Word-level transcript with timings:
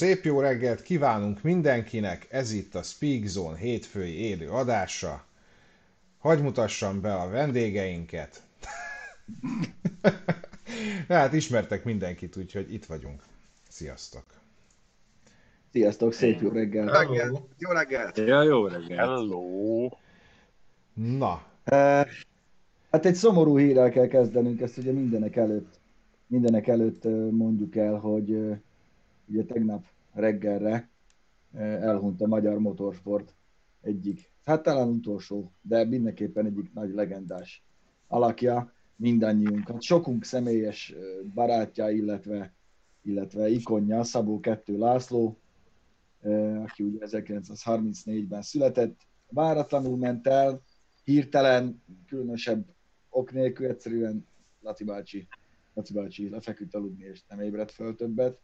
Szép 0.00 0.24
jó 0.24 0.40
reggelt 0.40 0.82
kívánunk 0.82 1.42
mindenkinek, 1.42 2.26
ez 2.30 2.52
itt 2.52 2.74
a 2.74 2.82
Speak 2.82 3.24
Zone 3.24 3.56
hétfői 3.56 4.14
élő 4.14 4.50
adása. 4.50 5.24
Hagy 6.18 6.42
mutassam 6.42 7.00
be 7.00 7.14
a 7.14 7.28
vendégeinket. 7.28 8.42
hát 11.08 11.32
ismertek 11.32 11.84
mindenkit, 11.84 12.36
úgyhogy 12.36 12.72
itt 12.72 12.84
vagyunk. 12.84 13.22
Sziasztok! 13.68 14.24
Sziasztok, 15.72 16.12
szép 16.12 16.40
jó 16.40 16.48
reggel! 16.48 16.84
Jó 16.84 16.92
reggelt! 16.92 17.40
Jó 17.58 17.70
reggelt! 17.70 18.18
Ja, 18.18 18.42
jó 18.42 18.66
reggelt! 18.66 19.08
Hello! 19.08 19.88
Na. 20.94 21.42
Hát 22.90 23.04
egy 23.06 23.14
szomorú 23.14 23.58
hírrel 23.58 23.90
kell 23.90 24.06
kezdenünk, 24.06 24.60
ezt 24.60 24.78
ugye 24.78 24.92
mindenek 24.92 25.36
előtt, 25.36 25.80
mindenek 26.26 26.66
előtt 26.66 27.04
mondjuk 27.30 27.76
el, 27.76 27.94
hogy 27.94 28.60
ugye 29.30 29.44
tegnap 29.44 29.84
reggelre 30.12 30.88
elhunyt 31.52 32.20
a 32.20 32.26
magyar 32.26 32.58
motorsport 32.58 33.34
egyik, 33.80 34.30
hát 34.44 34.62
talán 34.62 34.88
utolsó, 34.88 35.52
de 35.62 35.84
mindenképpen 35.84 36.46
egyik 36.46 36.72
nagy 36.72 36.94
legendás 36.94 37.64
alakja 38.08 38.72
mindannyiunkat. 38.96 39.82
Sokunk 39.82 40.24
személyes 40.24 40.94
barátja, 41.34 41.90
illetve, 41.90 42.52
illetve 43.02 43.48
ikonja, 43.48 44.04
Szabó 44.04 44.40
Kettő 44.40 44.78
László, 44.78 45.38
aki 46.62 46.82
ugye 46.82 46.98
1934-ben 47.00 48.42
született, 48.42 49.00
váratlanul 49.28 49.96
ment 49.96 50.26
el, 50.26 50.60
hirtelen, 51.04 51.82
különösebb 52.06 52.64
ok 53.08 53.32
nélkül, 53.32 53.66
egyszerűen 53.66 54.26
Laci 54.60 54.84
bácsi, 54.84 55.28
Laci 55.74 55.92
bácsi 55.92 56.28
lefeküdt 56.28 56.74
aludni, 56.74 57.04
és 57.04 57.22
nem 57.28 57.40
ébredt 57.40 57.70
föl 57.70 57.96
többet. 57.96 58.38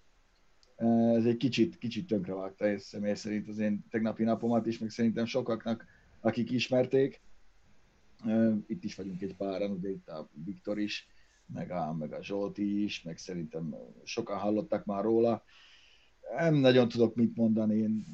Ez 1.16 1.24
egy 1.24 1.36
kicsit, 1.36 1.78
kicsit 1.78 2.06
tönkrevágta 2.06 2.68
és 2.68 2.82
személy 2.82 3.14
szerint 3.14 3.48
az 3.48 3.58
én 3.58 3.84
tegnapi 3.90 4.24
napomat 4.24 4.66
is, 4.66 4.78
meg 4.78 4.90
szerintem 4.90 5.24
sokaknak, 5.24 5.86
akik 6.20 6.50
ismerték. 6.50 7.20
Itt 8.66 8.84
is 8.84 8.94
vagyunk 8.94 9.22
egy 9.22 9.36
páran, 9.36 9.70
ugye 9.70 9.90
itt 9.90 10.08
a 10.08 10.28
Viktor 10.44 10.78
is, 10.78 11.08
meg 11.46 11.70
a, 11.70 11.92
meg 11.92 12.12
a 12.12 12.22
Zsolti 12.22 12.82
is, 12.82 13.02
meg 13.02 13.18
szerintem 13.18 13.74
sokan 14.04 14.38
hallottak 14.38 14.84
már 14.84 15.02
róla. 15.02 15.44
Nem 16.36 16.54
nagyon 16.54 16.88
tudok 16.88 17.14
mit 17.14 17.36
mondani, 17.36 17.76
én 17.76 18.04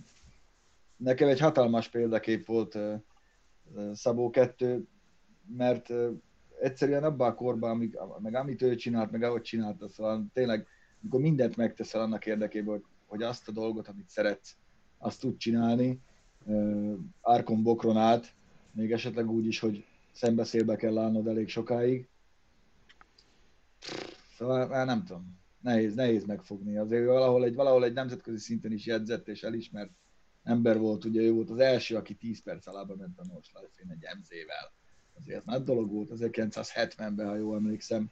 nekem 0.96 1.28
egy 1.28 1.40
hatalmas 1.40 1.88
példakép 1.88 2.46
volt 2.46 2.78
Szabó 3.92 4.30
2, 4.30 4.86
mert 5.56 5.92
egyszerűen 6.60 7.04
abban 7.04 7.30
a 7.30 7.34
korban, 7.34 7.70
amíg, 7.70 7.98
meg 8.18 8.34
amit 8.34 8.62
ő 8.62 8.74
csinált, 8.74 9.10
meg 9.10 9.22
ahogy 9.22 9.42
csinálta, 9.42 9.88
szóval 9.88 10.26
tényleg, 10.32 10.66
amikor 11.02 11.20
mindent 11.20 11.56
megteszel 11.56 12.00
annak 12.00 12.26
érdekében, 12.26 12.74
hogy, 12.74 12.84
hogy 13.06 13.22
azt 13.22 13.48
a 13.48 13.52
dolgot, 13.52 13.88
amit 13.88 14.08
szeretsz, 14.08 14.56
azt 14.98 15.20
tud 15.20 15.36
csinálni, 15.36 16.00
árkon 17.20 17.62
bokron 17.62 17.96
át, 17.96 18.34
még 18.72 18.92
esetleg 18.92 19.30
úgy 19.30 19.46
is, 19.46 19.58
hogy 19.58 19.84
szembeszélbe 20.12 20.76
kell 20.76 20.98
állnod 20.98 21.26
elég 21.26 21.48
sokáig. 21.48 22.08
Szóval 24.36 24.66
már 24.66 24.86
nem 24.86 25.04
tudom, 25.04 25.38
nehéz, 25.60 25.94
nehéz 25.94 26.24
megfogni. 26.24 26.76
Azért 26.76 27.06
valahol 27.06 27.44
egy, 27.44 27.54
valahol 27.54 27.84
egy 27.84 27.92
nemzetközi 27.92 28.38
szinten 28.38 28.72
is 28.72 28.86
jegyzett 28.86 29.28
és 29.28 29.42
elismert 29.42 29.90
ember 30.42 30.78
volt, 30.78 31.04
ugye 31.04 31.20
ő 31.20 31.32
volt 31.32 31.50
az 31.50 31.58
első, 31.58 31.96
aki 31.96 32.14
10 32.14 32.42
perc 32.42 32.66
alába 32.66 32.96
ment 32.96 33.18
a 33.18 33.26
North 33.26 33.48
Life 33.54 33.92
egy 33.92 34.18
MZ-vel. 34.18 34.72
Azért 35.20 35.44
nagy 35.44 35.62
dolog 35.62 35.90
volt 35.90 36.10
1970-ben, 36.14 37.26
ha 37.26 37.36
jól 37.36 37.56
emlékszem, 37.56 38.10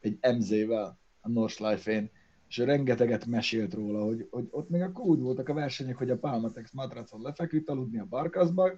egy 0.00 0.18
MZ-vel 0.36 0.98
a 1.20 1.28
North 1.28 1.60
Life-én, 1.60 2.10
és 2.48 2.56
rengeteget 2.56 3.26
mesélt 3.26 3.74
róla, 3.74 4.04
hogy, 4.04 4.28
hogy 4.30 4.48
ott 4.50 4.68
még 4.68 4.80
akkor 4.82 5.04
úgy 5.04 5.20
voltak 5.20 5.48
a 5.48 5.54
versenyek, 5.54 5.96
hogy 5.96 6.10
a 6.10 6.18
Palmatex 6.18 6.72
matracon 6.72 7.22
lefeküdt 7.22 7.70
aludni 7.70 7.98
a 7.98 8.06
barkaszba, 8.08 8.70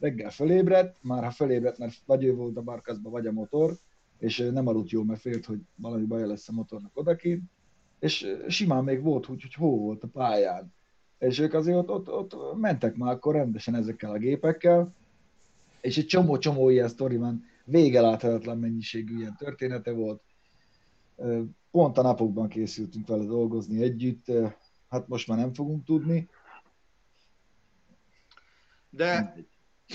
reggel 0.00 0.30
fölébredt, 0.30 0.96
már 1.02 1.24
ha 1.24 1.30
fölébredt, 1.30 1.78
mert 1.78 1.94
vagy 2.06 2.24
ő 2.24 2.34
volt 2.34 2.56
a 2.56 2.62
barkaszba, 2.62 3.10
vagy 3.10 3.26
a 3.26 3.32
motor, 3.32 3.76
és 4.18 4.48
nem 4.52 4.66
aludt 4.66 4.90
jó, 4.90 5.02
mert 5.02 5.20
félt, 5.20 5.44
hogy 5.44 5.60
valami 5.74 6.04
baja 6.04 6.26
lesz 6.26 6.48
a 6.48 6.52
motornak 6.52 6.96
odakint, 6.96 7.42
és 7.98 8.36
simán 8.48 8.84
még 8.84 9.02
volt 9.02 9.28
úgy, 9.28 9.42
hogy 9.42 9.54
hó 9.54 9.78
volt 9.78 10.02
a 10.02 10.08
pályán 10.08 10.72
és 11.18 11.38
ők 11.38 11.54
azért 11.54 11.76
ott, 11.76 11.90
ott, 11.90 12.34
ott 12.34 12.58
mentek 12.58 12.96
már 12.96 13.12
akkor 13.12 13.34
rendesen 13.34 13.74
ezekkel 13.74 14.10
a 14.10 14.18
gépekkel, 14.18 14.94
és 15.80 15.98
egy 15.98 16.06
csomó-csomó 16.06 16.68
ilyen 16.68 16.88
sztori 16.88 17.16
van, 17.16 17.44
végeláthatatlan 17.64 18.58
mennyiségű 18.58 19.16
ilyen 19.16 19.36
története 19.38 19.92
volt. 19.92 20.22
Pont 21.70 21.98
a 21.98 22.02
napokban 22.02 22.48
készültünk 22.48 23.06
vele 23.08 23.24
dolgozni 23.24 23.82
együtt, 23.82 24.24
hát 24.88 25.08
most 25.08 25.28
már 25.28 25.38
nem 25.38 25.54
fogunk 25.54 25.84
tudni. 25.84 26.28
De, 28.90 29.34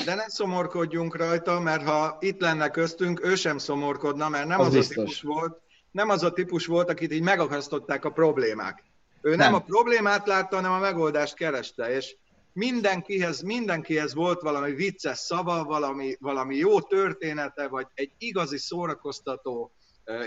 de 0.05 0.15
ne 0.15 0.29
szomorkodjunk 0.29 1.15
rajta, 1.15 1.59
mert 1.59 1.83
ha 1.83 2.17
itt 2.19 2.41
lenne 2.41 2.69
köztünk, 2.69 3.25
ő 3.25 3.35
sem 3.35 3.57
szomorkodna, 3.57 4.29
mert 4.29 4.47
nem 4.47 4.59
az, 4.59 4.75
az 4.75 4.85
a 4.85 4.93
típus 4.93 5.21
volt, 5.21 5.61
nem 5.91 6.09
az 6.09 6.23
a 6.23 6.33
típus 6.33 6.65
volt, 6.65 6.89
akit 6.89 7.13
így 7.13 7.21
megakasztották 7.21 8.05
a 8.05 8.11
problémák. 8.11 8.83
Ő 9.21 9.29
nem, 9.29 9.37
nem 9.37 9.53
a 9.53 9.59
problémát 9.59 10.27
látta, 10.27 10.55
hanem 10.55 10.71
a 10.71 10.79
megoldást 10.79 11.35
kereste, 11.35 11.95
és 11.95 12.15
mindenkihez, 12.53 13.41
mindenkihez 13.41 14.13
volt 14.13 14.41
valami 14.41 14.73
vicces 14.73 15.17
szava, 15.17 15.63
valami, 15.63 16.15
valami 16.19 16.55
jó 16.55 16.81
története, 16.81 17.67
vagy 17.67 17.87
egy 17.93 18.11
igazi 18.17 18.57
szórakoztató 18.57 19.71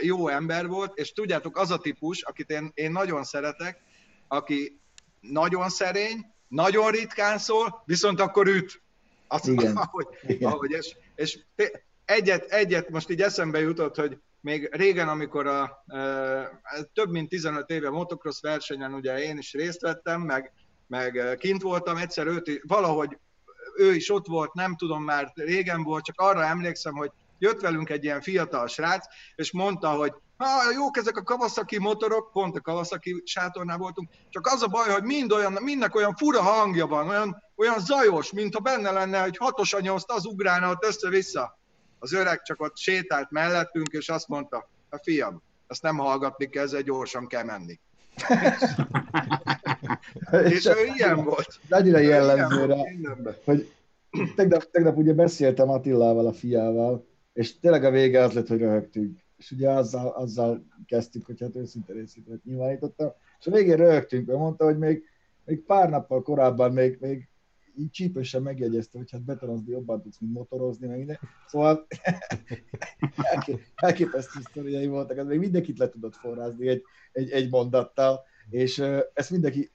jó 0.02 0.28
ember 0.28 0.66
volt, 0.66 0.98
és 0.98 1.12
tudjátok, 1.12 1.56
az 1.56 1.70
a 1.70 1.78
típus, 1.78 2.22
akit 2.22 2.50
én, 2.50 2.70
én 2.74 2.92
nagyon 2.92 3.24
szeretek, 3.24 3.80
aki 4.28 4.80
nagyon 5.20 5.68
szerény, 5.68 6.34
nagyon 6.48 6.90
ritkán 6.90 7.38
szól, 7.38 7.82
viszont 7.84 8.20
akkor 8.20 8.46
üt. 8.46 8.82
Azt, 9.28 9.46
Igen. 9.46 9.76
Ahogy, 9.76 10.06
Igen. 10.26 10.52
ahogy 10.52 10.70
és, 10.70 10.96
és 11.14 11.38
egyet, 12.04 12.44
egyet 12.44 12.90
most 12.90 13.10
így 13.10 13.22
eszembe 13.22 13.60
jutott, 13.60 13.96
hogy 13.96 14.18
még 14.40 14.68
régen, 14.72 15.08
amikor 15.08 15.46
a, 15.46 15.84
több 16.92 17.10
mint 17.10 17.28
15 17.28 17.70
éve 17.70 17.90
motocross 17.90 18.40
versenyen 18.40 18.94
ugye 18.94 19.18
én 19.18 19.38
is 19.38 19.52
részt 19.52 19.80
vettem, 19.80 20.20
meg, 20.20 20.52
meg 20.86 21.36
kint 21.38 21.62
voltam, 21.62 21.96
egyszer 21.96 22.26
őt 22.26 22.60
valahogy 22.66 23.18
ő 23.76 23.94
is 23.94 24.10
ott 24.10 24.26
volt, 24.26 24.54
nem 24.54 24.76
tudom 24.76 25.04
már 25.04 25.32
régen 25.34 25.82
volt, 25.82 26.04
csak 26.04 26.20
arra 26.20 26.44
emlékszem, 26.44 26.94
hogy 26.94 27.10
jött 27.38 27.60
velünk 27.60 27.90
egy 27.90 28.04
ilyen 28.04 28.20
fiatal 28.20 28.66
srác, 28.66 29.06
és 29.34 29.52
mondta, 29.52 29.90
hogy 29.90 30.12
ha 30.36 30.46
jók 30.74 30.96
ezek 30.96 31.16
a 31.16 31.22
Kawasaki 31.22 31.78
motorok, 31.78 32.32
pont 32.32 32.56
a 32.56 32.60
Kawasaki 32.60 33.22
sátornál 33.24 33.76
voltunk, 33.76 34.08
csak 34.30 34.46
az 34.46 34.62
a 34.62 34.66
baj, 34.66 34.88
hogy 34.88 35.02
mind 35.02 35.32
olyan, 35.32 35.52
mindnek 35.52 35.94
olyan 35.94 36.14
fura 36.14 36.42
hangja 36.42 36.86
van, 36.86 37.08
olyan, 37.08 37.42
olyan 37.56 37.78
zajos, 37.78 38.32
mint 38.32 38.54
ha 38.54 38.60
benne 38.60 38.90
lenne, 38.90 39.22
hogy 39.22 39.36
hatos 39.36 39.72
anyózt 39.72 40.10
az 40.10 40.26
ugrálna 40.26 40.70
ott 40.70 40.84
össze-vissza. 40.84 41.58
Az 41.98 42.12
öreg 42.12 42.42
csak 42.42 42.60
ott 42.60 42.76
sétált 42.76 43.30
mellettünk, 43.30 43.88
és 43.88 44.08
azt 44.08 44.28
mondta, 44.28 44.68
a 44.88 44.98
fiam, 45.02 45.42
azt 45.66 45.82
nem 45.82 45.96
hallgatni 45.96 46.48
kell, 46.48 46.64
ezzel 46.64 46.82
gyorsan 46.82 47.26
kell 47.26 47.44
menni. 47.44 47.80
és 50.54 50.66
ő 50.66 50.92
ilyen 50.94 51.24
volt. 51.24 51.58
Annyira 51.70 51.98
jellemző 51.98 52.64
rá, 52.64 52.76
hogy 53.44 53.72
tegnap, 54.36 54.70
tegnap 54.70 54.96
ugye 54.96 55.12
beszéltem 55.12 55.70
Attilával, 55.70 56.26
a 56.26 56.32
fiával, 56.32 57.06
és 57.36 57.58
tényleg 57.58 57.84
a 57.84 57.90
vége 57.90 58.22
az 58.22 58.32
lett, 58.32 58.48
hogy 58.48 58.58
röhögtünk. 58.58 59.18
És 59.36 59.50
ugye 59.50 59.70
azzal, 59.70 60.08
azzal 60.08 60.66
kezdtük, 60.86 61.26
hogy 61.26 61.40
hát 61.40 61.56
őszinte 61.56 61.92
részét 61.92 62.44
nyilvánítottam, 62.44 63.12
és 63.38 63.46
a 63.46 63.50
végén 63.50 63.76
röhögtünk, 63.76 64.26
mert 64.26 64.38
mondta, 64.38 64.64
hogy 64.64 64.78
még, 64.78 65.02
még 65.44 65.64
pár 65.64 65.90
nappal 65.90 66.22
korábban 66.22 66.72
még, 66.72 66.96
még 67.00 67.28
így 67.78 67.90
csípősen 67.90 68.42
megjegyezte, 68.42 68.98
hogy 68.98 69.10
hát 69.10 69.24
betonozni 69.24 69.70
jobban 69.70 70.02
tudsz, 70.02 70.18
mint 70.18 70.32
motorozni, 70.32 70.86
meg 70.86 70.96
minden. 70.96 71.18
Szóval 71.46 71.86
elképesztő 73.74 74.40
sztoriai 74.48 74.86
voltak, 74.86 75.16
ez 75.16 75.26
még 75.26 75.38
mindenkit 75.38 75.78
le 75.78 75.88
tudott 75.88 76.14
forrázni 76.14 76.68
egy, 76.68 76.82
egy, 77.12 77.30
egy 77.30 77.50
mondattal, 77.50 78.20
és 78.50 78.78
ezt 79.14 79.30
mindenki, 79.30 79.70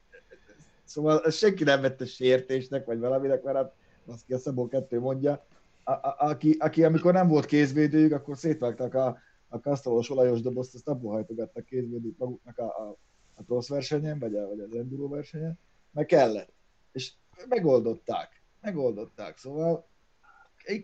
szóval 0.83 1.21
ezt 1.25 1.37
senki 1.37 1.63
nem 1.63 1.81
vette 1.81 2.05
sértésnek, 2.05 2.85
vagy 2.85 2.99
valaminek, 2.99 3.43
mert 3.43 3.57
hát 3.57 3.73
az 4.05 4.23
ki 4.27 4.33
a 4.33 4.37
Szabó 4.37 4.67
kettő 4.67 4.99
mondja, 4.99 5.45
a, 5.91 6.07
a, 6.07 6.29
aki, 6.29 6.55
aki, 6.59 6.83
amikor 6.83 7.13
nem 7.13 7.27
volt 7.27 7.45
kézvédőjük, 7.45 8.11
akkor 8.11 8.37
szétvágtak 8.37 8.93
a, 8.93 9.17
a 9.47 9.59
kasztalos 9.59 10.09
olajos 10.09 10.41
dobozt, 10.41 10.73
azt 10.73 10.87
abból 10.87 11.11
hajtogattak 11.11 11.65
kézvédőt 11.65 12.17
maguknak 12.17 12.57
a, 12.57 12.63
a, 12.63 12.97
a 13.33 13.43
cross 13.43 13.69
versenyen, 13.69 14.19
vagy, 14.19 14.35
a, 14.35 14.47
vagy 14.47 14.59
az 14.59 14.75
enduro 14.75 15.07
versenyen, 15.07 15.59
meg 15.91 16.05
kellett. 16.05 16.53
És 16.91 17.13
megoldották. 17.47 18.43
Megoldották. 18.61 19.37
Szóval 19.37 19.89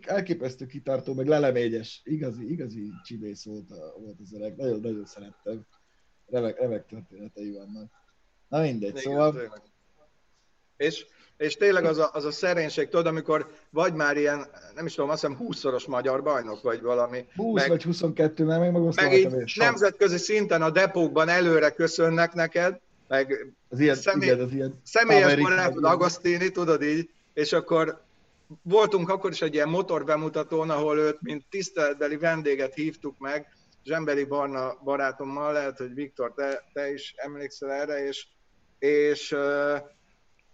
elképesztő 0.06 0.66
kitartó, 0.66 1.14
meg 1.14 1.26
leleményes, 1.26 2.00
igazi, 2.04 2.50
igazi 2.50 2.90
csibész 3.04 3.44
volt, 3.44 3.70
a, 3.70 3.94
volt 3.98 4.20
az 4.20 4.32
öreg. 4.32 4.56
Nagyon, 4.56 4.80
nagyon 4.80 5.04
szerettem. 5.04 5.66
Remek, 6.26 6.58
remek 6.58 6.86
történetei 6.86 7.52
vannak. 7.52 7.90
Na 8.48 8.60
mindegy, 8.60 8.90
Igen, 8.90 9.02
szóval... 9.02 9.32
Tényleg. 9.32 9.62
És, 10.76 11.06
és 11.38 11.56
tényleg 11.56 11.84
az 11.84 11.98
a, 11.98 12.10
az 12.12 12.24
a 12.24 12.30
szerénység, 12.30 12.88
tudod, 12.88 13.06
amikor 13.06 13.50
vagy 13.70 13.94
már 13.94 14.16
ilyen, 14.16 14.46
nem 14.74 14.86
is 14.86 14.94
tudom, 14.94 15.10
azt 15.10 15.20
hiszem 15.20 15.38
20-szoros 15.40 15.86
magyar 15.86 16.22
bajnok, 16.22 16.62
vagy 16.62 16.82
valami. 16.82 17.24
20 17.36 17.60
meg, 17.60 17.68
vagy 17.68 17.82
22, 17.82 18.44
mert 18.44 18.60
meg 18.60 18.94
meg 18.94 19.12
így 19.12 19.52
nemzetközi 19.54 20.18
szinten 20.18 20.62
a 20.62 20.70
depókban 20.70 21.28
előre 21.28 21.70
köszönnek 21.70 22.32
neked, 22.32 22.80
meg 23.08 23.54
Az 23.68 23.80
ilyen, 23.80 23.94
személy, 23.94 24.28
igen, 24.28 24.40
az 24.40 24.52
ilyen 24.52 24.80
személyes 24.84 25.34
barátod 25.34 25.84
Agostini, 25.84 26.50
tudod 26.50 26.82
így, 26.82 27.10
és 27.34 27.52
akkor 27.52 28.02
voltunk 28.62 29.08
akkor 29.08 29.30
is 29.30 29.42
egy 29.42 29.54
ilyen 29.54 29.68
motor 29.68 30.04
bemutatón, 30.04 30.70
ahol 30.70 30.98
őt, 30.98 31.18
mint 31.20 31.44
tiszteletbeli 31.50 32.16
vendéget 32.16 32.74
hívtuk 32.74 33.18
meg, 33.18 33.46
Zsembeli 33.84 34.24
Barna 34.24 34.78
barátommal, 34.84 35.52
lehet, 35.52 35.78
hogy 35.78 35.94
Viktor, 35.94 36.32
te, 36.34 36.64
te 36.72 36.92
is 36.92 37.14
emlékszel 37.16 37.70
erre, 37.70 38.06
és, 38.06 38.26
és 38.78 39.36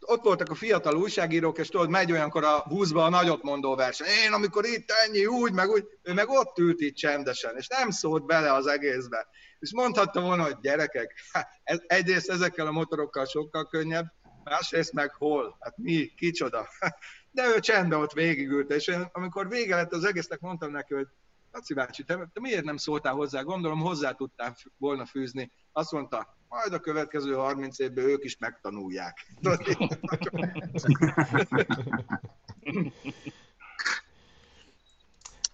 ott 0.06 0.24
voltak 0.24 0.50
a 0.50 0.54
fiatal 0.54 0.96
újságírók, 0.96 1.58
és 1.58 1.68
tudod, 1.68 1.90
megy 1.90 2.12
olyankor 2.12 2.44
a 2.44 2.64
buszba 2.68 3.04
a 3.04 3.08
nagyot 3.08 3.42
mondó 3.42 3.74
verseny. 3.74 4.06
Én, 4.24 4.32
amikor 4.32 4.64
itt 4.64 4.90
ennyi, 5.06 5.26
úgy, 5.26 5.52
meg 5.52 5.68
úgy, 5.68 5.84
ő 6.02 6.12
meg 6.12 6.28
ott 6.28 6.58
ült 6.58 6.80
itt 6.80 6.94
csendesen, 6.94 7.56
és 7.56 7.68
nem 7.68 7.90
szólt 7.90 8.26
bele 8.26 8.52
az 8.52 8.66
egészbe. 8.66 9.26
És 9.58 9.72
mondhatta 9.72 10.20
volna, 10.20 10.42
hogy 10.42 10.56
gyerekek, 10.60 11.14
hát 11.32 11.48
ez, 11.62 11.78
egyrészt 11.86 12.30
ezekkel 12.30 12.66
a 12.66 12.72
motorokkal 12.72 13.24
sokkal 13.24 13.66
könnyebb, 13.66 14.06
másrészt 14.44 14.92
meg 14.92 15.14
hol? 15.14 15.56
Hát 15.60 15.76
mi, 15.76 16.12
kicsoda? 16.16 16.68
De 17.30 17.46
ő 17.54 17.60
csendben 17.60 18.00
ott 18.00 18.12
végigült, 18.12 18.70
és 18.70 18.86
én, 18.86 19.08
amikor 19.12 19.48
vége 19.48 19.76
lett 19.76 19.92
az 19.92 20.04
egésznek, 20.04 20.40
mondtam 20.40 20.70
neki, 20.70 20.94
hogy 20.94 21.06
Laci 21.54 21.74
bácsi, 21.74 22.04
te, 22.04 22.14
te 22.32 22.40
miért 22.40 22.64
nem 22.64 22.76
szóltál 22.76 23.12
hozzá? 23.12 23.42
Gondolom 23.42 23.80
hozzá 23.80 24.12
tudtál 24.12 24.56
volna 24.76 25.06
fűzni. 25.06 25.52
Azt 25.72 25.92
mondta, 25.92 26.36
majd 26.54 26.72
a 26.72 26.78
következő 26.78 27.32
30 27.32 27.78
évben 27.78 28.04
ők 28.04 28.24
is 28.24 28.38
megtanulják. 28.38 29.26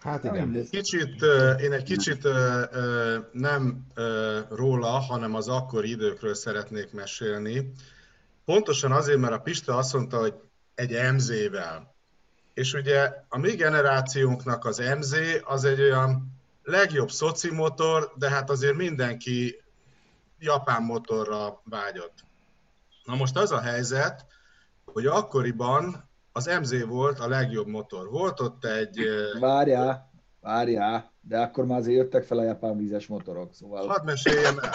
Hát 0.00 0.25
igen. 0.25 0.67
Kicsit, 0.70 1.23
én 1.61 1.73
egy 1.73 1.82
kicsit 1.82 2.29
nem 3.32 3.87
róla, 4.49 4.88
hanem 4.88 5.35
az 5.35 5.49
akkori 5.49 5.91
időkről 5.91 6.35
szeretnék 6.35 6.93
mesélni. 6.93 7.73
Pontosan 8.44 8.93
azért, 8.93 9.19
mert 9.19 9.32
a 9.32 9.41
Pista 9.41 9.76
azt 9.76 9.93
mondta, 9.93 10.19
hogy 10.19 10.35
egy 10.75 11.12
MZ-vel. 11.12 11.94
És 12.55 12.73
ugye 12.73 13.12
a 13.29 13.38
mi 13.38 13.50
generációnknak 13.50 14.64
az 14.64 14.79
MZ 14.99 15.17
az 15.43 15.64
egy 15.64 15.81
olyan 15.81 16.41
legjobb 16.62 17.11
szoci 17.11 17.50
motor, 17.50 18.12
de 18.17 18.31
hát 18.31 18.50
azért 18.50 18.76
mindenki 18.76 19.60
japán 20.41 20.83
motorra 20.83 21.61
vágyott. 21.65 22.15
Na 23.05 23.15
most 23.15 23.37
az 23.37 23.53
a 23.53 23.61
helyzet, 23.61 24.27
hogy 24.85 25.07
akkoriban 25.07 26.09
az 26.33 26.51
MZ 26.61 26.85
volt 26.85 27.19
a 27.19 27.29
legjobb 27.29 27.67
motor. 27.67 28.11
Volt 28.11 28.41
ott 28.41 28.65
egy 28.65 29.01
Várjál, 29.41 30.11
várjál, 30.41 31.13
de 31.21 31.39
akkor 31.39 31.67
már 31.67 31.79
azért 31.79 31.97
jöttek 31.97 32.25
fel 32.25 32.39
a 32.39 32.43
japán 32.43 32.77
vízes 32.77 33.07
motorok, 33.07 33.55
szóval... 33.55 33.87
Hadd 33.87 34.05
meséljem 34.05 34.59
el. 34.59 34.73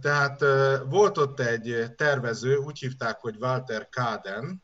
Tehát 0.00 0.40
volt 0.88 1.18
ott 1.18 1.40
egy 1.40 1.94
tervező, 1.96 2.56
úgy 2.56 2.78
hívták, 2.78 3.20
hogy 3.20 3.36
Walter 3.40 3.88
Kaden, 3.88 4.62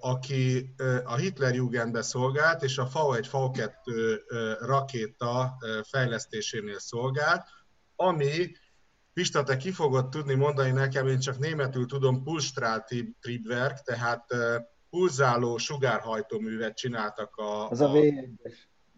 aki 0.00 0.74
a 1.04 1.16
Hitlerjugendbe 1.16 2.02
szolgált, 2.02 2.62
és 2.62 2.78
a 2.78 2.88
V1, 2.88 3.26
V2 3.32 3.70
ö, 3.84 4.52
rakéta 4.60 5.56
ö, 5.60 5.80
fejlesztésénél 5.84 6.78
szolgált, 6.78 7.46
ami, 7.96 8.52
Pista, 9.12 9.42
te 9.42 9.56
ki 9.56 9.70
fogod 9.70 10.08
tudni 10.08 10.34
mondani 10.34 10.70
nekem, 10.70 11.06
én 11.06 11.18
csak 11.18 11.38
németül 11.38 11.86
tudom, 11.86 12.22
Pulsstrahltriebwerk, 12.22 13.82
tehát 13.82 14.26
pulzáló 14.90 15.56
sugárhajtóművet 15.56 16.76
csináltak 16.76 17.36
a, 17.36 17.70
Az 17.70 17.80
a 17.80 17.90
V1-es. 17.90 18.54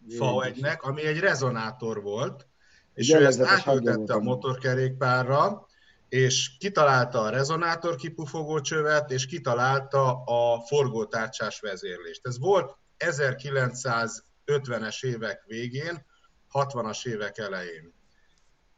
V1-nek, 0.08 0.81
ami 0.81 1.06
egy 1.06 1.19
rezonátor 1.19 2.02
volt, 2.02 2.46
és 2.94 3.12
ő 3.12 3.25
ezt 3.25 3.40
átültette 3.40 4.14
a 4.14 4.20
motorkerékpárra, 4.20 5.66
és 6.08 6.56
kitalálta 6.58 7.20
a 7.20 7.31
rezonátor 7.31 7.96
kipufogócsövet, 7.96 9.10
és 9.10 9.26
kitalálta 9.26 10.22
a 10.25 10.60
forgótárcsás 10.60 11.60
vezérlést. 11.60 12.26
Ez 12.26 12.38
volt 12.38 12.76
1950-es 12.98 15.04
évek 15.04 15.43
végén, 15.46 16.06
60-as 16.52 17.06
évek 17.06 17.38
elején. 17.38 17.94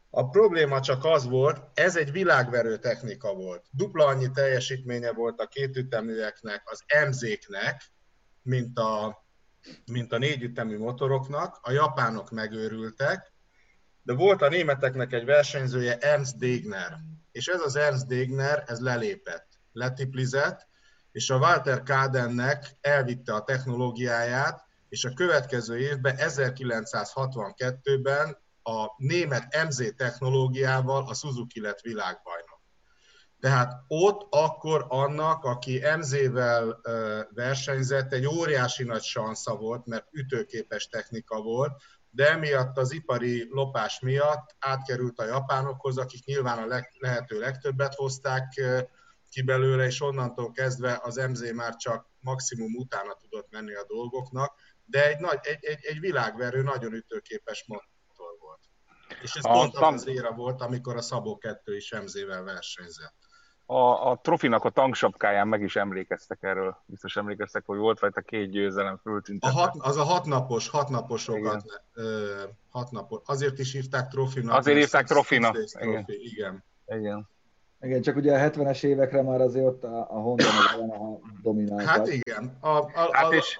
A 0.09 0.29
probléma 0.29 0.79
csak 0.79 1.05
az 1.05 1.25
volt, 1.25 1.61
ez 1.73 1.95
egy 1.95 2.11
világverő 2.11 2.77
technika 2.77 3.33
volt. 3.33 3.65
Dupla 3.71 4.05
annyi 4.05 4.31
teljesítménye 4.31 5.11
volt 5.11 5.39
a 5.39 5.47
kétüteműeknek, 5.47 6.61
az 6.65 6.83
MZ-knek, 7.07 7.91
mint 8.41 8.79
a, 8.79 9.23
mint 9.91 10.13
a 10.13 10.17
négyütemű 10.17 10.77
motoroknak. 10.77 11.59
A 11.61 11.71
japánok 11.71 12.31
megőrültek, 12.31 13.33
de 14.03 14.13
volt 14.13 14.41
a 14.41 14.49
németeknek 14.49 15.13
egy 15.13 15.25
versenyzője, 15.25 15.97
Ernst 15.97 16.37
Degner, 16.37 16.97
és 17.31 17.47
ez 17.47 17.61
az 17.61 17.75
Ernst 17.75 18.07
Degner, 18.07 18.63
ez 18.67 18.79
lelépett, 18.79 19.47
letiplizett, 19.71 20.67
és 21.11 21.29
a 21.29 21.37
Walter 21.37 21.83
Kadennek 21.83 22.65
elvitte 22.81 23.33
a 23.33 23.43
technológiáját, 23.43 24.63
és 24.89 25.05
a 25.05 25.13
következő 25.13 25.77
évben, 25.77 26.15
1962-ben 26.17 28.37
a 28.63 28.85
német 28.97 29.65
MZ 29.67 29.93
technológiával 29.95 31.07
a 31.07 31.13
Suzuki 31.13 31.61
lett 31.61 31.79
világbajnok. 31.79 32.59
Tehát 33.39 33.83
ott 33.87 34.27
akkor 34.29 34.85
annak, 34.87 35.43
aki 35.43 35.81
MZ-vel 35.97 36.81
versenyzett, 37.33 38.13
egy 38.13 38.25
óriási 38.25 38.83
nagy 38.83 39.03
sansza 39.03 39.55
volt, 39.55 39.85
mert 39.85 40.07
ütőképes 40.11 40.87
technika 40.87 41.41
volt, 41.41 41.81
de 42.09 42.29
emiatt 42.29 42.77
az 42.77 42.91
ipari 42.91 43.47
lopás 43.49 43.99
miatt 43.99 44.55
átkerült 44.59 45.19
a 45.19 45.25
japánokhoz, 45.25 45.97
akik 45.97 46.25
nyilván 46.25 46.57
a 46.57 46.65
leg, 46.65 46.91
lehető 46.99 47.39
legtöbbet 47.39 47.95
hozták 47.95 48.61
ki 49.29 49.41
belőle, 49.41 49.85
és 49.85 50.01
onnantól 50.01 50.51
kezdve 50.51 50.99
az 51.03 51.15
MZ 51.15 51.51
már 51.51 51.75
csak 51.75 52.09
maximum 52.19 52.75
utána 52.75 53.13
tudott 53.13 53.51
menni 53.51 53.73
a 53.73 53.85
dolgoknak, 53.87 54.59
de 54.85 55.07
egy, 55.07 55.19
nagy, 55.19 55.39
egy, 55.41 55.65
egy, 55.65 55.85
egy 55.85 55.99
világverő, 55.99 56.61
nagyon 56.61 56.93
ütőképes. 56.93 57.65
És 59.21 59.33
ez 59.35 59.45
A 59.45 59.51
pont 59.51 59.73
az 59.73 59.79
tank- 59.79 59.95
az 59.95 60.07
éra 60.07 60.31
volt, 60.31 60.61
amikor 60.61 60.95
a 60.95 61.01
Szabó 61.01 61.37
2 61.37 61.75
is 61.75 61.93
MZ-vel 62.03 62.43
versenyzett. 62.43 63.13
A, 63.65 64.09
a 64.09 64.19
trofinak 64.23 64.63
a 64.63 64.69
tanksapkáján 64.69 65.47
meg 65.47 65.61
is 65.61 65.75
emlékeztek 65.75 66.37
erről. 66.41 66.77
Biztos 66.85 67.15
emlékeztek, 67.15 67.63
hogy 67.65 67.77
volt 67.77 67.99
rajta 67.99 68.21
két 68.21 68.49
győzelem 68.49 68.93
A 68.93 68.99
föltüntetve. 69.09 69.59
hat, 69.61 69.75
az 69.79 69.97
a 69.97 70.03
hatnapos, 70.03 70.69
hatnaposokat, 70.69 71.83
ö, 71.93 72.43
hat 72.69 72.91
napos, 72.91 73.21
azért 73.25 73.59
is 73.59 73.73
írták 73.73 74.07
trofinak. 74.07 74.55
Azért 74.57 74.77
írták 74.77 75.05
trofinak, 75.05 75.57
igen. 75.79 76.05
igen. 76.07 76.63
Igen. 76.87 77.29
Igen, 77.81 78.01
csak 78.01 78.15
ugye 78.15 78.33
a 78.33 78.49
70-es 78.49 78.83
évekre 78.83 79.21
már 79.21 79.41
azért 79.41 79.65
ott 79.65 79.83
a, 79.83 79.99
a 79.99 80.19
Honda 80.19 80.43
meg 80.43 80.75
a 80.75 80.81
Yamaha 80.81 81.19
domináltak. 81.41 81.87
Hát 81.87 82.07
igen. 82.07 82.57
A, 82.59 82.67
a, 82.69 83.09
Hát 83.11 83.31
a, 83.31 83.35
és 83.35 83.59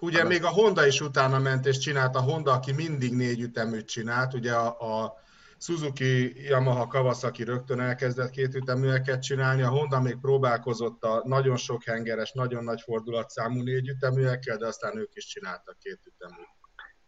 ugye 0.00 0.24
még 0.24 0.44
a 0.44 0.48
Honda 0.48 0.86
is 0.86 1.00
utána 1.00 1.38
ment 1.38 1.66
és 1.66 1.78
csinált, 1.78 2.14
a 2.14 2.20
Honda, 2.20 2.52
aki 2.52 2.72
mindig 2.72 3.14
négy 3.14 3.40
üteműt 3.40 3.86
csinált, 3.86 4.34
ugye 4.34 4.52
a, 4.52 5.02
a 5.02 5.18
Suzuki, 5.58 6.42
Yamaha, 6.48 6.86
Kawasaki 6.86 7.44
rögtön 7.44 7.80
elkezdett 7.80 8.30
két 8.30 8.54
üteműeket 8.54 9.22
csinálni, 9.22 9.62
a 9.62 9.68
Honda 9.68 10.00
még 10.00 10.16
próbálkozott 10.20 11.04
a 11.04 11.22
nagyon 11.24 11.56
sok 11.56 11.84
hengeres, 11.84 12.32
nagyon 12.32 12.64
nagy 12.64 12.80
fordulatszámú 12.80 13.62
négy 13.62 13.88
üteműekkel, 13.88 14.56
de 14.56 14.66
aztán 14.66 14.96
ők 14.96 15.14
is 15.14 15.26
csináltak 15.26 15.78
két 15.78 16.00
üteműt. 16.04 16.48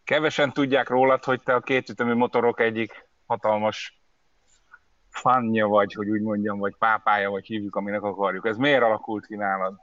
kevesen 0.05 0.53
tudják 0.53 0.89
rólad, 0.89 1.25
hogy 1.25 1.43
te 1.43 1.55
a 1.55 1.61
kétütemű 1.61 2.15
motorok 2.15 2.61
egyik 2.61 3.09
hatalmas 3.27 4.03
fanja 5.11 5.67
vagy, 5.67 5.93
hogy 5.93 6.09
úgy 6.09 6.21
mondjam, 6.21 6.59
vagy 6.59 6.77
pápája, 6.79 7.31
vagy 7.31 7.47
hívjuk, 7.47 7.77
aminek 7.77 8.03
akarjuk. 8.03 8.47
Ez 8.47 8.57
miért 8.57 8.83
alakult 8.83 9.27
ki 9.27 9.37
nálad? 9.37 9.75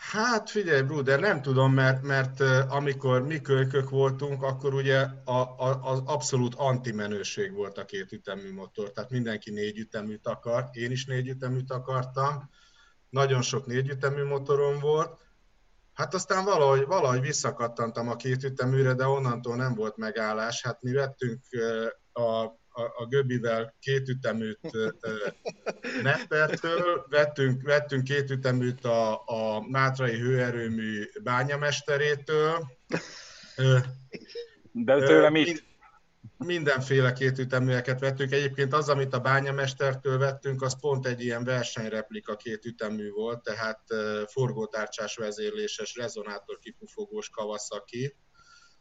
Hát 0.00 0.50
figyelj, 0.50 0.82
Bruder, 0.82 1.20
nem 1.20 1.42
tudom, 1.42 1.72
mert, 1.72 2.02
mert 2.02 2.40
amikor 2.68 3.26
mi 3.26 3.40
kölykök 3.40 3.90
voltunk, 3.90 4.42
akkor 4.42 4.74
ugye 4.74 5.06
a, 5.24 5.40
a, 5.40 5.80
az 5.82 6.02
abszolút 6.04 6.54
antimenőség 6.54 7.52
volt 7.52 7.78
a 7.78 7.84
két 7.84 8.12
ütemű 8.12 8.52
motor. 8.52 8.90
Tehát 8.90 9.10
mindenki 9.10 9.50
négy 9.50 9.78
üteműt 9.78 10.26
akar, 10.26 10.68
én 10.72 10.90
is 10.90 11.04
négy 11.04 11.28
üteműt 11.28 11.70
akartam, 11.70 12.50
nagyon 13.08 13.42
sok 13.42 13.66
négy 13.66 13.88
ütemű 13.88 14.24
motorom 14.24 14.78
volt. 14.78 15.18
Hát 15.92 16.14
aztán 16.14 16.44
valahogy, 16.44 16.86
valahogy 16.86 17.20
visszakattantam 17.20 18.08
a 18.08 18.16
két 18.16 18.44
üteműre, 18.44 18.94
de 18.94 19.06
onnantól 19.06 19.56
nem 19.56 19.74
volt 19.74 19.96
megállás. 19.96 20.62
Hát 20.62 20.82
mi 20.82 20.92
vettünk 20.92 21.40
a, 22.20 22.42
a, 22.68 22.82
a 22.82 23.06
Göbivel 23.08 23.74
két 23.80 24.08
üteműt 24.08 24.60
Neppertől, 26.02 27.06
vettünk, 27.08 27.62
vettünk 27.62 28.04
két 28.04 28.30
üteműt 28.30 28.84
a, 28.84 29.12
a 29.26 29.60
Mátrai 29.68 30.18
hőerőmű 30.18 31.04
bányamesterétől, 31.22 32.66
De 34.72 34.98
tőlem 34.98 35.32
mind- 35.32 35.68
Mindenféle 36.44 37.12
kétüteműeket 37.12 38.00
vettünk. 38.00 38.32
Egyébként 38.32 38.72
az, 38.72 38.88
amit 38.88 39.14
a 39.14 39.20
bányamestertől 39.20 40.18
vettünk, 40.18 40.62
az 40.62 40.80
pont 40.80 41.06
egy 41.06 41.24
ilyen 41.24 41.44
versenyreplika 41.44 42.36
kétütemű 42.36 43.10
volt, 43.10 43.42
tehát 43.42 43.80
forgótárcsás 44.26 45.16
vezérléses, 45.16 45.94
rezonátor 45.96 46.58
kipufogós 46.58 47.28
Kawasaki. 47.28 48.16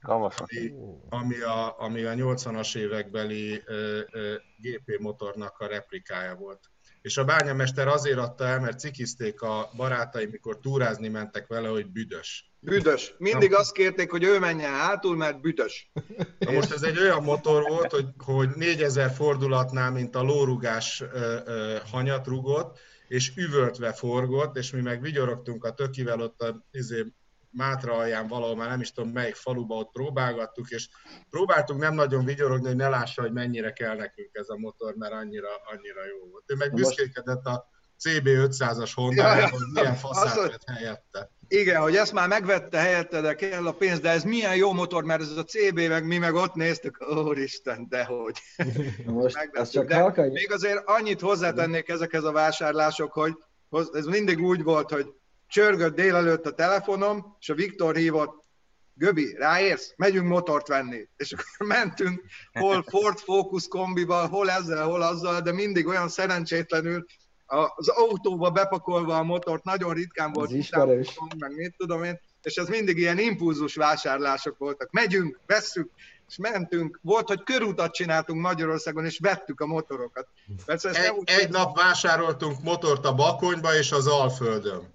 Ami, 0.02 0.74
ami, 1.10 1.42
a, 1.42 1.80
ami 1.80 2.04
a 2.04 2.14
80-as 2.14 2.76
évekbeli 2.76 3.62
ö, 3.66 4.00
ö, 4.12 4.36
GP 4.58 5.00
motornak 5.00 5.60
a 5.60 5.68
replikája 5.68 6.36
volt. 6.36 6.60
És 7.02 7.18
a 7.18 7.26
bányamester 7.26 7.88
azért 7.88 8.18
adta 8.18 8.46
el, 8.46 8.60
mert 8.60 8.80
cikizték 8.80 9.42
a 9.42 9.70
barátai, 9.76 10.26
mikor 10.26 10.60
túrázni 10.60 11.08
mentek 11.08 11.48
vele, 11.48 11.68
hogy 11.68 11.88
büdös. 11.88 12.52
Büdös. 12.60 13.14
Mindig 13.18 13.54
azt 13.54 13.72
kérték, 13.72 14.12
hogy 14.12 14.24
ő 14.24 14.40
menjen 14.40 14.74
hátul, 14.74 15.16
mert 15.16 15.42
büdös. 15.42 15.92
Na 16.40 16.52
most 16.52 16.72
ez 16.72 16.82
egy 16.84 17.00
olyan 17.00 17.24
motor 17.24 17.64
volt, 17.68 17.92
hogy, 17.92 18.08
hogy 18.18 18.50
4000 18.56 19.12
fordulatnál, 19.12 19.92
mint 19.92 20.16
a 20.16 20.22
lórugás 20.22 21.02
ö, 21.02 21.38
ö, 21.46 21.78
hanyat 21.92 22.28
rugott, 22.28 22.80
és 23.08 23.32
üvöltve 23.36 23.94
forgott, 23.94 24.58
és 24.58 24.72
mi 24.72 24.82
meg 24.82 25.02
vigyorogtunk 25.02 25.64
a 25.64 25.74
tökivel 25.74 26.22
ott 26.22 26.42
a 26.42 26.66
izé, 26.72 27.06
Mátra 27.52 27.94
alján 27.94 28.28
valahol, 28.28 28.56
már 28.56 28.70
nem 28.70 28.82
is 28.82 28.92
tudom 28.92 29.10
melyik 29.10 29.36
faluba, 29.36 29.76
ott 29.76 29.92
próbálgattuk, 29.92 30.70
és 30.70 30.90
próbáltunk 31.30 31.82
nem 31.82 31.94
nagyon 31.94 32.26
vigyorogni, 32.26 32.68
hogy 32.68 32.76
ne 32.76 32.90
lássa, 32.90 33.22
hogy 33.22 33.32
mennyire 33.32 33.74
kell 33.74 33.96
nekünk 33.96 34.30
ez 34.32 34.50
a 34.50 34.58
motor, 34.58 34.96
mert 34.96 35.14
annyira, 35.14 35.50
annyira 35.72 36.06
jó 36.06 36.30
volt. 36.32 36.44
Ő 36.48 36.56
meg 36.56 36.74
büszkékedett 36.74 37.46
a 37.46 37.70
CB500-as 38.04 38.92
honda 38.96 39.50
hogy 39.50 39.60
milyen 39.74 39.96
faszát 39.96 40.36
vett 40.36 40.64
helyette. 40.66 41.32
Igen, 41.48 41.82
hogy 41.82 41.96
ezt 41.96 42.14
már 42.14 42.28
megvette 42.28 42.78
helyette, 42.78 43.22
de 43.22 43.36
kell 43.36 43.68
a 43.68 43.72
pénz, 43.72 44.00
de 44.00 44.10
ez 44.10 44.24
milyen 44.24 44.56
jó 44.56 44.74
motor, 44.74 45.04
mert 45.04 45.22
ez 45.22 45.30
a 45.30 45.44
CB, 45.44 45.80
meg 45.80 46.06
mi 46.06 46.18
meg 46.18 46.34
ott 46.34 46.54
néztük, 46.54 47.06
úristen, 47.26 47.86
dehogy. 47.90 48.40
Most 49.06 49.72
csak 49.72 49.88
de 49.88 49.96
halkai... 49.96 50.30
még 50.30 50.52
azért 50.52 50.82
annyit 50.86 51.20
hozzátennék 51.20 51.90
ezekhez 51.90 52.24
a 52.24 52.32
vásárlások, 52.32 53.12
hogy 53.12 53.34
ez 53.94 54.06
mindig 54.06 54.40
úgy 54.40 54.64
volt, 54.64 54.90
hogy 54.90 55.14
csörgött 55.50 55.96
délelőtt 55.96 56.46
a 56.46 56.54
telefonom, 56.54 57.36
és 57.40 57.50
a 57.50 57.54
Viktor 57.54 57.96
hívott, 57.96 58.48
Göbi, 58.94 59.36
ráérsz? 59.38 59.94
Megyünk 59.96 60.28
motort 60.28 60.68
venni. 60.68 61.08
És 61.16 61.32
akkor 61.32 61.68
mentünk, 61.68 62.22
hol 62.52 62.84
Ford 62.84 63.20
Focus 63.20 63.68
kombival, 63.68 64.28
hol 64.28 64.50
ezzel, 64.50 64.86
hol 64.86 65.02
azzal, 65.02 65.42
de 65.42 65.52
mindig 65.52 65.88
olyan 65.88 66.10
szerencsétlenül 66.10 67.06
az 67.76 67.88
autóba 67.88 68.50
bepakolva 68.50 69.18
a 69.18 69.24
motort, 69.24 69.64
nagyon 69.64 69.94
ritkán 69.94 70.32
volt. 70.32 70.52
Ismerős. 70.52 71.20
Meg 71.38 71.56
mit 71.56 71.76
tudom 71.78 72.04
én, 72.04 72.20
és 72.42 72.56
ez 72.56 72.68
mindig 72.68 72.98
ilyen 72.98 73.20
impulzus 73.20 73.76
vásárlások 73.76 74.58
voltak. 74.58 74.92
Megyünk, 74.92 75.40
vesszük, 75.46 75.92
és 76.30 76.38
mentünk. 76.38 77.00
Volt, 77.02 77.28
hogy 77.28 77.44
körutat 77.44 77.94
csináltunk 77.94 78.42
Magyarországon, 78.42 79.06
és 79.06 79.20
vettük 79.20 79.62
a 79.62 79.66
motorokat. 79.66 80.28
Persze 80.66 80.90
egy, 80.90 81.10
úgy 81.18 81.30
egy 81.42 81.50
nap 81.50 81.78
vásároltunk 81.78 82.64
motort 82.64 83.06
a 83.06 83.14
Bakonyba 83.14 83.76
és 83.76 83.92
az 83.92 84.08
Alföldön. 84.08 84.94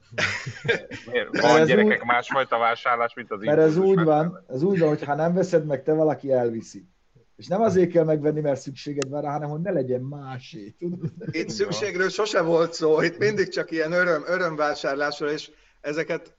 Van 1.30 1.60
ez 1.60 1.66
gyerekek 1.66 2.00
úgy, 2.00 2.06
másfajta 2.06 2.58
vásárlás, 2.58 3.14
mint 3.14 3.30
az 3.30 3.40
Mert 3.40 3.58
ez 3.58 3.76
úgy 3.76 4.02
van, 4.02 4.44
ez 4.48 4.62
úgy 4.62 4.78
van, 4.78 4.88
hogy 4.88 5.04
ha 5.04 5.14
nem 5.14 5.34
veszed 5.34 5.66
meg, 5.66 5.82
te 5.82 5.92
valaki 5.92 6.32
elviszi. 6.32 6.84
És 7.36 7.46
nem 7.46 7.60
azért 7.60 7.90
kell 7.90 8.04
megvenni, 8.04 8.40
mert 8.40 8.60
szükséged 8.60 9.08
van 9.08 9.22
rá, 9.22 9.30
hanem 9.30 9.48
hogy 9.48 9.60
ne 9.60 9.70
legyen 9.70 10.00
másé. 10.00 10.76
Itt 11.30 11.48
szükségről 11.48 12.08
sose 12.08 12.40
volt 12.40 12.72
szó, 12.72 13.02
itt 13.02 13.18
mindig 13.18 13.48
csak 13.48 13.70
ilyen 13.70 13.92
öröm, 13.92 14.22
örömvásárlásról, 14.26 15.30
és 15.30 15.50
ezeket 15.80 16.36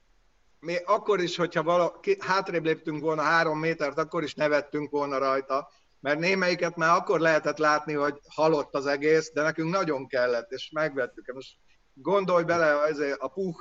mi 0.66 0.76
akkor 0.86 1.20
is, 1.20 1.36
hogyha 1.36 1.64
valaki, 1.64 2.18
hátrébb 2.20 2.64
léptünk 2.64 3.02
volna 3.02 3.22
három 3.22 3.60
métert, 3.60 3.98
akkor 3.98 4.24
is 4.24 4.34
nevettünk 4.34 4.90
volna 4.90 5.18
rajta, 5.18 5.70
mert 6.00 6.20
némelyiket 6.20 6.76
már 6.76 6.96
akkor 6.96 7.20
lehetett 7.20 7.58
látni, 7.58 7.94
hogy 7.94 8.20
halott 8.30 8.76
az 8.76 8.86
egész, 8.86 9.32
de 9.34 9.42
nekünk 9.42 9.72
nagyon 9.72 10.08
kellett, 10.08 10.52
és 10.52 10.70
megvettük. 10.74 11.34
Most 11.34 11.56
gondolj 11.94 12.44
bele 12.44 12.74
a 13.18 13.28
puh, 13.28 13.56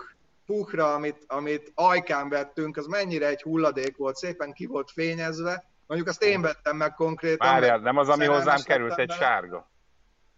puhra, 0.47 0.95
amit, 0.95 1.25
amit 1.27 1.73
ajkán 1.75 2.29
vettünk, 2.29 2.77
az 2.77 2.87
mennyire 2.87 3.27
egy 3.27 3.43
hulladék 3.43 3.97
volt, 3.97 4.17
szépen 4.17 4.53
ki 4.53 4.67
volt 4.67 4.91
fényezve, 4.91 5.65
mondjuk 5.87 6.09
azt 6.09 6.23
én 6.23 6.41
vettem 6.41 6.77
meg 6.77 6.95
konkrétan. 6.95 7.49
Várjál, 7.49 7.79
nem 7.79 7.97
az, 7.97 8.09
ami 8.09 8.25
hozzám 8.25 8.61
került, 8.65 8.99
egy 8.99 9.11
sárga. 9.11 9.71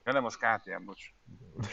Ja, 0.05 0.13
nem, 0.13 0.25
az 0.25 0.37
KTM, 0.37 0.85
bocs. 0.85 1.16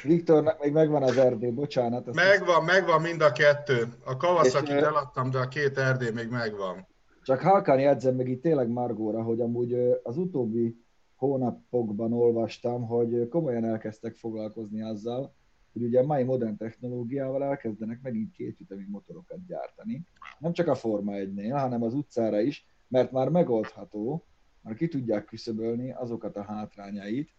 Viktornak 0.04 0.64
még 0.64 0.72
megvan 0.72 1.04
az 1.04 1.18
Erdély, 1.18 1.52
bocsánat. 1.52 2.14
Megvan, 2.14 2.64
megvan 2.64 3.02
mind 3.02 3.22
a 3.22 3.32
kettő. 3.32 3.94
A 4.06 4.18
kawasaki 4.18 4.72
eladtam, 4.72 5.30
de 5.30 5.40
a 5.40 5.48
két 5.48 5.78
Erdély 5.78 6.12
még 6.12 6.30
megvan. 6.30 6.88
Csak 7.24 7.40
halkán 7.40 7.80
jegyzem 7.80 8.16
meg 8.16 8.30
itt 8.30 8.42
tényleg 8.42 8.68
Margóra, 8.68 9.24
hogy 9.24 9.42
amúgy 9.42 9.74
az 10.04 10.18
utóbbi 10.18 10.78
hónapokban 11.16 12.14
olvastam, 12.14 12.88
hogy 12.88 13.28
komolyan 13.28 13.66
elkezdtek 13.66 14.16
foglalkozni 14.16 14.82
azzal, 14.82 15.36
hogy 15.74 15.84
ugye 15.84 16.00
a 16.00 16.06
mai 16.06 16.24
modern 16.24 16.58
technológiával 16.58 17.44
elkezdenek 17.44 18.00
megint 18.02 18.32
kétütemű 18.32 18.86
motorokat 18.90 19.46
gyártani. 19.48 20.08
Nem 20.40 20.54
csak 20.54 20.68
a 20.68 20.76
Forma 20.76 21.12
1-nél, 21.16 21.54
hanem 21.56 21.84
az 21.84 21.94
utcára 21.94 22.40
is, 22.40 22.66
mert 22.88 23.12
már 23.12 23.30
megoldható, 23.30 24.26
már 24.62 24.76
ki 24.76 24.88
tudják 24.88 25.26
küszöbölni 25.26 25.92
azokat 25.92 26.38
a 26.38 26.44
hátrányait, 26.44 27.34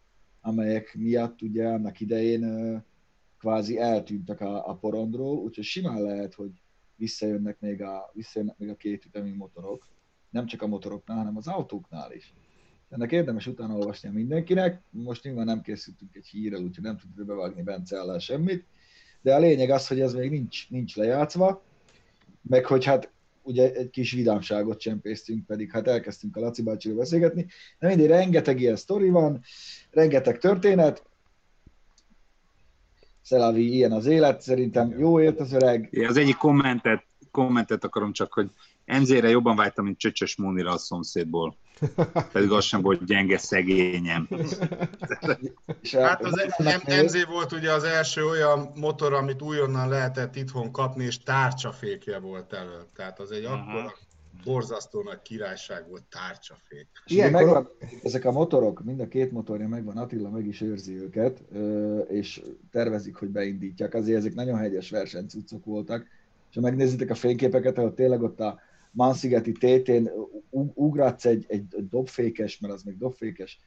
amelyek 0.46 0.94
miatt 0.98 1.42
ugye 1.42 1.68
annak 1.68 2.00
idején 2.00 2.82
kvázi 3.38 3.78
eltűntek 3.78 4.40
a, 4.40 4.68
a 4.68 4.74
porondról, 4.74 5.36
úgyhogy 5.36 5.64
simán 5.64 6.02
lehet, 6.02 6.34
hogy 6.34 6.50
visszajönnek 6.96 7.60
még 7.60 7.82
a, 7.82 8.10
visszajönnek 8.12 8.58
még 8.58 8.68
a 8.68 8.76
két 8.76 9.04
ütemű 9.04 9.34
motorok, 9.34 9.88
nem 10.30 10.46
csak 10.46 10.62
a 10.62 10.66
motoroknál, 10.66 11.16
hanem 11.16 11.36
az 11.36 11.48
autóknál 11.48 12.12
is. 12.12 12.34
Ennek 12.88 13.12
érdemes 13.12 13.46
utána 13.46 13.76
olvasni 13.76 14.08
mindenkinek. 14.08 14.82
Most 14.90 15.24
nyilván 15.24 15.44
nem 15.44 15.60
készültünk 15.60 16.14
egy 16.16 16.26
hírrel, 16.26 16.62
úgyhogy 16.62 16.84
nem 16.84 16.96
tudjuk 16.96 17.26
bevágni 17.26 17.62
Bence 17.62 17.96
ellen 17.96 18.18
semmit, 18.18 18.64
de 19.20 19.34
a 19.34 19.38
lényeg 19.38 19.70
az, 19.70 19.86
hogy 19.86 20.00
ez 20.00 20.14
még 20.14 20.30
nincs, 20.30 20.70
nincs 20.70 20.96
lejátszva, 20.96 21.62
meg 22.42 22.66
hogy 22.66 22.84
hát 22.84 23.12
ugye 23.44 23.72
egy 23.72 23.90
kis 23.90 24.12
vidámságot 24.12 24.80
csempésztünk, 24.80 25.46
pedig 25.46 25.70
hát 25.70 25.88
elkezdtünk 25.88 26.36
a 26.36 26.40
Laci 26.40 26.62
bácsiról 26.62 26.98
beszélgetni. 26.98 27.46
De 27.78 27.88
mindig 27.88 28.06
rengeteg 28.06 28.60
ilyen 28.60 28.76
sztori 28.76 29.10
van, 29.10 29.40
rengeteg 29.90 30.38
történet, 30.38 31.02
Szelavi, 33.22 33.74
ilyen 33.74 33.92
az 33.92 34.06
élet, 34.06 34.40
szerintem 34.40 34.98
jó 34.98 35.20
élt 35.20 35.40
az 35.40 35.52
öreg. 35.52 35.98
Az 36.08 36.16
egyik 36.16 36.36
kommentet, 36.36 37.04
kommentet 37.30 37.84
akarom 37.84 38.12
csak, 38.12 38.32
hogy 38.32 38.50
Enzére 38.84 39.28
jobban 39.28 39.56
vágytam, 39.56 39.84
mint 39.84 39.98
Csöcsös 39.98 40.36
Mónira 40.36 40.72
a 40.72 40.78
szomszédból. 40.78 41.56
Pedig 42.32 42.50
az 42.50 42.64
sem 42.64 42.82
volt 42.82 43.04
gyenge 43.04 43.38
szegényem. 43.38 44.28
hát 45.92 46.22
az 46.22 46.44
MZ 47.02 47.24
volt 47.26 47.52
ugye 47.52 47.72
az 47.72 47.84
első 47.84 48.24
olyan 48.26 48.70
motor, 48.74 49.12
amit 49.12 49.42
újonnan 49.42 49.88
lehetett 49.88 50.36
itthon 50.36 50.72
kapni, 50.72 51.04
és 51.04 51.18
tárcsafékje 51.18 52.18
volt 52.18 52.52
elő. 52.52 52.86
Tehát 52.94 53.20
az 53.20 53.30
egy 53.30 53.44
akkora 53.44 53.92
borzasztó 54.44 55.02
nagy 55.02 55.22
királyság 55.22 55.88
volt 55.88 56.02
tárcsafék. 56.02 56.86
Ilyen 57.06 57.30
megvan, 57.30 57.68
ezek 58.02 58.24
a 58.24 58.32
motorok, 58.32 58.84
mind 58.84 59.00
a 59.00 59.08
két 59.08 59.32
motorja 59.32 59.68
megvan, 59.68 59.96
Attila 59.96 60.30
meg 60.30 60.46
is 60.46 60.60
őrzi 60.60 60.96
őket, 60.96 61.42
és 62.08 62.42
tervezik, 62.70 63.16
hogy 63.16 63.28
beindítják. 63.28 63.94
Azért 63.94 64.18
ezek 64.18 64.34
nagyon 64.34 64.58
hegyes 64.58 64.90
versenycuccok 64.90 65.64
voltak, 65.64 66.06
és 66.50 66.54
ha 66.54 66.60
megnézitek 66.60 67.10
a 67.10 67.14
fényképeket, 67.14 67.78
ahol 67.78 67.94
tényleg 67.94 68.22
ott 68.22 68.40
a 68.40 68.60
Manszigeti 68.96 69.52
tétén 69.52 70.10
ugratsz 70.74 71.24
egy, 71.24 71.44
egy 71.48 71.66
dobfékes, 71.88 72.58
mert 72.58 72.74
az 72.74 72.82
még 72.82 72.98
dobfékes, 72.98 73.58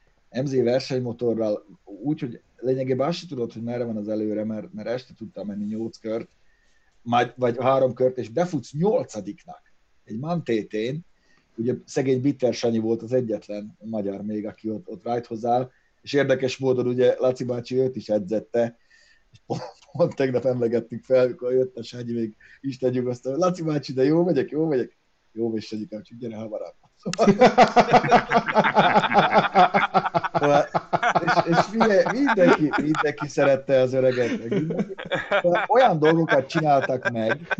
MZ 0.42 0.54
versenymotorral, 0.54 1.66
úgy, 1.84 2.20
hogy 2.20 2.40
lényegében 2.56 3.08
azt 3.08 3.18
sem 3.18 3.28
tudod, 3.28 3.52
hogy 3.52 3.62
merre 3.62 3.84
van 3.84 3.96
az 3.96 4.08
előre, 4.08 4.44
mert, 4.44 4.72
mert 4.72 4.88
este 4.88 5.14
tudtam 5.16 5.46
menni 5.46 5.64
nyolc 5.64 5.96
kört, 5.96 6.28
majd, 7.02 7.32
vagy 7.36 7.56
három 7.60 7.94
kört, 7.94 8.18
és 8.18 8.28
befutsz 8.28 8.72
nyolcadiknak 8.72 9.72
egy 10.04 10.18
mantétén, 10.18 11.00
ugye 11.56 11.74
szegény 11.84 12.20
Bitter 12.20 12.54
Sanyi 12.54 12.78
volt 12.78 13.02
az 13.02 13.12
egyetlen 13.12 13.76
magyar 13.84 14.22
még, 14.22 14.46
aki 14.46 14.70
ott, 14.70 14.88
ott 14.88 15.04
rájt 15.04 15.26
hozzá, 15.26 15.68
és 16.02 16.12
érdekes 16.12 16.56
módon 16.58 16.86
ugye 16.86 17.14
Laci 17.18 17.44
bácsi 17.44 17.76
őt 17.76 17.96
is 17.96 18.08
edzette, 18.08 18.78
és 19.32 19.38
pont, 19.46 19.62
pont 19.92 20.14
tegnap 20.14 20.44
emlegettük 20.44 21.04
fel, 21.04 21.24
amikor 21.24 21.52
jött 21.52 21.76
a 21.76 21.82
Sanyi 21.82 22.12
még 22.12 22.34
Isten 22.60 22.90
nyugasztal, 22.90 23.36
Laci 23.36 23.62
bácsi, 23.62 23.92
de 23.92 24.04
jó 24.04 24.24
megyek, 24.24 24.50
jó 24.50 24.66
megyek, 24.66 24.97
jó 25.32 25.50
vagy 25.50 25.62
Sanyikám, 25.62 26.02
csak 26.02 26.18
gyere 26.18 26.36
hamarabb. 26.36 26.74
Szóval, 30.32 30.66
és, 31.24 31.32
és 31.50 31.56
figyelj, 31.56 32.04
mindenki, 32.12 32.82
mindenki 32.82 33.28
szerette 33.28 33.80
az 33.80 33.92
öreget. 33.92 34.40
Szóval 35.42 35.64
olyan 35.68 35.98
dolgokat 35.98 36.48
csináltak 36.48 37.10
meg, 37.10 37.56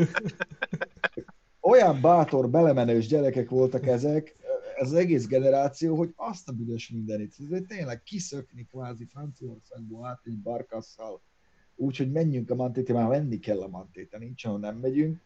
olyan 1.61 2.01
bátor, 2.01 2.51
belemenős 2.51 3.07
gyerekek 3.07 3.49
voltak 3.49 3.87
ezek, 3.87 4.37
ez 4.77 4.89
az 4.89 4.95
egész 4.95 5.27
generáció, 5.27 5.97
hogy 5.97 6.13
azt 6.17 6.49
a 6.49 6.53
büdös 6.53 6.89
mindenit. 6.89 7.35
Ez 7.39 7.61
tényleg 7.69 8.03
kiszökni 8.03 8.67
kvázi 8.71 9.05
Franciaországból 9.05 10.07
át 10.07 10.21
egy 10.25 10.39
barkasszal, 10.39 11.21
úgyhogy 11.77 12.13
menjünk 12.13 12.51
a 12.51 12.55
mantéte, 12.55 12.93
már 12.93 13.09
menni 13.09 13.39
kell 13.39 13.61
a 13.61 13.69
mantéte, 13.69 14.19
nincs, 14.19 14.45
ahol 14.45 14.59
nem 14.59 14.77
megyünk. 14.77 15.21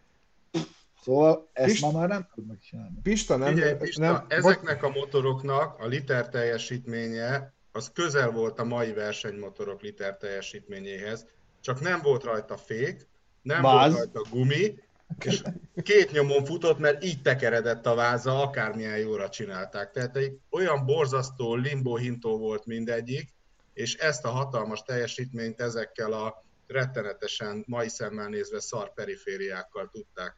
Szóval 1.03 1.49
ezt 1.53 1.71
Pista, 1.71 1.91
már 1.91 2.09
nem 2.09 2.29
tudnak 2.35 2.61
csinálni. 2.61 2.95
Pista, 3.03 3.37
nem, 3.37 3.55
Figyelj, 3.55 3.75
Pista, 3.75 4.01
nem, 4.01 4.25
ezeknek 4.29 4.83
a 4.83 4.89
motoroknak 4.89 5.79
a 5.79 5.87
liter 5.87 6.29
teljesítménye 6.29 7.53
az 7.73 7.91
közel 7.93 8.31
volt 8.31 8.59
a 8.59 8.65
mai 8.65 8.93
versenymotorok 8.93 9.81
liter 9.81 10.17
teljesítményéhez, 10.17 11.27
csak 11.61 11.81
nem 11.81 12.01
volt 12.03 12.23
rajta 12.23 12.57
fék, 12.57 13.07
nem 13.43 13.63
Báz. 13.63 13.93
volt 13.93 14.13
rajta 14.13 14.31
gumi, 14.31 14.75
És 15.19 15.43
két 15.83 16.13
nyomon 16.13 16.45
futott, 16.45 16.79
mert 16.79 17.05
így 17.05 17.23
tekeredett 17.23 17.87
a 17.87 17.95
váza, 17.95 18.43
akármilyen 18.43 18.99
jóra 18.99 19.29
csinálták. 19.29 19.91
Tehát 19.91 20.17
egy 20.17 20.39
olyan 20.51 20.85
borzasztó 20.85 21.55
limbo-hintó 21.55 22.39
volt 22.39 22.67
mindegyik, 22.67 23.33
és 23.73 23.95
ezt 23.95 24.25
a 24.25 24.29
hatalmas 24.29 24.83
teljesítményt 24.83 25.61
ezekkel 25.61 26.13
a 26.13 26.45
rettenetesen 26.73 27.65
mai 27.67 27.89
szemmel 27.89 28.29
nézve 28.29 28.61
szar 28.61 28.95
perifériákkal 28.95 29.89
tudták 29.93 30.37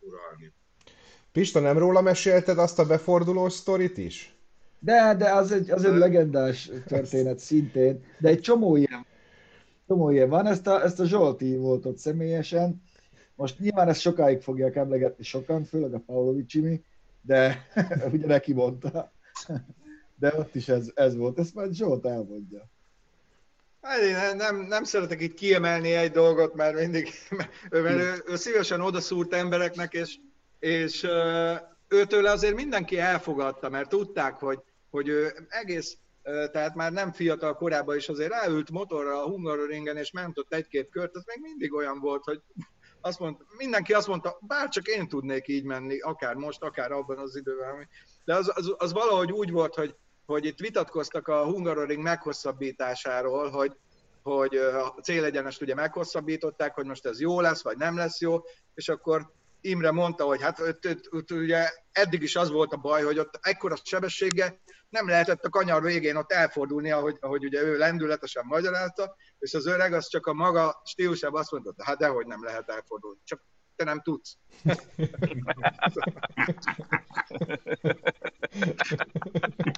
uralni. 0.00 0.52
Pista, 1.32 1.60
nem 1.60 1.78
róla 1.78 2.00
mesélted 2.00 2.58
azt 2.58 2.78
a 2.78 2.86
beforduló 2.86 3.48
sztorit 3.48 3.98
is? 3.98 4.36
De, 4.78 5.14
de 5.14 5.32
az 5.32 5.52
egy, 5.52 5.70
az 5.70 5.84
egy 5.84 5.96
legendás 5.96 6.70
történet 6.86 7.38
szintén, 7.38 8.04
de 8.18 8.28
egy 8.28 8.40
csomó 8.40 8.76
ilyen, 8.76 9.06
csomó 9.86 10.10
ilyen 10.10 10.28
van, 10.28 10.46
ezt 10.46 10.66
a, 10.66 10.82
ezt 10.82 11.00
a 11.00 11.04
Zsolti 11.04 11.56
volt 11.56 11.86
ott 11.86 11.98
személyesen, 11.98 12.82
most 13.34 13.58
nyilván 13.58 13.88
ezt 13.88 14.00
sokáig 14.00 14.40
fogják 14.40 14.76
emlegetni 14.76 15.24
sokan, 15.24 15.64
főleg 15.64 15.94
a 15.94 16.02
Paulovicsimi, 16.06 16.84
de 17.20 17.66
ugye 18.12 18.26
neki 18.26 18.52
mondta. 18.52 19.12
De 20.14 20.34
ott 20.38 20.54
is 20.54 20.68
ez, 20.68 20.90
ez 20.94 21.16
volt, 21.16 21.38
ezt 21.38 21.54
már 21.54 21.68
Zsolt 21.70 22.06
elmondja. 22.06 22.70
Hát 23.82 24.00
én 24.00 24.36
nem, 24.36 24.56
nem 24.56 24.84
szeretek 24.84 25.20
itt 25.20 25.34
kiemelni 25.34 25.92
egy 25.92 26.10
dolgot, 26.10 26.54
mert 26.54 26.74
mindig, 26.74 27.12
mert 27.70 28.00
ő, 28.00 28.22
ő 28.26 28.36
szívesen 28.36 28.80
odaszúrt 28.80 29.34
embereknek, 29.34 29.92
és, 29.92 30.16
és 30.58 31.06
őtől 31.88 32.26
azért 32.26 32.54
mindenki 32.54 32.98
elfogadta, 32.98 33.68
mert 33.68 33.88
tudták, 33.88 34.34
hogy, 34.34 34.60
hogy 34.90 35.08
ő 35.08 35.46
egész, 35.48 35.96
tehát 36.22 36.74
már 36.74 36.92
nem 36.92 37.12
fiatal 37.12 37.56
korában 37.56 37.96
is 37.96 38.08
azért 38.08 38.30
ráült 38.30 38.70
motorra 38.70 39.22
a 39.22 39.28
Hungaroringen, 39.28 39.96
és 39.96 40.10
ment 40.10 40.38
ott 40.38 40.52
egy-két 40.52 40.88
kört, 40.90 41.16
az 41.16 41.24
még 41.26 41.38
mindig 41.40 41.74
olyan 41.74 41.98
volt, 42.00 42.24
hogy 42.24 42.40
azt 43.00 43.18
mondta, 43.18 43.44
mindenki 43.56 43.92
azt 43.92 44.06
mondta, 44.06 44.38
bár 44.40 44.68
csak 44.68 44.86
én 44.86 45.08
tudnék 45.08 45.48
így 45.48 45.64
menni, 45.64 46.00
akár 46.00 46.34
most, 46.34 46.62
akár 46.62 46.92
abban 46.92 47.18
az 47.18 47.36
időben. 47.36 47.88
De 48.24 48.34
az, 48.34 48.52
az, 48.54 48.74
az 48.76 48.92
valahogy 48.92 49.32
úgy 49.32 49.50
volt, 49.50 49.74
hogy, 49.74 49.94
hogy 50.26 50.44
itt 50.44 50.58
vitatkoztak 50.58 51.28
a 51.28 51.44
Hungaroring 51.44 52.02
meghosszabbításáról, 52.02 53.50
hogy, 53.50 53.76
hogy 54.22 54.56
a 54.56 54.94
célegyenest 55.02 55.62
ugye 55.62 55.74
meghosszabbították, 55.74 56.74
hogy 56.74 56.86
most 56.86 57.06
ez 57.06 57.20
jó 57.20 57.40
lesz, 57.40 57.62
vagy 57.62 57.76
nem 57.76 57.96
lesz 57.96 58.20
jó, 58.20 58.40
és 58.74 58.88
akkor 58.88 59.32
Imre 59.60 59.90
mondta, 59.90 60.24
hogy 60.24 60.42
hát 60.42 60.60
ott, 60.60 60.86
ott, 60.86 61.12
ott, 61.12 61.30
ugye 61.30 61.68
eddig 61.92 62.22
is 62.22 62.36
az 62.36 62.50
volt 62.50 62.72
a 62.72 62.76
baj, 62.76 63.02
hogy 63.02 63.18
ott 63.18 63.38
ekkora 63.40 63.76
sebessége 63.82 64.60
nem 64.88 65.08
lehetett 65.08 65.44
a 65.44 65.48
kanyar 65.48 65.82
végén 65.82 66.16
ott 66.16 66.32
elfordulni, 66.32 66.90
ahogy, 66.90 67.16
ahogy 67.20 67.44
ugye 67.44 67.62
ő 67.62 67.76
lendületesen 67.76 68.44
magyarázta, 68.46 69.16
és 69.38 69.54
az 69.54 69.66
öreg 69.66 69.92
az 69.92 70.08
csak 70.08 70.26
a 70.26 70.32
maga 70.32 70.82
stílusában 70.84 71.40
azt 71.40 71.50
mondta, 71.50 71.84
hát 71.84 71.98
dehogy 71.98 72.26
nem 72.26 72.44
lehet 72.44 72.70
elfordulni, 72.70 73.18
csak 73.24 73.42
te 73.76 73.84
nem 73.84 74.00
tudsz. 74.00 74.36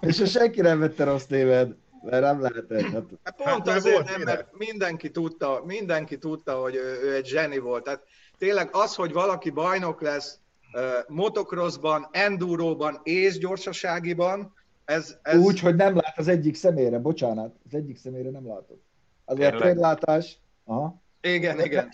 és 0.01 0.21
a 0.21 0.27
senki 0.27 0.61
nem 0.61 0.79
vette 0.79 1.05
rossz 1.05 1.27
néved, 1.27 1.75
mert 2.03 2.23
nem 2.23 2.41
lehetett. 2.41 2.81
Hát... 2.81 3.05
Hát 3.23 3.37
pont 3.37 3.69
hát, 3.69 3.77
azért 3.77 4.05
nem, 4.05 4.21
mert 4.21 4.49
mindenki 4.59 5.11
tudta, 5.11 5.63
mindenki 5.65 6.19
tudta, 6.19 6.53
hogy 6.53 6.75
ő, 6.75 7.01
ő 7.03 7.15
egy 7.15 7.27
zseni 7.27 7.59
volt. 7.59 7.85
Tehát 7.85 8.03
tényleg 8.39 8.69
az, 8.73 8.95
hogy 8.95 9.13
valaki 9.13 9.51
bajnok 9.51 10.01
lesz 10.01 10.39
uh, 10.73 10.81
motocrossban, 11.09 12.09
enduróban 12.11 13.01
és 13.03 13.39
gyorsaságiban, 13.39 14.53
ez, 14.85 15.17
ez... 15.23 15.39
Úgy, 15.39 15.61
hogy 15.61 15.75
nem 15.75 15.95
lát 15.95 16.19
az 16.19 16.29
egyik 16.29 16.55
szemére, 16.55 16.99
bocsánat, 16.99 17.55
az 17.67 17.75
egyik 17.75 17.97
szemére 17.97 18.31
nem 18.31 18.47
látott. 18.47 18.83
Azért 19.25 19.57
térlátás, 19.57 20.39
aha. 20.65 21.03
Igen, 21.21 21.61
igen. 21.61 21.89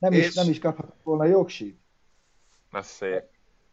Nem, 0.00 0.12
és... 0.12 0.26
is, 0.26 0.34
nem 0.34 0.48
is 0.48 0.58
kaphatott 0.58 1.02
volna 1.02 1.24
jogsit. 1.24 1.80
Na 2.70 2.82
szép. 2.82 3.22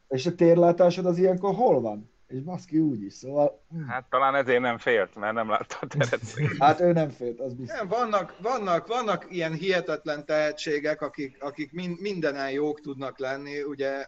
És 0.08 0.26
a 0.26 0.36
térlátásod 0.36 1.06
az 1.06 1.18
ilyenkor 1.18 1.56
hol 1.56 1.82
van? 1.82 2.12
És 2.28 2.42
baszki 2.42 2.80
úgy 2.80 3.02
is, 3.02 3.14
szóval... 3.14 3.64
Hm. 3.70 3.84
Hát 3.84 4.10
talán 4.10 4.36
ezért 4.36 4.62
nem 4.62 4.78
félt, 4.78 5.16
mert 5.16 5.34
nem 5.34 5.50
látta 5.50 5.78
a 5.82 5.88
teret. 5.88 6.22
hát 6.60 6.80
ő 6.80 6.92
nem 6.92 7.10
félt, 7.10 7.40
az 7.40 7.54
biztos. 7.54 7.78
Nem, 7.78 7.88
vannak, 7.88 8.36
vannak, 8.42 8.88
vannak 8.88 9.26
ilyen 9.30 9.54
hihetetlen 9.54 10.26
tehetségek, 10.26 11.02
akik, 11.02 11.44
akik 11.44 11.72
mindenen 12.00 12.52
jók 12.52 12.82
tudnak 12.82 13.20
lenni, 13.20 13.62
ugye 13.62 14.06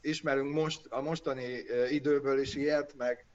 ismerünk 0.00 0.54
most, 0.54 0.86
a 0.88 1.00
mostani 1.00 1.62
időből 1.90 2.40
is 2.40 2.54
ilyet, 2.54 2.94
meg 2.96 3.26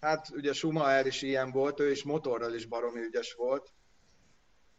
Hát 0.00 0.30
ugye 0.30 0.52
Schumacher 0.52 1.06
is 1.06 1.22
ilyen 1.22 1.50
volt, 1.50 1.80
ő 1.80 1.90
is 1.90 2.02
motorral 2.02 2.54
is 2.54 2.66
baromi 2.66 3.00
ügyes 3.00 3.34
volt. 3.34 3.72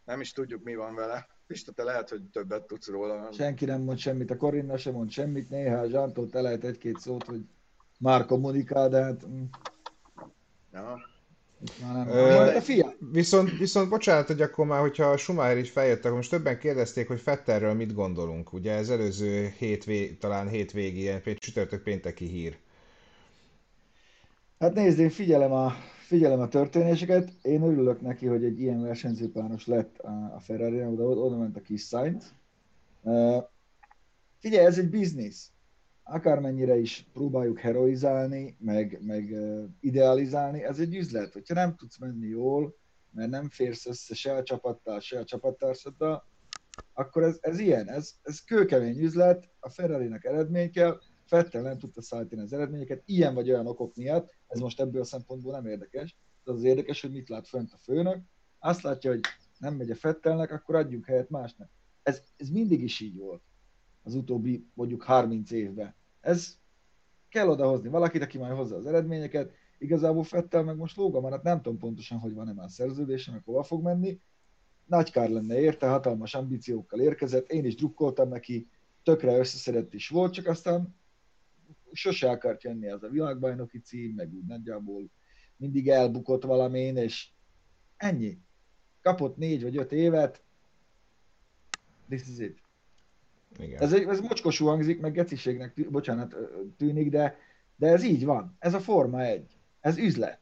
Nem 0.06 0.22
is 0.22 0.32
tudjuk, 0.32 0.64
mi 0.64 0.76
van 0.76 0.96
vele. 0.96 1.28
Pista, 1.52 1.72
te 1.72 1.84
lehet, 1.84 2.10
hogy 2.10 2.22
többet 2.32 2.64
tudsz 2.64 2.88
róla. 2.88 3.30
Senki 3.32 3.66
nem 3.66 3.82
mond 3.82 3.98
semmit, 3.98 4.32
a 4.32 4.38
Corinna 4.38 4.78
sem 4.78 4.94
mond 4.94 5.12
semmit, 5.12 5.50
néha 5.50 5.78
a 5.78 5.90
Zsántól 5.90 6.30
te 6.30 6.42
lehet 6.42 6.64
egy-két 6.64 7.00
szót, 7.00 7.24
hogy 7.24 7.42
már 8.00 8.26
kommunikál, 8.26 8.90
de 8.90 9.04
hát... 9.04 9.28
Mm. 9.28 9.44
Ja. 10.74 11.00
Ö, 12.10 12.58
fia. 12.62 12.94
Viszont, 13.12 13.58
viszont 13.58 13.90
bocsánat, 13.90 14.28
hogy 14.28 14.42
akkor 14.42 14.66
már, 14.66 14.80
hogyha 14.80 15.06
a 15.06 15.18
Schumacher 15.18 15.58
is 15.58 15.72
feljött, 15.72 16.06
akkor 16.06 16.16
most 16.16 16.30
többen 16.30 16.60
kérdezték, 16.60 17.08
hogy 17.08 17.20
Fetterről 17.20 17.74
mit 17.74 17.94
gondolunk. 17.94 18.54
Ugye 18.54 18.72
ez 18.74 18.90
előző 18.90 19.54
hét, 19.58 20.20
talán 20.20 20.48
hétvégi, 20.48 21.00
ilyen 21.00 21.22
csütörtök 21.36 21.84
pénteki 21.84 22.26
hír. 22.26 22.58
Hát 24.60 24.74
nézd, 24.74 25.00
én 25.00 25.10
figyelem 25.10 25.52
a, 25.52 25.76
figyelem 26.12 26.40
a 26.40 26.48
történéseket, 26.48 27.32
én 27.42 27.62
örülök 27.62 28.02
neki, 28.02 28.26
hogy 28.26 28.44
egy 28.44 28.60
ilyen 28.60 28.82
versenyzőpáros 28.82 29.68
lett 29.68 29.98
a 30.36 30.40
ferrari 30.40 30.84
oda, 30.84 31.04
oda 31.04 31.38
ment 31.38 31.58
a 31.58 31.62
kis 31.62 31.82
Sainz. 31.82 32.34
Uh, 33.02 33.44
figyelj, 34.40 34.66
ez 34.66 34.78
egy 34.78 34.90
biznisz. 34.90 35.52
Akármennyire 36.04 36.78
is 36.78 37.06
próbáljuk 37.14 37.60
heroizálni, 37.60 38.56
meg, 38.60 39.00
meg 39.02 39.36
idealizálni, 39.80 40.64
ez 40.64 40.80
egy 40.80 40.96
üzlet. 40.96 41.34
Hogyha 41.34 41.54
nem 41.54 41.76
tudsz 41.76 41.98
menni 41.98 42.28
jól, 42.28 42.76
mert 43.12 43.30
nem 43.30 43.50
férsz 43.50 43.86
össze 43.86 44.16
se 44.16 44.34
a 44.34 44.44
csapattal, 44.44 45.00
se 45.00 45.20
a 45.20 45.24
csapattársaddal, 45.24 46.26
akkor 46.94 47.24
ez, 47.24 47.38
ez 47.42 47.60
ilyen, 47.60 47.90
ez, 47.90 48.14
ez 48.22 48.44
kőkemény 48.44 49.00
üzlet, 49.00 49.50
a 49.60 49.70
Ferrari-nek 49.70 50.24
eredmény 50.24 50.72
kell, 50.72 51.00
Fettel 51.32 51.62
nem 51.62 51.78
tudta 51.78 52.02
szállítani 52.02 52.42
az 52.42 52.54
eredményeket, 52.54 53.04
ilyen 53.06 53.34
vagy 53.34 53.50
olyan 53.50 53.68
okok 53.68 53.96
miatt, 53.96 54.34
ez 54.48 54.60
most 54.60 54.80
ebből 54.80 55.02
a 55.02 55.06
szempontból 55.06 55.52
nem 55.52 55.66
érdekes, 55.66 56.16
de 56.44 56.52
az 56.52 56.64
érdekes, 56.64 57.02
hogy 57.02 57.12
mit 57.12 57.30
lát 57.30 57.48
fönt 57.48 57.74
a 57.74 57.78
főnök, 57.78 58.24
azt 58.60 58.82
látja, 58.82 59.12
hogy 59.12 59.20
nem 59.58 59.76
megy 59.76 59.92
a 59.92 59.96
Fettelnek, 59.96 60.52
akkor 60.52 60.76
adjunk 60.76 61.06
helyet 61.06 61.30
másnak. 61.30 61.70
Ez, 62.04 62.24
ez 62.38 62.50
mindig 62.50 62.82
is 62.82 63.00
így 63.00 63.18
volt 63.18 63.42
az 64.04 64.16
utóbbi 64.16 64.68
mondjuk 64.74 65.04
30 65.04 65.52
évben. 65.52 65.96
Ez 66.22 66.58
kell 67.30 67.48
odahozni 67.48 67.90
valakit, 67.90 68.22
aki 68.22 68.38
majd 68.38 68.56
hozza 68.56 68.76
az 68.76 68.86
eredményeket, 68.86 69.52
igazából 69.78 70.24
Fettel 70.24 70.64
meg 70.64 70.76
most 70.76 70.98
lóga 70.98 71.22
van, 71.22 71.32
hát 71.32 71.44
nem 71.44 71.62
tudom 71.62 71.78
pontosan, 71.78 72.18
hogy 72.18 72.34
van-e 72.34 72.54
már 72.54 72.70
szerződése, 72.70 73.32
meg 73.32 73.42
hova 73.46 73.64
fog 73.64 73.84
menni. 73.84 74.20
Nagy 74.86 75.12
kár 75.12 75.30
lenne 75.30 75.60
érte, 75.60 75.88
hatalmas 75.88 76.34
ambíciókkal 76.34 77.00
érkezett, 77.00 77.52
én 77.52 77.66
is 77.66 77.76
drukkoltam 77.76 78.30
neki, 78.30 78.70
tökre 79.04 79.38
összeszedett 79.38 79.94
is 79.94 80.10
volt, 80.10 80.34
csak 80.34 80.48
aztán 80.48 81.00
sose 81.94 82.30
akart 82.30 82.64
jönni 82.64 82.90
az 82.90 83.04
a 83.04 83.10
világbajnoki 83.10 83.80
cím, 83.80 84.14
meg 84.14 84.34
úgy 84.34 84.46
nagyjából 84.46 85.10
mindig 85.58 85.90
elbukott 85.90 86.44
valamén, 86.44 86.98
és 86.98 87.30
ennyi. 87.98 88.40
Kapott 89.02 89.38
négy 89.38 89.64
vagy 89.64 89.78
öt 89.78 89.92
évet, 89.92 90.44
this 92.10 92.22
is 92.28 92.38
it. 92.38 92.62
Igen. 93.60 93.82
Ez, 93.82 93.94
ez 93.94 94.20
mocskosú 94.20 94.66
hangzik, 94.66 95.00
meg 95.00 95.14
geciségnek, 95.14 95.90
bocsánat, 95.90 96.36
tűnik, 96.78 97.10
de, 97.10 97.38
de 97.76 97.88
ez 97.88 98.04
így 98.04 98.26
van. 98.26 98.56
Ez 98.60 98.74
a 98.74 98.80
Forma 98.80 99.22
egy. 99.22 99.58
Ez 99.80 99.98
üzlet. 99.98 100.40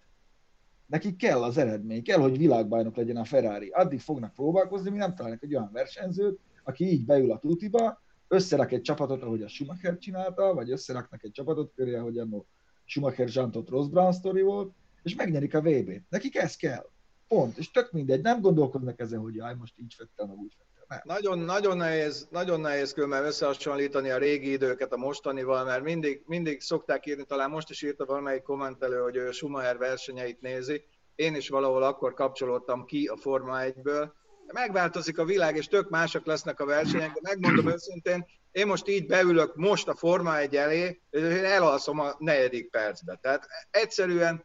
Nekik 0.86 1.16
kell 1.16 1.44
az 1.44 1.58
eredmény, 1.58 2.04
kell, 2.04 2.20
hogy 2.20 2.38
világbajnok 2.38 2.96
legyen 2.96 3.18
a 3.18 3.24
Ferrari. 3.24 3.70
Addig 3.70 4.00
fognak 4.00 4.34
próbálkozni, 4.34 4.90
mi 4.90 4.98
nem 4.98 5.16
találnak 5.16 5.44
egy 5.44 5.56
olyan 5.56 5.70
versenyzőt, 5.72 6.40
aki 6.64 6.86
így 6.86 7.06
beül 7.06 7.32
a 7.32 7.40
tutiba, 7.40 8.02
összerak 8.30 8.72
egy 8.72 8.82
csapatot, 8.82 9.22
ahogy 9.22 9.44
a 9.44 9.48
Schumacher 9.48 9.98
csinálta, 9.98 10.54
vagy 10.54 10.72
összeraknak 10.72 11.24
egy 11.24 11.32
csapatot 11.32 11.72
köré, 11.76 11.96
ahogy 11.96 12.18
annó 12.18 12.46
Schumacher 12.86 13.28
Zsantot 13.28 13.70
Ross 13.70 13.88
Brown 13.88 14.12
sztori 14.12 14.42
volt, 14.42 14.74
és 15.04 15.16
megnyerik 15.16 15.54
a 15.56 15.62
VB-t. 15.62 16.10
Nekik 16.10 16.36
ez 16.36 16.56
kell. 16.56 16.90
Pont. 17.28 17.58
És 17.58 17.72
tök 17.72 17.92
mindegy, 17.92 18.22
nem 18.22 18.42
gondolkodnak 18.42 19.00
ezen, 19.00 19.20
hogy 19.20 19.36
jaj, 19.36 19.56
most 19.56 19.74
így 19.78 19.94
fettel, 19.98 20.26
meg 20.26 20.38
úgy 20.38 20.56
fettel. 20.58 20.86
Nem. 20.88 21.00
Nagyon, 21.04 21.40
nagyon 21.40 21.78
nehéz, 21.78 22.28
nagyon 22.32 22.60
nehéz 22.60 22.94
különben 22.94 23.26
összehasonlítani 23.26 24.10
a 24.10 24.18
régi 24.18 24.52
időket 24.52 24.94
a 24.94 24.98
mostanival, 24.98 25.66
mert 25.66 25.84
mindig, 25.84 26.24
mindig 26.26 26.62
szokták 26.62 27.06
írni, 27.06 27.26
talán 27.26 27.50
most 27.50 27.70
is 27.70 27.82
írta 27.82 28.06
valamelyik 28.06 28.42
kommentelő, 28.42 29.00
hogy 29.00 29.16
ő 29.16 29.32
Schumacher 29.32 29.78
versenyeit 29.78 30.42
nézi. 30.42 30.84
Én 31.16 31.36
is 31.36 31.50
valahol 31.50 31.84
akkor 31.84 32.14
kapcsolódtam 32.14 32.86
ki 32.86 33.06
a 33.06 33.18
Forma 33.18 33.58
1-ből, 33.60 34.10
megváltozik 34.54 35.18
a 35.18 35.26
világ, 35.26 35.56
és 35.56 35.68
tök 35.68 35.90
mások 35.90 36.26
lesznek 36.26 36.60
a 36.60 36.66
versenyek, 36.66 37.12
de 37.14 37.20
megmondom 37.22 37.68
őszintén, 37.68 38.26
én 38.52 38.68
most 38.68 38.88
így 38.88 39.06
beülök 39.06 39.56
most 39.56 39.88
a 39.88 39.96
Forma 39.96 40.38
egy 40.38 40.56
elé, 40.56 41.02
és 41.10 41.22
én 41.22 41.46
elalszom 41.46 42.00
a 42.00 42.16
negyedik 42.18 42.70
percbe. 42.70 43.20
Tehát 43.22 43.48
egyszerűen... 43.72 44.44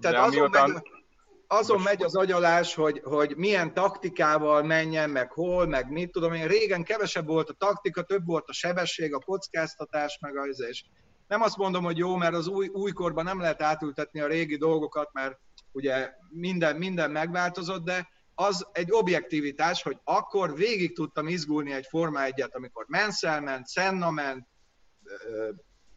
Tehát 0.00 0.16
de 0.16 0.22
amióta, 0.22 0.66
meg... 0.66 0.82
azon 1.46 1.80
megy 1.80 2.02
az 2.02 2.16
agyalás, 2.16 2.74
hogy, 2.74 3.00
hogy 3.04 3.36
milyen 3.36 3.74
taktikával 3.74 4.62
menjen, 4.62 5.10
meg 5.10 5.32
hol, 5.32 5.66
meg 5.66 5.90
mit 5.90 6.10
tudom 6.10 6.32
én. 6.32 6.46
Régen 6.46 6.82
kevesebb 6.84 7.26
volt 7.26 7.48
a 7.48 7.54
taktika, 7.58 8.02
több 8.02 8.26
volt 8.26 8.48
a 8.48 8.52
sebesség, 8.52 9.14
a 9.14 9.18
kockáztatás, 9.18 10.18
meg 10.20 10.36
az 10.36 10.60
és 10.68 10.84
nem 11.28 11.42
azt 11.42 11.56
mondom, 11.56 11.84
hogy 11.84 11.98
jó, 11.98 12.16
mert 12.16 12.34
az 12.34 12.48
új, 12.48 12.68
újkorban 12.68 13.24
nem 13.24 13.40
lehet 13.40 13.62
átültetni 13.62 14.20
a 14.20 14.26
régi 14.26 14.56
dolgokat, 14.56 15.12
mert 15.12 15.38
ugye 15.72 16.10
minden, 16.28 16.76
minden 16.76 17.10
megváltozott, 17.10 17.84
de 17.84 18.08
az 18.38 18.66
egy 18.72 18.92
objektivitás, 18.92 19.82
hogy 19.82 19.98
akkor 20.04 20.54
végig 20.54 20.94
tudtam 20.94 21.28
izgulni 21.28 21.72
egy 21.72 21.86
Forma 21.86 22.22
1 22.22 22.44
amikor 22.50 22.84
Mansell 22.88 23.40
ment, 23.40 23.70
Senna 23.70 24.10
ment, 24.10 24.46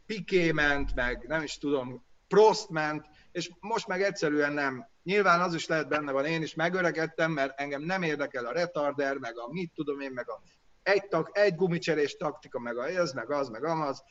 Piqué 0.06 0.52
ment, 0.52 0.94
meg 0.94 1.24
nem 1.26 1.42
is 1.42 1.58
tudom, 1.58 2.04
Prost 2.28 2.68
ment, 2.68 3.06
és 3.32 3.50
most 3.60 3.86
meg 3.86 4.02
egyszerűen 4.02 4.52
nem. 4.52 4.88
Nyilván 5.02 5.40
az 5.40 5.54
is 5.54 5.66
lehet 5.66 5.88
benne 5.88 6.12
van, 6.12 6.24
én 6.24 6.42
is 6.42 6.54
megöregedtem, 6.54 7.32
mert 7.32 7.60
engem 7.60 7.82
nem 7.82 8.02
érdekel 8.02 8.46
a 8.46 8.52
retarder, 8.52 9.16
meg 9.16 9.38
a 9.38 9.48
mit 9.50 9.72
tudom 9.74 10.00
én, 10.00 10.10
meg 10.10 10.30
a 10.30 10.40
egy, 10.82 11.08
tak, 11.08 11.30
egy 11.32 11.54
gumicserés 11.54 12.16
taktika, 12.16 12.58
meg 12.58 12.76
a 12.76 12.88
ez, 12.88 13.12
meg 13.12 13.30
az, 13.30 13.48
meg 13.48 13.64
amaz. 13.64 14.04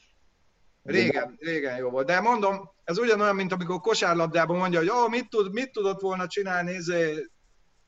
Régen, 0.84 1.38
régen 1.40 1.78
jó 1.78 1.90
volt. 1.90 2.08
De 2.08 2.20
mondom, 2.20 2.72
ez 2.84 2.98
ugyanolyan, 2.98 3.36
mint 3.36 3.52
amikor 3.52 3.80
kosárlabdában 3.80 4.58
mondja, 4.58 4.80
hogy 4.80 4.90
oh, 4.90 5.10
mit, 5.10 5.30
tud, 5.30 5.54
mit 5.54 5.72
tudott 5.72 6.02
volna 6.02 6.28
csinálni 6.28 6.72
izé, 6.72 7.30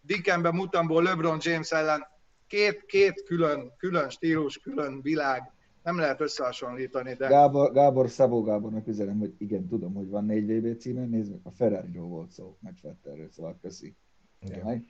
Dickenben, 0.02 0.56
Mutamból, 0.56 1.04
LeBron 1.04 1.38
James 1.42 1.72
ellen. 1.72 2.08
Két, 2.48 2.86
két 2.86 3.24
külön, 3.24 3.74
külön 3.78 4.10
stílus, 4.10 4.58
külön 4.58 5.02
világ. 5.02 5.52
Nem 5.84 5.98
lehet 5.98 6.22
összehasonlítani, 6.22 7.14
de... 7.14 7.28
Gábor, 7.28 7.72
Gábor 7.72 8.10
Szabó 8.10 8.44
Gábornak 8.44 8.88
üzenem, 8.88 9.20
hogy 9.20 9.34
igen, 9.38 9.68
tudom, 9.68 9.94
hogy 9.94 10.10
van 10.10 10.26
négy 10.26 10.46
VB 10.46 10.78
címen, 10.78 11.10
nézd 11.10 11.32
meg, 11.32 11.40
a 11.44 11.52
ferrari 11.52 11.98
volt 11.98 12.32
szó, 12.32 12.58
meg 12.62 12.74
Fetterről, 12.82 13.30
szóval 13.32 13.58
köszi. 13.62 13.96
Igen. 14.40 14.86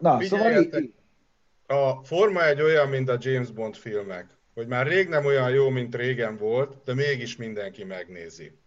Na, 0.00 0.22
szóval 0.22 0.62
így... 0.62 0.94
A 1.66 2.04
forma 2.04 2.46
egy 2.46 2.60
olyan, 2.60 2.88
mint 2.88 3.08
a 3.08 3.16
James 3.20 3.50
Bond 3.50 3.76
filmek 3.76 4.40
hogy 4.54 4.66
már 4.66 4.86
rég 4.86 5.08
nem 5.08 5.24
olyan 5.24 5.50
jó, 5.50 5.68
mint 5.68 5.94
régen 5.94 6.36
volt, 6.36 6.82
de 6.84 6.94
mégis 6.94 7.36
mindenki 7.36 7.84
megnézi. 7.84 8.58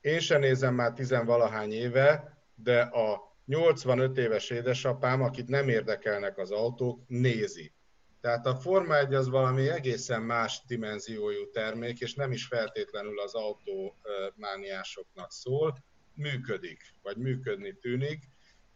Én 0.00 0.18
sem 0.18 0.40
nézem 0.40 0.74
már 0.74 0.92
tizenvalahány 0.92 1.72
éve, 1.72 2.38
de 2.54 2.80
a 2.80 3.31
85 3.46 4.18
éves 4.18 4.50
édesapám, 4.50 5.22
akit 5.22 5.48
nem 5.48 5.68
érdekelnek 5.68 6.38
az 6.38 6.50
autók, 6.50 7.00
nézi. 7.06 7.72
Tehát 8.20 8.46
a 8.46 8.54
Forma 8.54 8.96
1 8.98 9.14
az 9.14 9.28
valami 9.28 9.68
egészen 9.68 10.22
más 10.22 10.62
dimenziójú 10.66 11.50
termék, 11.50 12.00
és 12.00 12.14
nem 12.14 12.32
is 12.32 12.46
feltétlenül 12.46 13.20
az 13.20 13.34
autómániásoknak 13.34 15.32
szól, 15.32 15.84
működik, 16.14 16.94
vagy 17.02 17.16
működni 17.16 17.76
tűnik. 17.80 18.22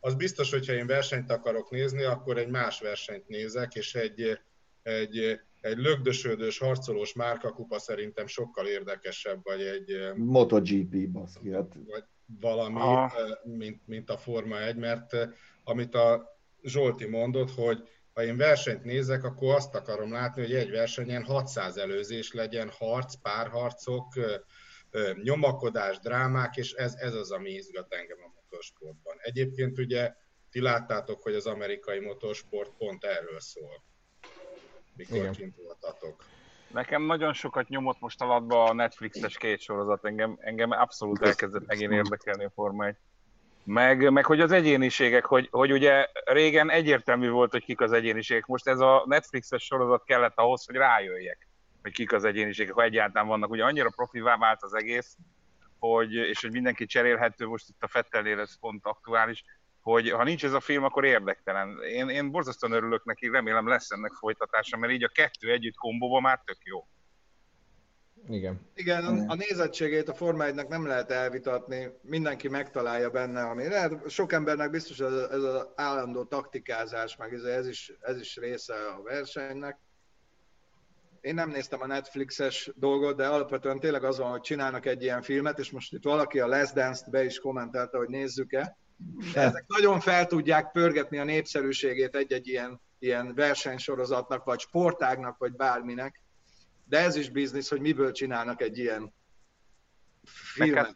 Az 0.00 0.14
biztos, 0.14 0.50
hogyha 0.50 0.72
én 0.72 0.86
versenyt 0.86 1.30
akarok 1.30 1.70
nézni, 1.70 2.02
akkor 2.02 2.38
egy 2.38 2.48
más 2.48 2.80
versenyt 2.80 3.28
nézek, 3.28 3.74
és 3.74 3.94
egy, 3.94 4.38
egy 4.82 5.40
egy 5.66 5.78
lögdösödős, 5.78 6.58
harcolós 6.58 7.14
márkakupa 7.14 7.78
szerintem 7.78 8.26
sokkal 8.26 8.66
érdekesebb, 8.66 9.40
vagy 9.42 9.60
egy... 9.60 10.12
MotoGP, 10.16 11.08
baszki, 11.08 11.50
hát. 11.52 11.74
Vagy 11.86 12.04
valami, 12.40 13.10
mint, 13.42 13.86
mint 13.86 14.10
a 14.10 14.16
Forma 14.16 14.62
1, 14.62 14.76
mert 14.76 15.16
amit 15.64 15.94
a 15.94 16.38
Zsolti 16.62 17.06
mondott, 17.06 17.50
hogy 17.50 17.88
ha 18.12 18.24
én 18.24 18.36
versenyt 18.36 18.84
nézek, 18.84 19.24
akkor 19.24 19.54
azt 19.54 19.74
akarom 19.74 20.12
látni, 20.12 20.42
hogy 20.42 20.54
egy 20.54 20.70
versenyen 20.70 21.24
600 21.24 21.76
előzés 21.76 22.32
legyen, 22.32 22.70
harc, 22.70 23.14
párharcok, 23.14 24.06
nyomakodás, 25.22 25.98
drámák, 25.98 26.56
és 26.56 26.72
ez, 26.72 26.94
ez 26.94 27.14
az, 27.14 27.30
ami 27.30 27.50
izgat 27.50 27.94
engem 27.94 28.18
a 28.22 28.32
motorsportban. 28.34 29.16
Egyébként 29.18 29.78
ugye 29.78 30.14
ti 30.50 30.60
láttátok, 30.60 31.22
hogy 31.22 31.34
az 31.34 31.46
amerikai 31.46 32.00
motorsport 32.00 32.72
pont 32.78 33.04
erről 33.04 33.40
szól 33.40 33.84
mikor 34.96 35.30
kint 35.30 35.56
voltatok. 35.56 36.24
Nekem 36.72 37.02
nagyon 37.02 37.32
sokat 37.32 37.68
nyomott 37.68 38.00
most 38.00 38.22
alatba 38.22 38.64
a 38.64 38.74
Netflixes 38.74 39.36
két 39.36 39.60
sorozat, 39.60 40.04
engem, 40.04 40.36
engem 40.40 40.70
abszolút 40.70 41.22
elkezdett 41.22 41.66
megint 41.66 41.92
érdekelni 41.92 42.44
a 42.44 42.50
Forma 42.54 42.86
1. 42.86 42.96
Meg, 43.64 44.12
meg 44.12 44.24
hogy 44.24 44.40
az 44.40 44.52
egyéniségek, 44.52 45.24
hogy, 45.24 45.48
hogy 45.50 45.72
ugye 45.72 46.06
régen 46.24 46.70
egyértelmű 46.70 47.30
volt, 47.30 47.50
hogy 47.50 47.64
kik 47.64 47.80
az 47.80 47.92
egyéniségek, 47.92 48.46
most 48.46 48.68
ez 48.68 48.78
a 48.78 49.04
Netflixes 49.06 49.62
sorozat 49.62 50.04
kellett 50.04 50.36
ahhoz, 50.38 50.66
hogy 50.66 50.74
rájöjjek, 50.74 51.48
hogy 51.82 51.92
kik 51.92 52.12
az 52.12 52.24
egyéniségek, 52.24 52.74
ha 52.74 52.82
egyáltalán 52.82 53.28
vannak. 53.28 53.50
Ugye 53.50 53.64
annyira 53.64 53.90
profivá 53.90 54.36
vált 54.36 54.62
az 54.62 54.74
egész, 54.74 55.16
hogy, 55.78 56.12
és 56.12 56.40
hogy 56.40 56.52
mindenki 56.52 56.86
cserélhető, 56.86 57.46
most 57.46 57.68
itt 57.68 57.82
a 57.82 57.88
Fettelnél 57.88 58.40
ez 58.40 58.58
pont 58.58 58.86
aktuális, 58.86 59.44
hogy 59.92 60.10
ha 60.10 60.24
nincs 60.24 60.44
ez 60.44 60.52
a 60.52 60.60
film, 60.60 60.84
akkor 60.84 61.04
érdektelen. 61.04 61.82
Én, 61.82 62.08
én 62.08 62.30
borzasztóan 62.30 62.72
örülök 62.72 63.04
neki, 63.04 63.28
remélem 63.28 63.68
lesz 63.68 63.90
ennek 63.90 64.12
folytatása, 64.12 64.76
mert 64.76 64.92
így 64.92 65.04
a 65.04 65.08
kettő 65.08 65.50
együtt 65.50 65.76
kombóban 65.76 66.22
már 66.22 66.42
tök 66.44 66.58
jó. 66.64 66.86
Igen. 68.28 68.60
Igen, 68.74 69.28
a 69.28 69.34
nézettségét 69.34 70.08
a 70.08 70.14
Forma 70.14 70.44
1 70.44 70.54
nem 70.54 70.86
lehet 70.86 71.10
elvitatni, 71.10 71.88
mindenki 72.02 72.48
megtalálja 72.48 73.10
benne, 73.10 73.42
ami 73.42 73.68
lehet, 73.68 74.10
sok 74.10 74.32
embernek 74.32 74.70
biztos 74.70 75.00
ez, 75.00 75.12
ez 75.12 75.42
az 75.42 75.66
állandó 75.74 76.24
taktikázás, 76.24 77.16
meg 77.16 77.32
ez, 77.32 77.42
ez, 77.42 77.68
is, 77.68 77.92
ez 78.00 78.20
is 78.20 78.36
része 78.36 78.74
a 78.74 79.02
versenynek. 79.02 79.78
Én 81.20 81.34
nem 81.34 81.50
néztem 81.50 81.80
a 81.80 81.86
Netflixes 81.86 82.70
dolgot, 82.74 83.16
de 83.16 83.26
alapvetően 83.26 83.80
tényleg 83.80 84.04
az 84.04 84.18
van, 84.18 84.30
hogy 84.30 84.40
csinálnak 84.40 84.86
egy 84.86 85.02
ilyen 85.02 85.22
filmet, 85.22 85.58
és 85.58 85.70
most 85.70 85.92
itt 85.92 86.04
valaki 86.04 86.40
a 86.40 86.46
Les 86.46 86.72
Dance-t 86.72 87.10
be 87.10 87.24
is 87.24 87.38
kommentelte, 87.38 87.96
hogy 87.96 88.08
nézzük-e, 88.08 88.76
ezek 89.34 89.64
nagyon 89.66 90.00
fel 90.00 90.26
tudják 90.26 90.70
pörgetni 90.72 91.18
a 91.18 91.24
népszerűségét 91.24 92.14
egy-egy 92.14 92.48
ilyen, 92.48 92.80
ilyen 92.98 93.34
versenysorozatnak, 93.34 94.44
vagy 94.44 94.60
sportágnak, 94.60 95.38
vagy 95.38 95.52
bárminek. 95.52 96.22
De 96.84 96.98
ez 96.98 97.16
is 97.16 97.30
biznisz, 97.30 97.68
hogy 97.68 97.80
miből 97.80 98.12
csinálnak 98.12 98.60
egy 98.60 98.78
ilyen 98.78 99.12
filmet. 100.24 100.74
Meg 100.74 100.84
hát, 100.84 100.94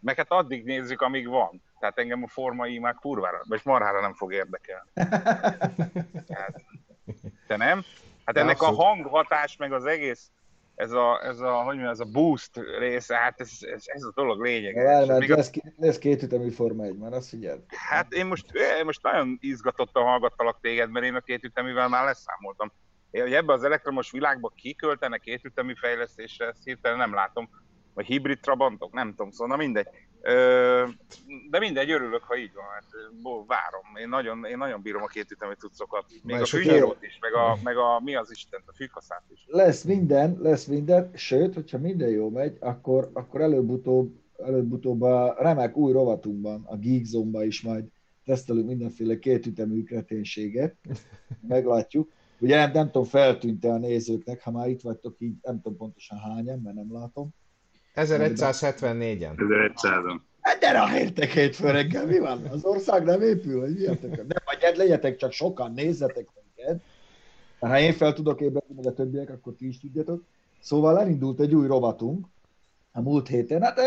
meg 0.00 0.16
hát 0.16 0.30
addig 0.30 0.64
nézzük, 0.64 1.00
amíg 1.00 1.28
van. 1.28 1.62
Tehát 1.78 1.98
engem 1.98 2.22
a 2.22 2.28
formai 2.28 2.78
már 2.78 2.94
kurvára, 2.94 3.40
vagy 3.48 3.60
marhára 3.64 4.00
nem 4.00 4.14
fog 4.14 4.32
érdekelni. 4.32 4.90
Te 7.46 7.56
nem? 7.56 7.84
Hát 8.24 8.36
ennek 8.36 8.62
a 8.62 8.74
hanghatás, 8.74 9.56
meg 9.56 9.72
az 9.72 9.84
egész 9.84 10.30
ez 10.76 10.92
a, 10.92 11.24
ez 11.24 11.40
a, 11.40 11.52
hogy 11.52 11.64
mondjam, 11.64 11.88
ez 11.88 12.00
a 12.00 12.04
boost 12.04 12.60
része, 12.78 13.16
hát 13.16 13.40
ez, 13.40 13.50
ez, 13.60 13.82
ez 13.86 14.02
a 14.02 14.12
dolog 14.14 14.42
lényeg. 14.42 14.76
El, 14.76 15.18
Még 15.18 15.28
lesz, 15.28 15.50
a... 15.54 15.72
lesz 15.76 15.98
két 15.98 16.22
ütemű 16.22 16.50
Forma 16.50 16.84
1, 16.84 16.96
már 16.96 17.12
azt 17.12 17.28
figyeld. 17.28 17.60
Hát 17.66 18.12
én 18.12 18.26
most, 18.26 18.46
én 18.78 18.84
most 18.84 19.02
nagyon 19.02 19.38
izgatottan 19.40 20.04
hallgattalak 20.04 20.58
téged, 20.60 20.90
mert 20.90 21.06
én 21.06 21.14
a 21.14 21.20
két 21.20 21.44
üteművel 21.44 21.88
már 21.88 22.04
leszámoltam. 22.04 22.72
Én, 23.10 23.22
hogy 23.22 23.32
ebbe 23.32 23.52
az 23.52 23.64
elektromos 23.64 24.10
világba 24.10 24.52
kiköltenek 24.56 25.20
két 25.20 25.44
ütemű 25.44 25.74
fejlesztésre, 25.74 26.46
ezt 26.46 26.64
hirtelen 26.64 26.98
nem 26.98 27.14
látom. 27.14 27.48
Vagy 27.94 28.06
hibrid 28.06 28.40
trabantok, 28.40 28.92
nem 28.92 29.10
tudom, 29.10 29.30
szóval 29.30 29.56
na 29.56 29.62
mindegy. 29.62 29.88
De 31.50 31.58
mindegy, 31.58 31.90
örülök, 31.90 32.22
ha 32.22 32.36
így 32.36 32.52
van, 32.54 32.64
mert 32.72 32.86
várom. 33.46 33.96
Én 34.00 34.08
nagyon, 34.08 34.44
én 34.44 34.56
nagyon 34.56 34.82
bírom 34.82 35.02
a 35.02 35.06
két 35.06 35.30
ütemű 35.30 35.52
cuccokat. 35.52 36.04
Még 36.22 36.40
a 36.40 36.46
fűnyírót 36.46 37.02
is, 37.02 37.18
meg 37.20 37.34
a, 37.34 37.58
meg 37.62 37.76
a, 37.76 38.00
mi 38.00 38.14
az 38.14 38.30
Isten, 38.30 38.62
a 38.66 38.72
fűkaszát 38.74 39.22
is. 39.32 39.44
Lesz 39.46 39.82
minden, 39.82 40.36
lesz 40.40 40.64
minden, 40.64 41.10
sőt, 41.14 41.54
hogyha 41.54 41.78
minden 41.78 42.08
jó 42.08 42.30
megy, 42.30 42.56
akkor, 42.60 43.10
akkor 43.12 43.40
előbb-utóbb, 43.40 44.14
előbb-utóbb 44.36 45.02
a 45.02 45.36
remek 45.38 45.76
új 45.76 45.92
rovatunkban, 45.92 46.64
a 46.66 46.76
Geek 46.76 47.04
Zone-ba 47.04 47.44
is 47.44 47.62
majd 47.62 47.84
tesztelünk 48.24 48.66
mindenféle 48.66 49.18
kétütemű 49.18 49.82
kreténséget, 49.82 50.76
meglátjuk. 51.48 52.12
Ugye 52.40 52.56
nem, 52.56 52.70
nem 52.72 52.86
tudom, 52.86 53.04
feltűnt 53.04 53.64
a 53.64 53.78
nézőknek, 53.78 54.42
ha 54.42 54.50
már 54.50 54.68
itt 54.68 54.80
vagytok 54.80 55.16
így, 55.18 55.34
nem 55.42 55.60
tudom 55.60 55.78
pontosan 55.78 56.18
hányan, 56.18 56.60
mert 56.60 56.76
nem 56.76 56.92
látom 56.92 57.34
1174-en. 57.96 59.34
1100-on. 59.36 60.20
Hát 60.40 60.60
gyere 60.60 60.80
a 60.80 60.98
értek 60.98 61.30
hétfő 61.30 61.70
reggel, 61.70 62.06
mi 62.06 62.18
van? 62.18 62.44
Az 62.44 62.64
ország 62.64 63.04
nem 63.04 63.22
épül, 63.22 63.60
hogy 63.60 63.74
miatok? 63.74 64.16
Nem, 64.16 64.26
vagy 64.26 64.76
legyetek 64.76 65.16
csak 65.16 65.32
sokan, 65.32 65.72
nézzetek 65.72 66.28
minket. 66.34 66.82
Ha 67.58 67.78
én 67.78 67.92
fel 67.92 68.12
tudok 68.12 68.40
ébredni, 68.40 68.74
meg 68.74 68.86
a 68.86 68.92
többiek, 68.92 69.30
akkor 69.30 69.54
ti 69.54 69.68
is 69.68 69.80
tudjátok. 69.80 70.24
Szóval 70.60 71.00
elindult 71.00 71.40
egy 71.40 71.54
új 71.54 71.66
rovatunk 71.66 72.26
a 72.92 73.00
múlt 73.00 73.28
héten. 73.28 73.62
Hát 73.62 73.80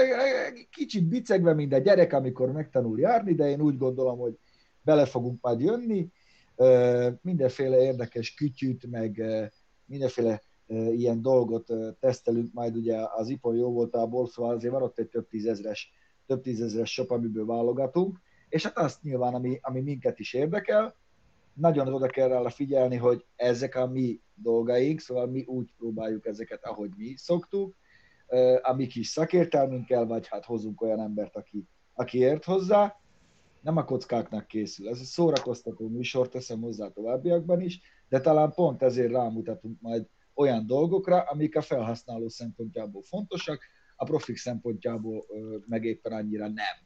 kicsit 0.72 1.04
bicegve, 1.04 1.54
mint 1.54 1.74
a 1.74 1.78
gyerek, 1.78 2.13
amikor 2.13 2.52
megtanul 2.52 3.00
járni, 3.00 3.34
de 3.36 3.50
én 3.50 3.62
úgy 3.62 3.78
gondolom, 3.78 4.19
hogy 4.19 4.38
bele 4.82 5.06
fogunk 5.06 5.41
majd 5.41 5.60
jönni. 5.62 6.08
Mindenféle 7.22 7.82
érdekes 7.82 8.34
kütyűt, 8.34 8.91
meg 8.91 9.24
mindenféle 9.86 10.43
ilyen 10.70 11.22
dolgot 11.22 11.74
tesztelünk 12.00 12.54
majd 12.54 12.76
ugye 12.76 12.98
az 13.16 13.30
ipon 13.30 13.56
jó 13.56 13.72
voltából, 13.72 14.28
szóval 14.28 14.56
azért 14.56 14.74
van 14.74 14.82
ott 14.82 15.00
egy 15.00 15.08
több 15.08 15.28
tízezres, 15.28 15.92
több 16.26 16.42
tízezres 16.42 16.92
shop, 16.92 17.12
amiből 17.12 17.46
válogatunk, 17.46 18.20
és 18.50 18.64
hát 18.64 18.78
azt 18.78 19.04
nyilván, 19.04 19.34
ami, 19.34 19.60
ami 19.62 19.82
minket 19.82 20.20
is 20.20 20.34
érdekel, 20.34 20.96
nagyon 21.54 21.94
oda 21.94 22.08
kell 22.08 22.28
rá 22.28 22.50
figyelni, 22.50 22.96
hogy 22.96 23.26
ezek 23.36 23.76
a 23.76 23.88
mi 23.88 24.22
dolgaink, 24.36 25.00
szóval 25.00 25.28
mi 25.28 25.44
úgy 25.48 25.74
próbáljuk 25.78 26.26
ezeket, 26.26 26.66
ahogy 26.66 26.90
mi 26.98 27.14
szoktuk, 27.18 27.76
a 28.62 28.74
mi 28.74 28.88
kis 28.88 29.08
szakértelmünkkel, 29.08 30.06
vagy 30.06 30.28
hát 30.28 30.46
hozunk 30.46 30.82
olyan 30.82 31.00
embert, 31.00 31.36
aki, 31.36 31.68
aki 31.94 32.18
ért 32.18 32.44
hozzá, 32.44 33.00
nem 33.62 33.78
a 33.78 33.86
kockáknak 33.86 34.48
készül. 34.48 34.90
Ez 34.90 35.00
egy 35.00 35.06
szórakoztató 35.06 35.88
műsor, 35.88 36.30
teszem 36.30 36.62
hozzá 36.62 36.90
továbbiakban 36.90 37.62
is, 37.62 37.82
de 38.10 38.22
talán 38.22 38.54
pont 38.54 38.84
ezért 38.84 39.12
rámutatunk 39.12 39.82
majd 39.82 40.06
olyan 40.34 40.68
dolgokra, 40.68 41.22
amik 41.22 41.56
a 41.56 41.62
felhasználó 41.62 42.30
szempontjából 42.30 43.02
fontosak, 43.02 43.62
a 43.96 44.06
profik 44.06 44.38
szempontjából 44.38 45.26
meg 45.68 45.84
éppen 45.84 46.12
annyira 46.12 46.48
nem. 46.48 46.78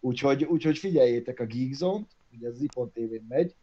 Úgyhogy, 0.00 0.44
úgyhogy 0.44 0.78
figyeljétek 0.78 1.40
a 1.40 1.46
Geekzone-t, 1.46 2.16
ugye 2.32 2.48
ez 2.48 2.56
Zipon 2.56 2.92
tv 2.92 3.12
megy, 3.28 3.56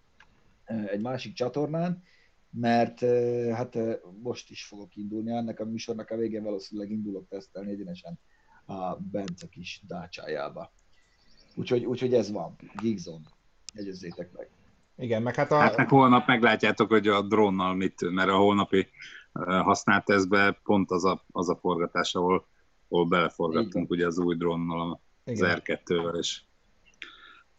egy 0.66 1.02
másik 1.02 1.34
csatornán, 1.34 2.04
mert 2.50 3.00
hát 3.54 3.78
most 4.22 4.50
is 4.50 4.66
fogok 4.66 4.96
indulni, 4.96 5.32
ennek 5.32 5.60
a 5.60 5.66
műsornak 5.66 6.10
a 6.10 6.16
végén 6.16 6.44
valószínűleg 6.44 6.92
indulok 6.92 7.28
tesztelni 7.28 7.72
egyenesen 7.72 8.20
a 8.66 8.96
Bence 8.96 9.48
kis 9.50 9.82
dácsájába. 9.88 10.74
Úgyhogy, 11.56 11.86
úgyhogy 11.86 12.14
ez 12.14 12.32
van, 12.32 12.56
Geekzone, 12.82 13.30
jegyezzétek 13.74 14.32
meg. 14.32 14.50
Igen, 14.98 15.22
meg 15.22 15.36
hát 15.36 15.52
a... 15.52 15.58
Hát 15.58 15.78
meg 15.78 15.90
holnap 15.90 16.28
meglátjátok, 16.28 16.90
hogy 16.90 17.08
a 17.08 17.22
drónnal 17.22 17.76
mit, 17.76 18.12
mert 18.12 18.30
a 18.30 18.36
holnapi 18.36 18.88
használt 19.44 20.06
tesztbe 20.06 20.60
pont 20.64 20.92
az 20.92 21.06
a, 21.06 21.24
az 21.32 21.50
a 21.50 21.56
forgatás, 21.56 22.16
ahol, 22.16 22.48
ahol 22.90 23.06
beleforgattunk 23.06 23.74
Igen. 23.74 23.88
ugye 23.90 24.06
az 24.06 24.20
új 24.20 24.36
drónnal, 24.36 25.02
az 25.26 25.40
R2-vel, 25.44 26.18
és 26.18 26.42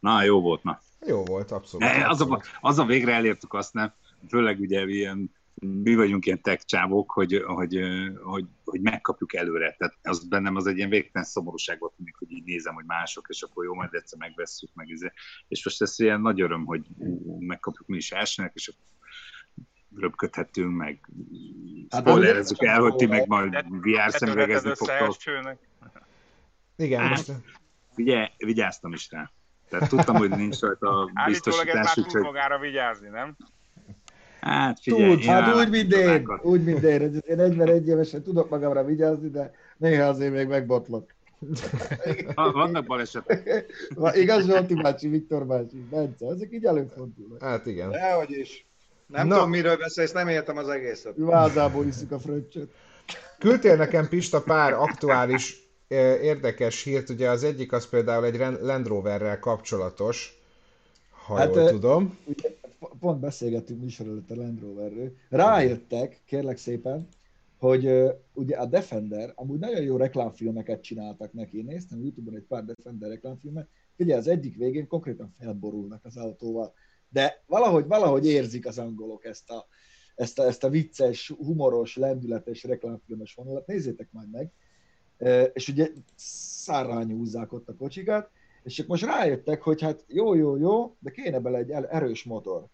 na, 0.01 0.23
jó 0.23 0.41
volt, 0.41 0.63
na. 0.63 0.81
Jó 1.07 1.25
volt, 1.25 1.51
abszolút. 1.51 1.89
Az 2.09 2.21
a, 2.21 2.43
az 2.61 2.79
a 2.79 2.85
végre 2.85 3.13
elértük 3.13 3.53
azt, 3.53 3.73
nem? 3.73 3.93
Főleg 4.29 4.61
ugye 4.61 4.87
ilyen 4.87 5.31
mi 5.65 5.95
vagyunk 5.95 6.27
ilyen 6.27 6.43
tech 6.43 6.65
csávok, 6.65 7.11
hogy, 7.11 7.43
hogy, 7.47 7.81
hogy, 8.23 8.45
hogy 8.65 8.81
megkapjuk 8.81 9.35
előre. 9.35 9.75
Tehát 9.79 9.99
az 10.03 10.29
bennem 10.29 10.57
az 10.57 10.67
egy 10.67 10.77
ilyen 10.77 10.89
végtelen 10.89 11.29
szomorúság 11.29 11.79
volt 11.79 11.93
mindig, 11.97 12.15
hogy 12.19 12.33
így 12.33 12.45
nézem, 12.45 12.75
hogy 12.75 12.85
mások, 12.85 13.27
és 13.29 13.43
akkor 13.43 13.65
jó, 13.65 13.75
majd 13.75 13.95
egyszer 13.95 14.19
megvesszük 14.19 14.71
meg. 14.75 14.89
Izé. 14.89 15.13
És 15.49 15.65
most 15.65 15.83
ez 15.83 16.01
ilyen 16.01 16.21
nagy 16.21 16.41
öröm, 16.41 16.65
hogy 16.65 16.87
megkapjuk 17.39 17.89
mi 17.89 17.97
is 17.97 18.13
elsőnek, 18.13 18.53
és 18.55 18.69
akkor 18.69 18.83
röpködhetünk, 20.01 20.77
meg 20.77 21.09
hát, 21.91 22.01
spoilerezzük 22.01 22.63
el, 22.63 22.81
hogy 22.81 22.95
ti 22.95 23.07
meg 23.07 23.29
majd 23.29 23.65
VR 23.69 24.11
szemüvegezni 24.11 24.75
fogtok. 24.75 25.17
Igen, 26.77 27.09
most... 27.09 27.33
Ugye, 27.97 28.31
vigyáztam 28.37 28.93
is 28.93 29.11
rá. 29.11 29.31
Tehát 29.69 29.89
tudtam, 29.89 30.17
hogy 30.17 30.31
nincs 30.31 30.61
rajta 30.61 31.01
a 31.01 31.11
biztosítás. 31.27 31.67
Állítólag 31.67 31.87
ez 31.87 31.97
már 31.97 32.07
tud 32.07 32.23
magára 32.23 32.59
vigyázni, 32.59 33.09
nem? 33.09 33.37
Hát 34.45 34.81
figyelj, 34.81 35.15
Tud, 35.15 35.25
hát 35.25 35.57
úgy, 35.57 35.71
mint 35.71 35.93
én, 35.93 36.27
úgy, 36.43 36.65
mint 36.65 36.83
én. 36.83 37.21
Én 37.27 37.37
41 37.37 37.89
évesen 37.89 38.23
tudok 38.23 38.51
magamra 38.51 38.85
vigyázni, 38.85 39.31
de 39.31 39.55
néha 39.77 40.09
azért 40.09 40.33
még 40.33 40.47
megbotlok. 40.47 41.15
Vannak 42.35 42.87
balesetek. 42.87 43.65
Igaz, 44.13 44.47
Zsolti 44.47 44.75
bácsi, 44.75 45.09
Viktor 45.09 45.47
bácsi, 45.47 45.77
Bence, 45.91 46.27
ezek 46.27 46.53
így 46.53 46.65
előfordulnak. 46.65 47.43
Hát 47.43 47.67
igen. 47.67 47.91
Dehogy 47.91 48.31
is. 48.31 48.67
Nem 49.07 49.27
Na. 49.27 49.35
tudom, 49.35 49.51
miről 49.51 49.77
beszélsz, 49.77 50.13
nem 50.13 50.29
értem 50.29 50.57
az 50.57 50.69
egészet. 50.69 51.13
Vázából 51.17 51.87
iszuk 51.87 52.13
a 52.13 52.19
fröccsöt. 52.19 52.73
Küldtél 53.39 53.77
nekem, 53.77 54.09
Pista, 54.09 54.43
pár 54.43 54.73
aktuális 54.73 55.69
érdekes 56.23 56.83
hírt, 56.83 57.09
ugye 57.09 57.31
az 57.31 57.45
egyik 57.45 57.73
az 57.73 57.89
például 57.89 58.25
egy 58.25 58.37
Land 58.61 58.87
Roverrel 58.87 59.39
kapcsolatos, 59.39 60.43
ha 61.27 61.37
hát, 61.37 61.55
jól 61.55 61.71
tudom. 61.71 62.19
Ugye, 62.25 62.49
pont 63.01 63.21
beszélgettünk 63.21 63.81
műsor 63.81 64.07
előtt 64.07 64.31
a 64.31 64.35
Land 64.35 64.61
Roverről, 64.61 65.13
rájöttek, 65.29 66.23
kérlek 66.25 66.57
szépen, 66.57 67.09
hogy 67.59 67.87
uh, 67.87 68.11
ugye 68.33 68.57
a 68.57 68.67
Defender, 68.67 69.33
amúgy 69.35 69.59
nagyon 69.59 69.83
jó 69.83 69.97
reklámfilmeket 69.97 70.83
csináltak 70.83 71.33
neki, 71.33 71.59
én 71.59 71.65
néztem 71.65 72.01
Youtube-on 72.01 72.37
egy 72.37 72.47
pár 72.49 72.65
Defender 72.65 73.09
reklámfilmet, 73.09 73.69
ugye 73.99 74.17
az 74.17 74.29
egyik 74.29 74.57
végén 74.57 74.87
konkrétan 74.87 75.35
felborulnak 75.39 76.05
az 76.05 76.17
autóval, 76.17 76.73
de 77.09 77.43
valahogy, 77.47 77.87
valahogy 77.87 78.27
érzik 78.27 78.67
az 78.67 78.79
angolok 78.79 79.25
ezt 79.25 79.51
a, 79.51 79.67
ezt 80.15 80.39
a, 80.39 80.47
ezt 80.47 80.65
a 80.65 80.69
vicces, 80.69 81.29
humoros, 81.29 81.97
lendületes 81.97 82.65
reklámfilmes 82.65 83.35
vonalat, 83.35 83.67
nézzétek 83.67 84.09
majd 84.11 84.31
meg, 84.31 84.53
uh, 85.19 85.45
és 85.53 85.69
ugye 85.69 85.89
szárrányúzzák 86.17 87.53
ott 87.53 87.69
a 87.69 87.77
kocsikat, 87.77 88.31
és 88.65 88.75
csak 88.75 88.87
most 88.87 89.05
rájöttek, 89.05 89.63
hogy 89.63 89.81
hát 89.81 90.05
jó, 90.09 90.35
jó, 90.35 90.57
jó, 90.57 90.97
de 90.99 91.11
kéne 91.11 91.39
bele 91.39 91.59
egy 91.59 91.71
erős 91.71 92.25
motor. 92.25 92.67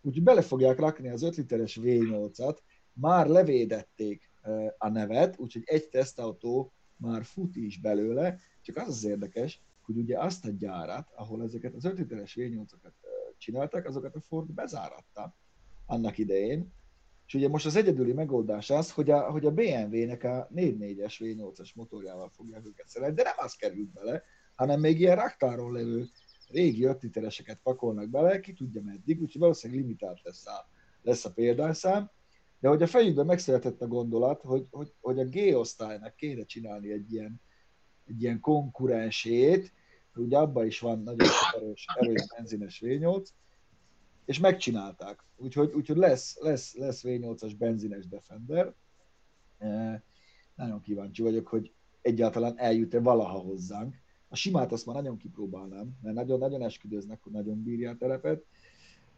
Úgyhogy 0.00 0.22
bele 0.22 0.42
fogják 0.42 0.78
rakni 0.78 1.08
az 1.08 1.22
5 1.22 1.36
literes 1.36 1.78
V8-at, 1.82 2.58
már 2.92 3.26
levédették 3.26 4.30
a 4.78 4.88
nevet, 4.88 5.38
úgyhogy 5.38 5.62
egy 5.64 5.88
tesztautó 5.88 6.72
már 6.96 7.24
fut 7.24 7.56
is 7.56 7.80
belőle, 7.80 8.38
csak 8.62 8.76
az 8.76 8.88
az 8.88 9.04
érdekes, 9.04 9.62
hogy 9.82 9.96
ugye 9.96 10.18
azt 10.18 10.44
a 10.44 10.50
gyárat, 10.50 11.08
ahol 11.14 11.42
ezeket 11.42 11.74
az 11.74 11.84
5 11.84 11.98
literes 11.98 12.36
V8-okat 12.38 12.92
csináltak, 13.36 13.86
azokat 13.86 14.14
a 14.14 14.20
Ford 14.20 14.52
bezáratta 14.52 15.36
annak 15.86 16.18
idején, 16.18 16.72
és 17.26 17.34
ugye 17.34 17.48
most 17.48 17.66
az 17.66 17.76
egyedüli 17.76 18.12
megoldás 18.12 18.70
az, 18.70 18.92
hogy 18.92 19.10
a, 19.10 19.30
hogy 19.30 19.46
a 19.46 19.50
BMW-nek 19.50 20.24
a 20.24 20.48
4.4-es 20.54 21.14
V8-as 21.18 21.74
motorjával 21.74 22.28
fogják 22.28 22.66
őket 22.66 22.88
szerelni, 22.88 23.14
de 23.14 23.22
nem 23.22 23.34
az 23.36 23.54
került 23.54 23.92
bele, 23.92 24.22
hanem 24.58 24.80
még 24.80 25.00
ilyen 25.00 25.16
raktáron 25.16 25.72
levő 25.72 26.08
régi 26.48 26.84
5 26.84 27.02
litereseket 27.02 27.60
pakolnak 27.62 28.08
bele, 28.08 28.40
ki 28.40 28.52
tudja 28.52 28.82
meddig, 28.82 29.20
úgyhogy 29.20 29.40
valószínűleg 29.40 29.82
limitált 29.82 30.20
lesz 30.22 30.46
a, 30.46 30.68
lesz 31.02 31.24
a 31.24 31.32
példányszám, 31.32 32.10
de 32.60 32.68
hogy 32.68 32.82
a 32.82 32.86
fejükben 32.86 33.26
megszületett 33.26 33.82
a 33.82 33.86
gondolat, 33.86 34.42
hogy, 34.42 34.66
hogy, 34.70 34.92
hogy 35.00 35.18
a 35.18 35.24
G-osztálynak 35.24 36.16
kéne 36.16 36.44
csinálni 36.44 36.92
egy 36.92 37.12
ilyen, 37.12 37.40
egy 38.06 38.22
ilyen 38.22 38.40
konkurensét, 38.40 39.72
ugye 40.14 40.38
abban 40.38 40.66
is 40.66 40.80
van 40.80 41.02
nagyon 41.02 41.28
erős, 41.56 41.86
erős 41.94 42.26
benzines 42.36 42.82
V8, 42.84 43.28
és 44.24 44.38
megcsinálták. 44.38 45.24
Úgyhogy, 45.36 45.72
úgyhogy 45.72 45.96
lesz, 45.96 46.38
lesz, 46.40 46.74
lesz 46.74 47.02
V8-as 47.04 47.54
benzines 47.58 48.08
Defender. 48.08 48.74
E, 49.58 50.02
nagyon 50.54 50.80
kíváncsi 50.80 51.22
vagyok, 51.22 51.46
hogy 51.46 51.72
egyáltalán 52.02 52.58
eljut-e 52.58 53.00
valaha 53.00 53.38
hozzánk. 53.38 54.06
A 54.28 54.36
simát 54.36 54.72
azt 54.72 54.86
már 54.86 54.94
nagyon 54.94 55.16
kipróbálnám, 55.16 55.98
mert 56.02 56.14
nagyon-nagyon 56.14 56.62
esküdöznek, 56.62 57.22
hogy 57.22 57.32
nagyon 57.32 57.62
bírja 57.62 57.90
a 57.90 57.96
terepet, 57.96 58.44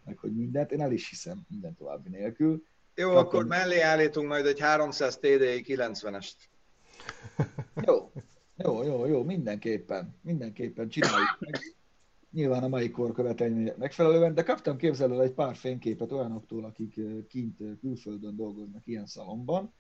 meg 0.05 0.19
hogy 0.19 0.37
mindent. 0.37 0.73
Én 0.73 0.81
el 0.81 0.93
is 0.93 1.09
hiszem 1.09 1.41
minden 1.49 1.75
további 1.75 2.09
nélkül. 2.09 2.63
Jó, 2.95 3.09
Kaptam... 3.09 3.27
akkor 3.27 3.47
mellé 3.47 3.81
állítunk 3.81 4.29
majd 4.29 4.47
egy 4.47 4.61
300 4.61 5.17
TDI 5.17 5.65
90-est. 5.67 6.33
Jó, 7.87 8.13
jó, 8.57 8.83
jó, 8.83 9.07
jó, 9.07 9.23
mindenképpen, 9.23 10.15
mindenképpen 10.21 10.89
csináljuk 10.89 11.37
meg. 11.39 11.77
Nyilván 12.33 12.63
a 12.63 12.69
mai 12.69 12.91
kor 12.91 13.13
követelmények 13.13 13.77
megfelelően, 13.77 14.35
de 14.35 14.43
kaptam 14.43 14.77
képzelő 14.77 15.21
egy 15.21 15.33
pár 15.33 15.57
fényképet 15.57 16.13
olyanoktól, 16.13 16.65
akik 16.65 17.01
kint 17.29 17.59
külföldön 17.81 18.37
dolgoznak 18.37 18.87
ilyen 18.87 19.07
szalomban, 19.07 19.73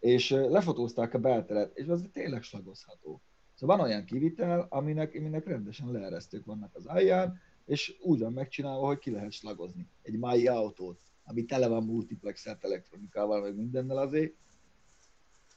és 0.00 0.30
lefotózták 0.30 1.14
a 1.14 1.18
belteret, 1.18 1.78
és 1.78 1.86
az 1.86 2.04
tényleg 2.12 2.42
slagozható. 2.42 3.20
Szóval 3.62 3.76
van 3.76 3.86
olyan 3.86 4.04
kivitel, 4.04 4.66
aminek, 4.68 5.14
aminek 5.18 5.46
rendesen 5.46 5.92
leeresztők 5.92 6.44
vannak 6.44 6.70
az 6.74 6.86
alján, 6.86 7.40
és 7.66 7.96
úgy 8.00 8.20
van 8.20 8.32
megcsinálva, 8.32 8.86
hogy 8.86 8.98
ki 8.98 9.10
lehet 9.10 9.32
slagozni 9.32 9.88
egy 10.02 10.18
mai 10.18 10.46
autót, 10.46 10.98
ami 11.24 11.44
tele 11.44 11.68
van 11.68 11.84
multiplexelt 11.84 12.64
elektronikával, 12.64 13.40
meg 13.40 13.56
mindennel 13.56 13.96
azért. 13.96 14.32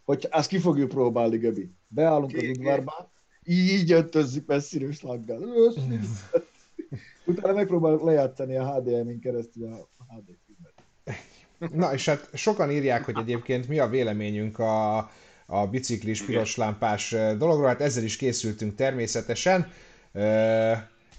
Hogy 0.04 0.28
azt 0.32 0.50
ki 0.50 0.58
fogjuk 0.58 0.89
próbálni, 0.89 1.38
Gabi. 1.38 1.72
Beállunk 1.88 2.36
az 2.36 2.44
udvarba, 2.44 3.12
így 3.44 3.91
öntözzük 3.91 4.46
messziről 4.46 4.91
slaggal. 4.91 5.41
Utána 7.26 7.54
megpróbáljuk 7.54 8.04
lejátszani 8.04 8.56
a 8.56 8.74
HDMI-n 8.74 9.20
keresztül 9.20 9.65
a 9.74 9.89
HD 10.08 10.38
filmet. 10.46 11.74
Na, 11.74 11.94
és 11.94 12.06
hát 12.06 12.30
sokan 12.34 12.72
írják, 12.72 13.06
hogy 13.06 13.18
egyébként 13.18 13.68
mi 13.68 13.80
a 13.80 13.88
véleményünk 13.88 14.60
a 14.60 15.10
a 15.45 15.67
biciklis 15.67 16.21
piros 16.21 16.55
lámpás 16.55 17.10
dologról, 17.10 17.67
hát 17.67 17.81
ezzel 17.81 18.03
is 18.03 18.17
készültünk 18.17 18.75
természetesen. 18.75 19.71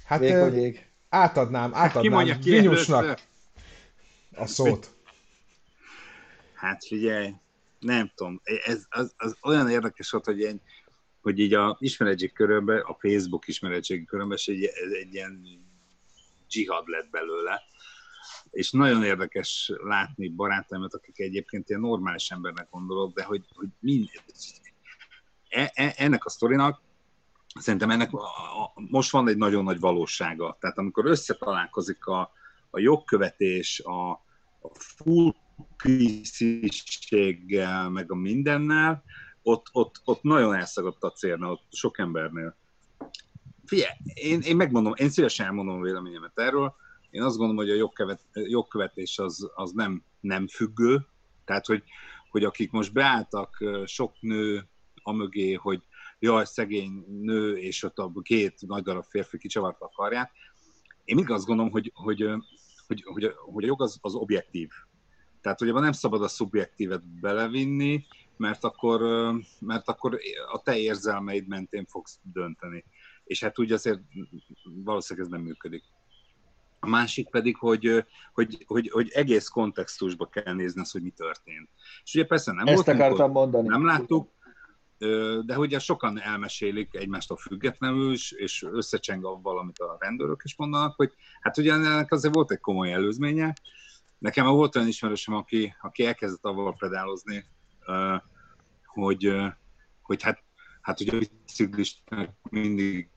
Hát 0.04 0.20
Vékonyék. 0.20 0.88
átadnám, 1.08 1.74
átadnám 1.74 2.26
hát 2.26 2.44
Vinyusnak 2.44 3.20
a 4.34 4.46
szót. 4.46 4.90
Hát 6.54 6.84
figyelj, 6.86 7.32
nem 7.80 8.12
tudom, 8.14 8.40
ez 8.64 8.86
az, 8.88 9.14
az 9.16 9.36
olyan 9.42 9.70
érdekes 9.70 10.10
volt, 10.10 10.24
hogy, 10.24 10.38
ilyen, 10.38 10.60
hogy 11.20 11.38
így 11.38 11.54
a 11.54 11.76
ismeretség 11.80 12.32
körömben, 12.32 12.78
a 12.78 12.96
Facebook 13.00 13.48
ismeretség 13.48 14.06
körömben, 14.06 14.38
egy, 14.44 14.70
egy 15.02 15.14
ilyen 15.14 15.42
dzsihad 16.48 16.88
lett 16.88 17.10
belőle, 17.10 17.62
és 18.50 18.70
nagyon 18.70 19.04
érdekes 19.04 19.72
látni 19.82 20.28
barátaimat, 20.28 20.94
akik 20.94 21.18
egyébként 21.18 21.68
ilyen 21.68 21.80
normális 21.80 22.30
embernek 22.30 22.68
gondolok, 22.70 23.14
de 23.14 23.24
hogy, 23.24 23.44
hogy 23.54 23.68
mind, 23.78 24.08
e, 25.48 25.70
e, 25.74 25.94
ennek 25.96 26.24
a 26.24 26.30
sztorinak 26.30 26.84
szerintem 27.60 27.90
ennek 27.90 28.10
most 28.74 29.10
van 29.10 29.28
egy 29.28 29.36
nagyon 29.36 29.64
nagy 29.64 29.80
valósága. 29.80 30.56
Tehát 30.60 30.78
amikor 30.78 31.06
összetalálkozik 31.06 32.06
a, 32.06 32.30
a 32.70 32.78
jogkövetés, 32.78 33.80
a, 33.80 34.10
a 34.60 34.70
full 34.78 35.34
meg 37.88 38.12
a 38.12 38.14
mindennel, 38.14 39.04
ott, 39.42 39.66
ott, 39.72 40.00
ott 40.04 40.22
nagyon 40.22 40.54
elszagadt 40.54 41.02
a 41.02 41.12
célna, 41.12 41.50
ott 41.50 41.66
sok 41.70 41.98
embernél. 41.98 42.56
figyelj, 43.64 43.90
én, 44.14 44.40
én 44.40 44.56
megmondom, 44.56 44.92
én 44.96 45.10
szívesen 45.10 45.46
elmondom 45.46 45.78
a 45.78 45.82
véleményemet 45.82 46.38
erről. 46.38 46.74
Én 47.16 47.22
azt 47.22 47.36
gondolom, 47.36 47.64
hogy 47.64 47.70
a 47.70 47.78
jogkövet, 47.78 48.20
jogkövetés 48.32 49.18
az, 49.18 49.50
az 49.54 49.72
nem, 49.72 50.02
nem 50.20 50.46
függő, 50.48 51.06
tehát, 51.44 51.66
hogy, 51.66 51.82
hogy 52.30 52.44
akik 52.44 52.70
most 52.70 52.92
beálltak 52.92 53.64
sok 53.84 54.12
nő 54.20 54.68
amögé, 55.02 55.52
hogy 55.52 55.82
jaj, 56.18 56.44
szegény 56.44 57.04
nő, 57.08 57.56
és 57.56 57.82
ott 57.82 57.98
a 57.98 58.12
két 58.22 58.66
nagy 58.66 58.82
darab 58.82 59.04
férfi 59.04 59.38
kicsavarta 59.38 59.84
a 59.84 59.90
karját. 59.94 60.30
Én 61.04 61.14
mindig 61.14 61.34
azt 61.34 61.46
gondolom, 61.46 61.70
hogy, 61.70 61.92
hogy, 61.94 62.20
hogy, 62.86 63.02
hogy, 63.04 63.34
hogy 63.36 63.64
a 63.64 63.66
jog 63.66 63.82
az, 63.82 63.98
az 64.00 64.14
objektív. 64.14 64.70
Tehát 65.40 65.60
ugye 65.60 65.72
nem 65.72 65.92
szabad 65.92 66.22
a 66.22 66.28
szubjektívet 66.28 67.20
belevinni, 67.20 68.06
mert 68.36 68.64
akkor, 68.64 69.00
mert 69.60 69.88
akkor 69.88 70.18
a 70.52 70.62
te 70.62 70.78
érzelmeid 70.78 71.46
mentén 71.46 71.86
fogsz 71.86 72.18
dönteni. 72.22 72.84
És 73.24 73.42
hát 73.42 73.58
úgy 73.58 73.72
azért 73.72 74.00
valószínűleg 74.64 75.28
ez 75.28 75.32
nem 75.32 75.46
működik. 75.46 75.82
A 76.86 76.88
másik 76.88 77.28
pedig, 77.30 77.56
hogy, 77.56 78.04
hogy, 78.32 78.64
hogy, 78.66 78.90
hogy 78.92 79.10
egész 79.10 79.48
kontextusba 79.48 80.26
kell 80.26 80.54
nézni 80.54 80.80
azt, 80.80 80.92
hogy 80.92 81.02
mi 81.02 81.10
történt. 81.10 81.68
És 82.04 82.14
ugye 82.14 82.24
persze 82.24 82.52
nem 82.52 82.66
Ezt 82.66 82.88
akartam 82.88 83.30
mondani. 83.30 83.68
Nem 83.68 83.84
láttuk, 83.84 84.30
de 85.44 85.58
ugye 85.58 85.78
sokan 85.78 86.20
elmesélik 86.20 86.94
egymástól 86.94 87.36
függetlenül, 87.36 88.12
és, 88.12 88.30
és 88.30 88.66
összecseng 88.70 89.24
avval, 89.24 89.58
amit 89.58 89.78
a 89.78 89.96
rendőrök 90.00 90.40
is 90.44 90.56
mondanak, 90.56 90.94
hogy 90.96 91.12
hát 91.40 91.58
ugye 91.58 91.72
ennek 91.72 92.12
azért 92.12 92.34
volt 92.34 92.50
egy 92.50 92.60
komoly 92.60 92.92
előzménye. 92.92 93.54
Nekem 94.18 94.46
volt 94.46 94.76
olyan 94.76 94.88
ismerősöm, 94.88 95.34
aki, 95.34 95.74
aki 95.80 96.06
elkezdett 96.06 96.44
avval 96.44 96.76
pedálozni, 96.78 97.44
hogy, 98.84 99.36
hogy 100.02 100.22
hát, 100.22 100.42
hát 100.80 101.00
ugye 101.00 101.16
a 101.16 101.18
biciklisták 101.18 102.30
mindig, 102.50 103.10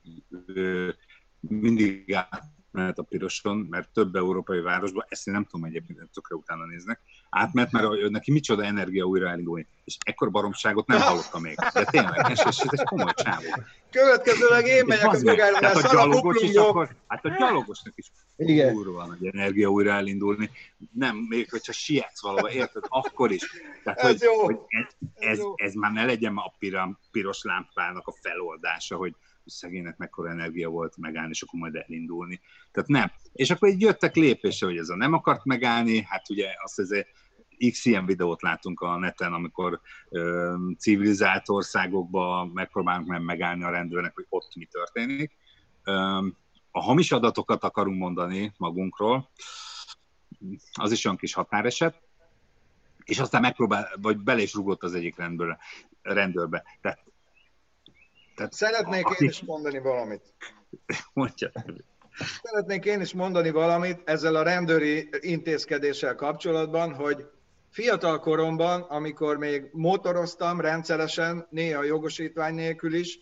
mindig 1.40 2.14
át 2.14 2.58
átment 2.72 2.98
a 2.98 3.02
piroson, 3.02 3.66
mert 3.70 3.88
több 3.92 4.14
európai 4.14 4.60
városban, 4.60 5.04
ezt 5.08 5.26
én 5.26 5.34
nem 5.34 5.44
tudom 5.44 5.66
egyébként, 5.66 6.10
tökre 6.12 6.34
utána 6.34 6.64
néznek, 6.66 7.00
átment, 7.30 7.72
mert 7.72 8.10
neki 8.10 8.32
micsoda 8.32 8.64
energia 8.64 9.04
újra 9.04 9.28
elindulni. 9.28 9.66
És 9.84 9.96
ekkor 10.04 10.30
baromságot 10.30 10.86
nem 10.86 11.00
hallottam 11.00 11.42
még. 11.42 11.54
De 11.72 11.84
tényleg, 11.84 12.30
és 12.30 12.38
ez 12.38 12.58
egy 12.70 12.84
komoly 12.84 13.12
csávó. 13.14 13.62
Következőleg 13.90 14.66
én 14.66 14.84
megyek 14.86 15.12
a 15.12 15.18
megállomás, 15.22 15.74
a 15.74 15.92
gyalogos 15.92 16.42
is 16.42 16.54
akkor, 16.54 16.94
hát 17.06 17.24
a 17.24 17.36
gyalogosnak 17.38 17.92
is 17.96 18.06
Igen. 18.36 18.74
kurva 18.74 19.06
nagy 19.06 19.26
energia 19.26 19.68
újra 19.68 19.92
elindulni. 19.92 20.50
Nem, 20.92 21.16
még 21.16 21.50
hogyha 21.50 21.72
sietsz 21.72 22.22
valahol, 22.22 22.50
érted, 22.50 22.82
akkor 22.88 23.30
is. 23.30 23.42
Tehát, 23.84 23.98
ez 23.98 24.06
hogy, 24.06 24.20
jó. 24.20 24.44
hogy 24.44 24.58
ez, 24.68 24.86
ez, 25.14 25.38
ez, 25.38 25.44
ez, 25.54 25.74
már 25.74 25.92
ne 25.92 26.04
legyen 26.04 26.36
a 26.36 26.52
piros 27.10 27.42
lámpának 27.42 28.06
a 28.06 28.14
feloldása, 28.20 28.96
hogy 28.96 29.14
szegénynek 29.50 29.96
mekkora 29.96 30.30
energia 30.30 30.68
volt 30.68 30.96
megállni, 30.96 31.30
és 31.30 31.42
akkor 31.42 31.60
majd 31.60 31.74
elindulni. 31.74 32.40
Tehát 32.72 32.88
nem. 32.88 33.10
És 33.32 33.50
akkor 33.50 33.68
így 33.68 33.80
jöttek 33.80 34.14
lépésre, 34.14 34.66
hogy 34.66 34.76
ez 34.76 34.88
a 34.88 34.96
nem 34.96 35.12
akart 35.12 35.44
megállni, 35.44 36.02
hát 36.02 36.30
ugye 36.30 36.48
azt 36.62 36.78
azért 36.78 37.08
x 37.70 37.84
ilyen 37.84 38.06
videót 38.06 38.42
látunk 38.42 38.80
a 38.80 38.96
neten, 38.96 39.32
amikor 39.32 39.80
ö, 40.08 40.54
civilizált 40.78 41.48
országokban 41.48 42.48
megpróbálunk 42.48 43.08
meg 43.08 43.22
megállni 43.22 43.64
a 43.64 43.70
rendőrnek, 43.70 44.14
hogy 44.14 44.26
ott 44.28 44.54
mi 44.54 44.64
történik. 44.64 45.32
Ö, 45.84 46.26
a 46.70 46.82
hamis 46.82 47.12
adatokat 47.12 47.64
akarunk 47.64 47.98
mondani 47.98 48.52
magunkról, 48.56 49.30
az 50.72 50.92
is 50.92 51.04
olyan 51.04 51.16
kis 51.16 51.34
határeset, 51.34 52.02
és 53.04 53.18
aztán 53.18 53.40
megpróbál, 53.40 53.88
vagy 54.00 54.18
bele 54.18 54.42
rugott 54.52 54.82
az 54.82 54.94
egyik 54.94 55.16
rendőrbe. 55.16 55.58
rendőrbe. 56.02 56.64
Tehát 56.80 57.09
tehát 58.40 58.54
Szeretnék 58.54 59.06
aki... 59.06 59.24
én 59.24 59.30
is 59.30 59.42
mondani 59.42 59.78
valamit. 59.78 60.22
Mondja. 61.12 61.50
Szeretnék 62.42 62.84
én 62.84 63.00
is 63.00 63.12
mondani 63.12 63.50
valamit 63.50 64.00
ezzel 64.04 64.34
a 64.34 64.42
rendőri 64.42 65.08
intézkedéssel 65.20 66.14
kapcsolatban, 66.14 66.94
hogy 66.94 67.26
fiatal 67.70 68.20
koromban, 68.20 68.80
amikor 68.80 69.36
még 69.36 69.68
motoroztam 69.72 70.60
rendszeresen, 70.60 71.46
néha 71.50 71.82
jogosítvány 71.82 72.54
nélkül 72.54 72.94
is, 72.94 73.18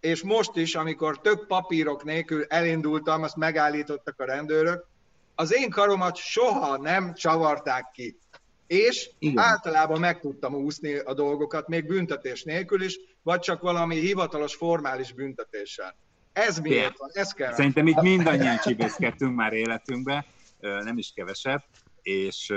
és 0.00 0.22
most 0.22 0.56
is, 0.56 0.74
amikor 0.74 1.20
több 1.20 1.46
papírok 1.46 2.04
nélkül 2.04 2.44
elindultam, 2.48 3.22
azt 3.22 3.36
megállítottak 3.36 4.20
a 4.20 4.24
rendőrök, 4.24 4.86
az 5.34 5.54
én 5.54 5.70
karomat 5.70 6.16
soha 6.16 6.76
nem 6.76 7.14
csavarták 7.14 7.90
ki. 7.92 8.18
És 8.66 9.10
Igen. 9.18 9.38
általában 9.44 10.00
meg 10.00 10.20
tudtam 10.20 10.54
úszni 10.54 10.94
a 10.94 11.14
dolgokat, 11.14 11.68
még 11.68 11.86
büntetés 11.86 12.42
nélkül 12.42 12.82
is, 12.82 12.98
vagy 13.22 13.40
csak 13.40 13.60
valami 13.60 13.96
hivatalos, 13.96 14.54
formális 14.54 15.12
büntetéssel. 15.12 15.96
Ez 16.32 16.58
miért 16.58 16.98
van? 16.98 17.10
Ez 17.12 17.32
kell. 17.32 17.52
Szerintem 17.52 17.86
itt 17.86 18.00
mindannyian 18.00 18.58
csibészkedtünk 18.58 19.36
már 19.36 19.52
életünkbe, 19.52 20.26
nem 20.60 20.98
is 20.98 21.12
keveset, 21.14 21.64
és, 22.02 22.52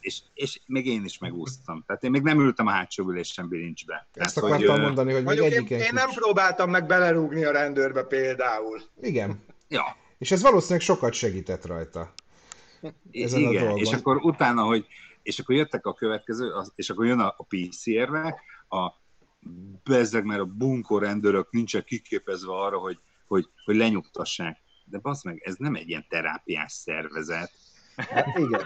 és, 0.00 0.20
és 0.34 0.60
még 0.66 0.86
én 0.86 1.04
is 1.04 1.18
megúsztam. 1.18 1.84
Tehát 1.86 2.02
én 2.02 2.10
még 2.10 2.22
nem 2.22 2.40
ültem 2.40 2.66
a 2.66 2.70
hátsó 2.70 3.08
ülésen 3.08 3.48
bilincsbe. 3.48 4.06
Ezt 4.12 4.34
Tehát, 4.34 4.50
akartam 4.50 4.74
hogy, 4.74 4.84
mondani, 4.84 5.12
hogy 5.12 5.24
még 5.24 5.38
egyik 5.38 5.70
én, 5.70 5.78
én 5.78 5.90
nem 5.92 6.10
próbáltam 6.10 6.70
meg 6.70 6.86
belerúgni 6.86 7.44
a 7.44 7.50
rendőrbe 7.50 8.02
például. 8.02 8.80
Igen. 9.00 9.44
Ja. 9.68 9.96
És 10.18 10.30
ez 10.30 10.42
valószínűleg 10.42 10.80
sokat 10.80 11.12
segített 11.12 11.66
rajta. 11.66 12.12
Ezen 13.12 13.40
Igen, 13.40 13.66
a 13.66 13.76
és 13.76 13.92
akkor 13.92 14.16
utána, 14.16 14.62
hogy 14.62 14.86
és 15.22 15.38
akkor 15.38 15.54
jöttek 15.54 15.86
a 15.86 15.94
következő, 15.94 16.52
és 16.74 16.90
akkor 16.90 17.06
jön 17.06 17.20
a, 17.20 17.34
a 17.36 17.44
PCR-re, 17.44 18.40
a 18.68 18.92
bezzeg, 19.84 20.24
mert 20.24 20.40
a 20.40 20.44
bunkó 20.44 20.98
rendőrök 20.98 21.50
nincsen 21.50 21.84
kiképezve 21.84 22.52
arra, 22.52 22.78
hogy, 22.78 22.98
hogy, 23.26 23.48
hogy 23.64 23.76
lenyugtassák. 23.76 24.58
De 24.84 24.98
bazd 24.98 25.24
meg, 25.24 25.42
ez 25.44 25.54
nem 25.58 25.74
egy 25.74 25.88
ilyen 25.88 26.06
terápiás 26.08 26.72
szervezet, 26.72 27.50
Hát 27.96 28.38
igen. 28.38 28.60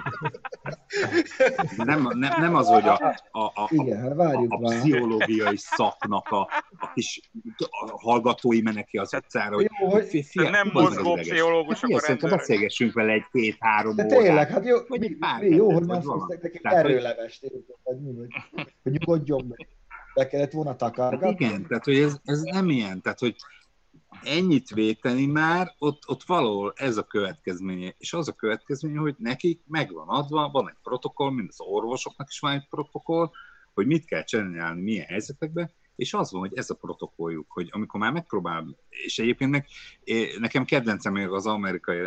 Nem, 1.76 2.08
nem, 2.18 2.40
nem 2.40 2.54
az, 2.54 2.66
hogy 2.66 2.88
a, 2.88 3.16
a, 3.30 3.40
a, 3.40 3.68
igen, 3.68 4.00
hát 4.00 4.14
várjuk 4.14 4.52
a, 4.52 4.56
a 4.56 4.58
pszichológiai 4.58 5.56
szaknak 5.56 6.28
a, 6.28 6.40
a 6.78 6.92
kis 6.94 7.30
a 7.56 7.98
hallgatói 7.98 8.60
meneki 8.60 8.98
az 8.98 9.14
utcára, 9.14 9.54
hogy, 9.54 9.68
jó, 9.80 9.88
hogy 9.88 10.24
fia, 10.24 10.50
nem 10.50 10.70
mozgó 10.72 11.14
pszichológusok 11.14 11.92
hát, 11.92 12.02
a 12.02 12.06
rendőrök. 12.06 12.36
beszélgessünk 12.36 12.92
vele 12.92 13.12
egy 13.12 13.24
két-három 13.32 13.92
órát. 13.92 14.08
Tényleg, 14.08 14.50
hát 14.50 14.64
jó, 14.64 14.76
vagy 14.88 15.04
egy 15.04 15.16
pár 15.16 15.42
jó, 15.42 15.72
hogy 15.72 15.86
nem 15.86 16.02
hoztak 16.02 16.42
neki 16.42 16.58
erőlevest, 16.62 17.40
hogy, 17.40 17.64
hogy 18.82 18.92
nyugodjon 18.92 19.44
meg. 19.48 19.68
Be 20.20 20.26
kellett 20.26 20.52
volna 20.52 20.76
takargatni. 20.76 21.26
Hát 21.26 21.40
igen, 21.40 21.66
tehát 21.66 21.84
hogy 21.84 21.96
ez, 21.96 22.20
ez 22.24 22.40
nem 22.40 22.68
ilyen, 22.68 23.00
tehát 23.00 23.18
hogy 23.18 23.36
ennyit 24.22 24.70
véteni 24.70 25.26
már, 25.26 25.74
ott, 25.78 26.08
ott 26.08 26.22
valahol 26.22 26.72
ez 26.76 26.96
a 26.96 27.02
következménye. 27.02 27.94
És 27.98 28.12
az 28.12 28.28
a 28.28 28.32
következménye, 28.32 28.98
hogy 28.98 29.14
nekik 29.18 29.62
megvan 29.66 30.08
adva, 30.08 30.50
van 30.52 30.68
egy 30.68 30.76
protokoll, 30.82 31.30
mint 31.30 31.48
az 31.50 31.60
orvosoknak 31.60 32.28
is 32.30 32.38
van 32.38 32.52
egy 32.52 32.68
protokoll, 32.68 33.30
hogy 33.74 33.86
mit 33.86 34.04
kell 34.04 34.24
csinálni 34.24 34.82
milyen 34.82 35.06
helyzetekben, 35.06 35.70
és 35.96 36.14
az 36.14 36.32
van, 36.32 36.40
hogy 36.40 36.54
ez 36.54 36.70
a 36.70 36.74
protokolljuk, 36.74 37.46
hogy 37.48 37.68
amikor 37.70 38.00
már 38.00 38.12
megpróbál, 38.12 38.76
és 38.88 39.18
egyébként 39.18 39.66
nekem 40.38 40.64
kedvencem 40.64 41.12
még 41.12 41.28
az 41.28 41.46
amerikai 41.46 41.98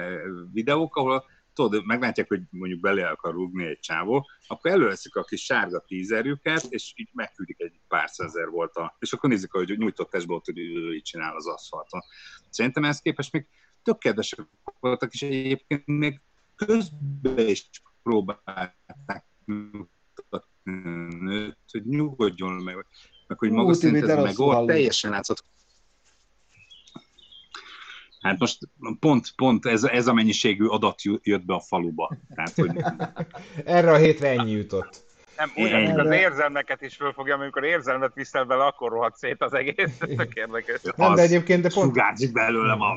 videók, 0.52 0.96
ahol 0.96 1.26
tudod, 1.54 1.86
meglátják, 1.86 2.28
hogy 2.28 2.42
mondjuk 2.50 2.80
bele 2.80 3.08
akar 3.08 3.34
rúgni 3.34 3.66
egy 3.66 3.80
csávó, 3.80 4.30
akkor 4.48 4.72
előveszik 4.72 5.16
a 5.16 5.24
kis 5.24 5.44
sárga 5.44 5.80
tízerjüket, 5.80 6.64
és 6.70 6.94
így 6.96 7.10
megküldik 7.14 7.62
egy 7.62 7.80
pár 7.88 8.10
százer 8.10 8.50
volt 8.50 8.76
a, 8.76 8.96
és 9.00 9.14
akkor 9.14 9.30
nézik, 9.30 9.52
hogy 9.52 9.78
nyújtott 9.78 10.10
testból, 10.10 10.42
hogy 10.46 10.60
ő 10.60 10.94
így 10.94 11.02
csinál 11.02 11.36
az 11.36 11.48
aszfalton. 11.48 12.02
Szerintem 12.50 12.84
ehhez 12.84 13.00
képest 13.00 13.32
még 13.32 13.48
tök 13.84 13.98
kedvesek 13.98 14.40
voltak, 14.80 15.14
és 15.14 15.22
egyébként 15.22 15.86
még 15.86 16.22
közben 16.56 17.48
is 17.48 17.70
próbálták 18.04 18.76
hogy 21.72 21.86
nyugodjon 21.86 22.54
meg, 22.54 22.86
meg 23.28 23.38
hogy 23.38 23.52
maga 23.52 23.74
szerint 23.74 24.10
ez 24.10 24.24
meg 24.24 24.36
volt, 24.36 24.68
teljesen 24.68 25.12
látszott, 25.12 25.44
Hát 28.24 28.40
most 28.40 28.58
pont, 29.00 29.34
pont 29.36 29.66
ez, 29.66 29.84
ez 29.84 30.08
a 30.08 30.14
mennyiségű 30.14 30.66
adat 30.66 31.02
jött 31.22 31.46
be 31.46 31.54
a 31.54 31.60
faluba. 31.60 32.18
Tehát, 32.36 32.54
hogy... 32.56 32.72
Erre 33.66 33.92
a 33.92 33.98
hétre 33.98 34.30
ennyi 34.30 34.52
jutott. 34.52 35.04
Nem, 35.38 35.66
ugyanígy 35.66 36.00
az 36.00 36.12
érzelmeket 36.12 36.82
is 36.82 36.96
fölfogja, 36.96 37.36
amikor 37.36 37.64
érzelmet 37.64 38.14
viszel 38.14 38.44
bele, 38.44 38.66
akkor 38.66 38.92
rohadt 38.92 39.16
szét 39.16 39.42
az 39.42 39.54
egész. 39.54 39.98
Ez 40.00 40.16
tök 40.16 40.34
érdekes. 40.34 40.82
Nem, 40.96 41.16
de 41.16 41.22
egyébként 41.22 41.62
de 41.62 41.70
pont... 41.74 41.88
Sugárzik 41.88 42.32
belőlem 42.32 42.82
a... 42.82 42.96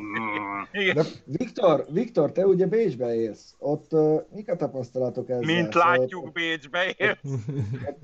De 0.94 1.02
Viktor, 1.24 1.84
Viktor, 1.90 2.32
te 2.32 2.46
ugye 2.46 2.66
Bécsbe 2.66 3.14
élsz. 3.14 3.54
Ott 3.58 3.92
uh, 3.92 4.20
mik 4.34 4.50
a 4.50 4.56
tapasztalatok 4.56 5.28
ezzel? 5.28 5.54
Mint 5.54 5.74
látjuk, 5.74 6.10
szóval, 6.10 6.30
Bécsbe 6.30 6.94
élsz. 6.96 7.18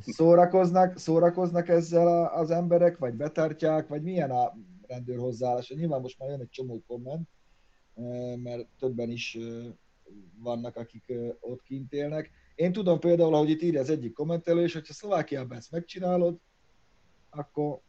Szórakoznak, 0.06 0.98
szórakoznak 0.98 1.68
ezzel 1.68 2.32
az 2.34 2.50
emberek, 2.50 2.98
vagy 2.98 3.14
betartják, 3.14 3.88
vagy 3.88 4.02
milyen 4.02 4.30
a 4.30 4.52
rendőr 4.92 5.18
hozzáállása. 5.18 5.74
Nyilván 5.74 6.00
most 6.00 6.18
már 6.18 6.28
jön 6.28 6.40
egy 6.40 6.48
csomó 6.48 6.82
komment, 6.86 7.28
mert 8.42 8.66
többen 8.78 9.10
is 9.10 9.38
vannak, 10.38 10.76
akik 10.76 11.12
ott 11.40 11.62
kint 11.62 11.92
élnek. 11.92 12.30
Én 12.54 12.72
tudom 12.72 12.98
például, 12.98 13.32
hogy 13.32 13.50
itt 13.50 13.62
írja 13.62 13.80
az 13.80 13.90
egyik 13.90 14.12
kommentelő, 14.12 14.62
és 14.62 14.72
hogyha 14.72 14.92
Szlovákiában 14.92 15.56
ezt 15.56 15.70
megcsinálod, 15.70 16.38
akkor, 17.30 17.80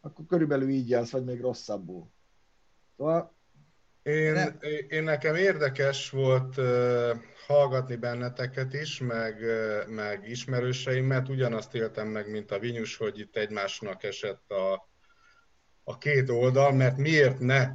akkor 0.00 0.26
körülbelül 0.26 0.68
így 0.68 0.88
jársz, 0.88 1.10
vagy 1.10 1.24
még 1.24 1.40
rosszabbul. 1.40 2.10
Szóval 2.96 3.34
Én, 4.02 4.58
én 4.88 5.02
nekem 5.02 5.34
érdekes 5.34 6.10
volt 6.10 6.56
uh, 6.56 7.10
hallgatni 7.46 7.96
benneteket 7.96 8.72
is, 8.72 9.00
meg, 9.00 9.40
uh, 9.40 9.88
meg 9.88 10.28
ismerőseimet. 10.28 11.28
Ugyanazt 11.28 11.74
éltem 11.74 12.08
meg, 12.08 12.30
mint 12.30 12.50
a 12.50 12.58
Vinyus, 12.58 12.96
hogy 12.96 13.18
itt 13.18 13.36
egymásnak 13.36 14.02
esett 14.02 14.50
a, 14.50 14.88
a 15.84 15.98
két 15.98 16.30
oldal, 16.30 16.72
mert 16.72 16.96
miért 16.96 17.38
ne 17.38 17.68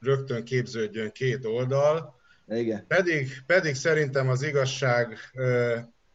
rögtön 0.00 0.44
képződjön 0.44 1.12
két 1.12 1.44
oldal. 1.44 2.20
Igen. 2.46 2.86
Pedig, 2.86 3.42
pedig 3.46 3.74
szerintem 3.74 4.28
az 4.28 4.42
igazság 4.42 5.18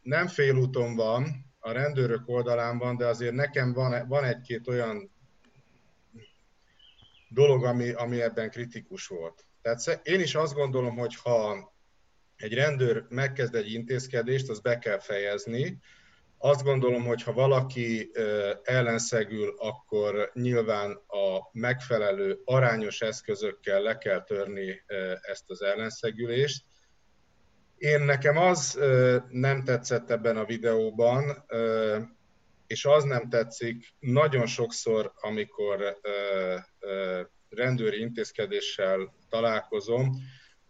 nem 0.02 0.28
félúton 0.28 0.96
van, 0.96 1.46
a 1.60 1.72
rendőrök 1.72 2.30
oldalán 2.30 2.78
van, 2.78 2.98
de 2.98 3.06
azért 3.06 3.34
nekem 3.34 3.74
van, 3.74 4.08
van 4.08 4.24
egy-két 4.24 4.68
olyan 4.68 5.12
dolog, 7.30 7.66
ami, 7.66 7.92
ami 7.92 8.22
ebben 8.22 8.50
kritikus 8.50 9.08
volt. 9.08 9.46
Tehát 9.62 10.00
én 10.04 10.20
is 10.20 10.36
azt 10.36 10.54
gondolom, 10.54 10.98
hogy 10.98 11.16
ha 11.16 11.74
egy 12.36 12.54
rendőr 12.54 13.06
megkezd 13.10 13.56
egy 13.56 13.74
intézkedést, 13.74 14.50
az 14.50 14.60
be 14.60 14.80
kell 14.80 15.00
fejezni. 15.00 15.80
Azt 16.40 16.64
gondolom, 16.64 17.06
hogy 17.06 17.24
ha 17.24 17.34
valaki 17.34 18.12
ellenszegül, 18.64 19.56
akkor 19.58 20.32
nyilván 20.34 20.92
a 21.08 21.50
megfelelő 21.52 22.42
arányos 22.46 23.02
eszközökkel 23.02 23.82
le 23.82 23.98
kell 23.98 24.24
törni 24.24 24.84
ezt 25.22 25.44
az 25.48 25.62
ellenszegülést. 25.62 26.66
Én 27.78 28.02
nekem 28.02 28.38
az 28.38 28.80
nem 29.30 29.64
tetszett 29.64 30.12
ebben 30.12 30.38
a 30.38 30.46
videóban, 30.46 31.46
és 32.68 32.86
az 32.86 33.04
nem 33.04 33.30
tetszik 33.30 33.94
nagyon 34.00 34.46
sokszor, 34.46 35.14
amikor 35.16 36.00
rendőri 37.50 38.00
intézkedéssel 38.00 39.16
találkozom, 39.30 40.16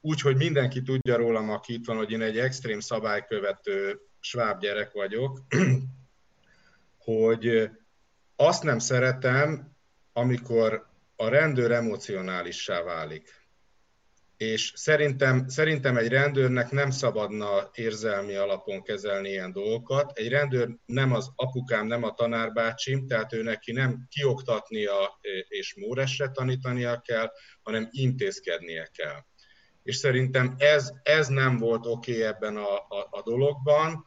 úgy, 0.01 0.21
hogy 0.21 0.35
mindenki 0.35 0.81
tudja 0.81 1.17
rólam, 1.17 1.49
aki 1.49 1.73
itt 1.73 1.85
van, 1.85 1.97
hogy 1.97 2.11
én 2.11 2.21
egy 2.21 2.37
extrém 2.37 2.79
szabálykövető 2.79 3.99
sváb 4.19 4.59
gyerek 4.59 4.91
vagyok, 4.91 5.41
hogy 7.07 7.69
azt 8.35 8.63
nem 8.63 8.79
szeretem, 8.79 9.75
amikor 10.13 10.87
a 11.15 11.27
rendőr 11.27 11.71
emocionálissá 11.71 12.81
válik 12.81 13.47
és 14.37 14.71
szerintem, 14.75 15.47
szerintem 15.47 15.97
egy 15.97 16.07
rendőrnek 16.07 16.71
nem 16.71 16.89
szabadna 16.89 17.69
érzelmi 17.73 18.35
alapon 18.35 18.83
kezelni 18.83 19.29
ilyen 19.29 19.51
dolgokat. 19.51 20.17
Egy 20.17 20.29
rendőr 20.29 20.69
nem 20.85 21.13
az 21.13 21.31
apukám, 21.35 21.87
nem 21.87 22.03
a 22.03 22.13
tanárbácsim, 22.13 23.07
tehát 23.07 23.33
ő 23.33 23.41
neki 23.43 23.71
nem 23.71 24.07
kioktatnia 24.09 25.19
és 25.47 25.75
móresre 25.75 26.29
tanítania 26.29 27.01
kell, 27.01 27.31
hanem 27.61 27.87
intézkednie 27.91 28.89
kell. 28.93 29.25
És 29.87 29.95
szerintem 29.95 30.55
ez, 30.57 30.91
ez 31.03 31.27
nem 31.27 31.57
volt 31.57 31.85
oké 31.85 32.11
okay 32.11 32.23
ebben 32.23 32.57
a, 32.57 32.75
a, 32.75 33.07
a 33.09 33.21
dologban. 33.23 34.05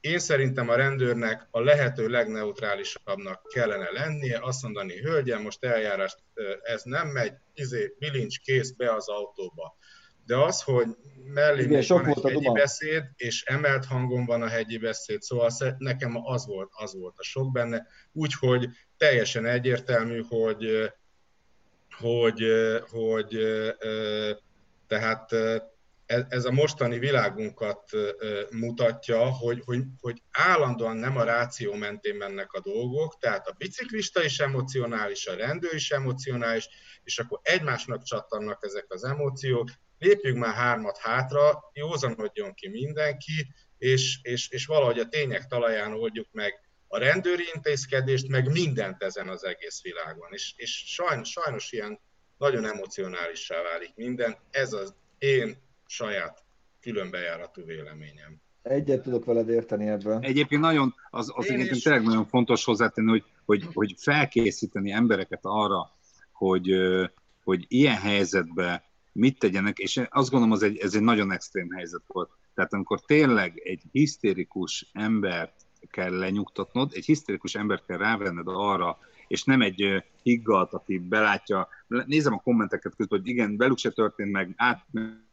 Én 0.00 0.18
szerintem 0.18 0.68
a 0.68 0.74
rendőrnek 0.74 1.48
a 1.50 1.60
lehető 1.60 2.08
legneutrálisabbnak 2.08 3.42
kellene 3.54 3.90
lennie, 3.90 4.38
azt 4.42 4.62
mondani, 4.62 5.00
hölgyem, 5.00 5.42
most 5.42 5.64
eljárást, 5.64 6.16
ez 6.62 6.82
nem 6.82 7.08
megy, 7.08 7.32
izé, 7.54 7.94
bilincs, 7.98 8.38
kész, 8.38 8.70
be 8.70 8.94
az 8.94 9.08
autóba. 9.08 9.76
De 10.26 10.36
az, 10.36 10.62
hogy 10.62 10.86
mellé 11.24 11.62
Igen, 11.62 11.84
van 11.88 12.06
egy 12.06 12.22
hegyi 12.22 12.34
duma. 12.34 12.52
beszéd, 12.52 13.04
és 13.16 13.42
emelt 13.42 13.84
hangon 13.84 14.26
van 14.26 14.42
a 14.42 14.48
hegyi 14.48 14.78
beszéd, 14.78 15.20
szóval 15.20 15.50
nekem 15.78 16.16
az 16.24 16.46
volt, 16.46 16.70
az 16.72 16.94
volt 16.94 17.14
a 17.18 17.22
sok 17.22 17.52
benne, 17.52 17.86
úgyhogy 18.12 18.68
teljesen 18.96 19.46
egyértelmű, 19.46 20.22
hogy, 20.28 20.92
hogy, 22.00 22.44
hogy 22.90 23.38
tehát 24.86 25.34
ez 26.28 26.44
a 26.44 26.50
mostani 26.50 26.98
világunkat 26.98 27.90
mutatja, 28.50 29.24
hogy, 29.24 29.62
hogy, 29.64 29.82
hogy 30.00 30.22
állandóan 30.30 30.96
nem 30.96 31.16
a 31.16 31.24
ráció 31.24 31.74
mentén 31.74 32.14
mennek 32.14 32.52
a 32.52 32.60
dolgok, 32.60 33.18
tehát 33.18 33.46
a 33.46 33.54
biciklista 33.58 34.24
is 34.24 34.38
emocionális, 34.38 35.26
a 35.26 35.34
rendőr 35.34 35.74
is 35.74 35.90
emocionális, 35.90 36.68
és 37.04 37.18
akkor 37.18 37.40
egymásnak 37.42 38.02
csattannak 38.02 38.64
ezek 38.64 38.84
az 38.88 39.04
emóciók, 39.04 39.68
lépjünk 39.98 40.38
már 40.38 40.54
hármat 40.54 40.98
hátra, 40.98 41.70
józanodjon 41.72 42.54
ki 42.54 42.68
mindenki, 42.68 43.54
és, 43.78 44.18
és, 44.22 44.48
és 44.48 44.66
valahogy 44.66 44.98
a 44.98 45.08
tények 45.08 45.46
talaján 45.46 45.92
oldjuk 45.92 46.28
meg 46.32 46.69
a 46.92 46.98
rendőri 46.98 47.44
intézkedést, 47.54 48.28
meg 48.28 48.50
mindent 48.52 49.02
ezen 49.02 49.28
az 49.28 49.44
egész 49.44 49.82
világon. 49.82 50.28
És, 50.32 50.52
és 50.56 50.84
sajnos, 50.86 51.30
sajnos 51.30 51.72
ilyen 51.72 51.98
nagyon 52.38 52.64
emocionálissá 52.64 53.62
válik 53.62 53.92
minden. 53.94 54.36
Ez 54.50 54.72
az 54.72 54.94
én 55.18 55.56
saját 55.86 56.44
különbejáratú 56.80 57.64
véleményem. 57.64 58.40
Egyet 58.62 59.02
tudok 59.02 59.24
veled 59.24 59.48
érteni 59.48 59.88
ebben. 59.88 60.22
Egyébként 60.22 60.60
nagyon, 60.60 60.94
az, 61.10 61.32
az 61.34 61.50
egyébként 61.50 61.82
tényleg 61.82 62.02
nagyon 62.02 62.26
fontos 62.26 62.64
hozzátenni, 62.64 63.10
hogy, 63.10 63.24
hogy, 63.44 63.66
hogy 63.74 63.94
felkészíteni 63.96 64.92
embereket 64.92 65.40
arra, 65.42 65.90
hogy, 66.32 66.70
hogy 67.44 67.64
ilyen 67.68 67.96
helyzetben 67.96 68.82
mit 69.12 69.38
tegyenek, 69.38 69.78
és 69.78 70.02
azt 70.08 70.30
gondolom, 70.30 70.54
az 70.54 70.62
egy, 70.62 70.78
ez 70.78 70.94
egy 70.94 71.02
nagyon 71.02 71.32
extrém 71.32 71.70
helyzet 71.70 72.02
volt. 72.06 72.30
Tehát 72.54 72.72
amikor 72.72 73.00
tényleg 73.00 73.60
egy 73.64 73.82
hisztérikus 73.92 74.90
embert 74.92 75.54
kell 75.90 76.18
lenyugtatnod, 76.18 76.92
egy 76.94 77.04
hisztérikus 77.04 77.54
embert 77.54 77.86
kell 77.86 77.98
rávenned 77.98 78.48
arra, 78.48 78.98
és 79.26 79.44
nem 79.44 79.62
egy 79.62 80.04
higgalt, 80.22 80.72
aki 80.72 80.98
belátja, 80.98 81.68
nézem 81.86 82.32
a 82.32 82.40
kommenteket 82.40 82.96
közben, 82.96 83.18
hogy 83.18 83.28
igen, 83.28 83.56
velük 83.56 83.78
se 83.78 83.90
történt 83.90 84.32
meg, 84.32 84.54
át 84.56 84.86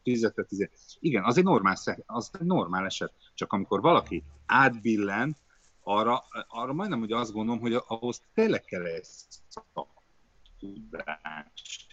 fizetett, 0.04 0.52
izé. 0.52 0.70
igen, 1.00 1.24
az 1.24 1.38
egy 1.38 1.43
normál, 1.43 1.76
az 2.06 2.32
egy 2.39 2.45
normál 2.45 2.86
eset, 2.86 3.14
csak 3.34 3.54
amikor 3.54 3.82
valaki 3.82 4.24
átbillen, 4.45 5.38
arra, 5.84 6.24
arra 6.48 6.74
majdnem, 6.74 7.00
hogy 7.00 7.12
azt 7.12 7.32
gondolom, 7.32 7.62
hogy 7.62 7.84
ahhoz 7.88 8.22
tényleg 8.34 8.64
kell 8.66 8.86
egy 8.86 9.08
tudás. 10.60 11.88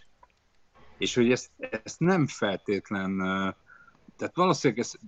És 0.99 1.15
hogy 1.15 1.31
ezt, 1.31 1.51
ezt 1.85 2.01
nem 2.01 2.27
feltétlen, 2.27 3.21
tehát 4.17 4.37
valószínűleg 4.37 4.85
ezt 4.85 4.99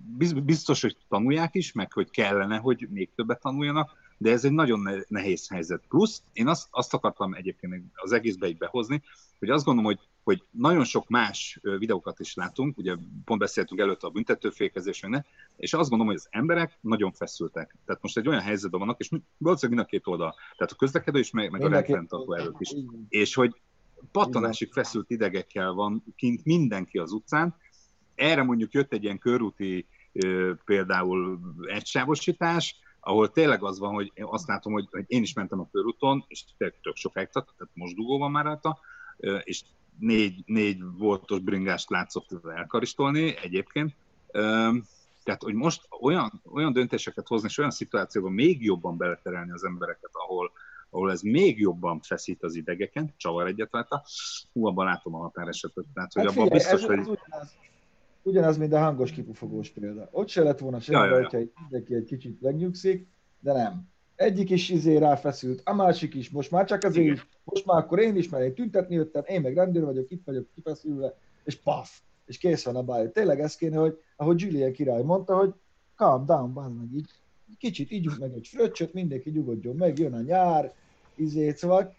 biztos, 0.43 0.81
hogy 0.81 0.97
tanulják 1.09 1.55
is, 1.55 1.71
meg 1.71 1.93
hogy 1.93 2.09
kellene, 2.09 2.57
hogy 2.57 2.87
még 2.91 3.09
többet 3.15 3.41
tanuljanak, 3.41 4.05
de 4.17 4.31
ez 4.31 4.45
egy 4.45 4.51
nagyon 4.51 4.89
nehéz 5.07 5.47
helyzet. 5.47 5.83
Plusz 5.89 6.21
én 6.33 6.47
azt, 6.47 6.67
azt 6.71 6.93
akartam 6.93 7.33
egyébként 7.33 7.83
az 7.93 8.11
egészbe 8.11 8.47
így 8.47 8.57
behozni, 8.57 9.03
hogy 9.39 9.49
azt 9.49 9.65
gondolom, 9.65 9.91
hogy, 9.91 10.07
hogy 10.23 10.43
nagyon 10.51 10.83
sok 10.83 11.07
más 11.07 11.59
videókat 11.61 12.19
is 12.19 12.33
látunk, 12.33 12.77
ugye 12.77 12.95
pont 13.25 13.39
beszéltünk 13.39 13.79
előtt 13.79 14.03
a 14.03 14.09
büntetőfékezésről, 14.09 15.25
és 15.57 15.73
azt 15.73 15.89
gondolom, 15.89 16.13
hogy 16.13 16.21
az 16.25 16.27
emberek 16.31 16.77
nagyon 16.81 17.11
feszültek. 17.11 17.75
Tehát 17.85 18.01
most 18.01 18.17
egy 18.17 18.27
olyan 18.27 18.41
helyzetben 18.41 18.79
vannak, 18.79 18.99
és 18.99 19.09
valószínűleg 19.37 19.77
mind 19.77 19.79
a 19.79 19.97
két 19.97 20.07
oldal, 20.07 20.35
tehát 20.57 20.73
a 20.73 20.75
közlekedő 20.75 21.19
is, 21.19 21.31
meg, 21.31 21.51
meg 21.51 21.61
a 21.61 21.67
rendfenntartó 21.67 22.33
erők 22.33 22.55
is. 22.59 22.73
És 23.09 23.33
hogy 23.33 23.61
pattanásig 24.11 24.71
feszült 24.71 25.09
idegekkel 25.09 25.71
van 25.71 26.03
kint 26.15 26.45
mindenki 26.45 26.97
az 26.97 27.11
utcán, 27.11 27.55
erre 28.17 28.43
mondjuk 28.43 28.73
jött 28.73 28.93
egy 28.93 29.03
ilyen 29.03 29.17
körúti 29.17 29.87
például 30.65 31.39
egysávosítás, 31.67 32.75
ahol 32.99 33.31
tényleg 33.31 33.63
az 33.63 33.79
van, 33.79 33.93
hogy 33.93 34.11
én 34.13 34.25
azt 34.25 34.47
látom, 34.47 34.73
hogy, 34.73 34.87
hogy 34.91 35.03
én 35.07 35.21
is 35.21 35.33
mentem 35.33 35.59
a 35.59 35.69
körúton, 35.71 36.25
és 36.27 36.43
tényleg 36.57 36.77
tök 36.81 36.95
sokáig 36.95 37.27
tart, 37.27 37.53
tehát 37.57 37.73
most 37.75 37.95
dugó 37.95 38.17
van 38.17 38.31
már 38.31 38.45
rajta, 38.45 38.79
és 39.43 39.61
négy, 39.99 40.43
négy 40.45 40.81
voltos 40.97 41.39
bringást 41.39 41.89
látszott 41.89 42.45
elkaristolni 42.55 43.37
egyébként. 43.41 43.95
Tehát, 45.23 45.43
hogy 45.43 45.53
most 45.53 45.87
olyan, 46.01 46.41
olyan 46.51 46.73
döntéseket 46.73 47.27
hozni, 47.27 47.47
és 47.47 47.57
olyan 47.57 47.71
szituációban 47.71 48.31
még 48.31 48.63
jobban 48.63 48.97
beleterelni 48.97 49.51
az 49.51 49.63
embereket, 49.63 50.09
ahol, 50.11 50.51
ahol 50.89 51.11
ez 51.11 51.21
még 51.21 51.59
jobban 51.59 51.99
feszít 51.99 52.43
az 52.43 52.55
idegeken, 52.55 53.13
csavar 53.17 53.47
egyet 53.47 53.71
rajta, 53.71 54.03
hú, 54.53 54.67
abban 54.67 54.85
látom 54.85 55.15
a 55.15 55.17
határesetet. 55.17 55.85
Tehát, 55.93 56.13
hogy 56.13 56.25
hát 56.25 56.35
abban 56.35 56.49
biztos, 56.49 56.81
ez, 56.81 56.85
hogy... 56.85 56.99
Ez 56.99 57.07
ugyanaz, 57.07 57.55
ugyanaz, 58.27 58.57
mint 58.57 58.73
a 58.73 58.79
hangos 58.79 59.11
kipufogós 59.11 59.69
példa. 59.69 60.09
Ott 60.11 60.27
se 60.27 60.43
lett 60.43 60.59
volna 60.59 60.79
semmi, 60.79 60.97
ja, 60.97 61.05
ja, 61.05 61.15
ja. 61.15 61.21
hogyha 61.21 61.49
mindenki 61.61 61.95
egy 61.95 62.03
kicsit 62.03 62.41
megnyugszik, 62.41 63.07
de 63.39 63.53
nem. 63.53 63.87
Egyik 64.15 64.49
is 64.49 64.69
izé 64.69 64.97
ráfeszült, 64.97 65.61
a 65.65 65.73
másik 65.73 66.15
is, 66.15 66.29
most 66.29 66.51
már 66.51 66.65
csak 66.65 66.83
azért 66.83 67.13
is, 67.13 67.27
most 67.43 67.65
már 67.65 67.77
akkor 67.77 67.99
én 67.99 68.15
is, 68.15 68.29
mert 68.29 68.43
én 68.43 68.53
tüntetni 68.53 68.95
jöttem, 68.95 69.23
én 69.25 69.41
meg 69.41 69.55
rendőr 69.55 69.83
vagyok, 69.83 70.11
itt 70.11 70.23
vagyok 70.25 70.47
kifeszülve, 70.55 71.17
és 71.43 71.55
paf, 71.55 71.99
és 72.25 72.37
kész 72.37 72.63
van 72.63 72.75
a 72.75 72.83
baj. 72.83 73.11
Tényleg 73.11 73.39
ez 73.39 73.55
kéne, 73.55 73.77
hogy 73.77 73.99
ahogy 74.15 74.41
Julian 74.41 74.71
király 74.71 75.03
mondta, 75.03 75.35
hogy 75.37 75.53
calm 75.95 76.25
down, 76.25 76.53
bazd 76.53 76.77
meg 76.77 76.93
így, 76.93 77.09
kicsit 77.57 77.91
ígyunk 77.91 78.19
meg 78.19 78.33
egy 78.33 78.47
fröccsöt, 78.47 78.93
mindenki 78.93 79.29
nyugodjon 79.29 79.75
meg, 79.75 79.97
jön 79.97 80.13
a 80.13 80.21
nyár, 80.21 80.73
izé, 81.15 81.53
szóval 81.53 81.95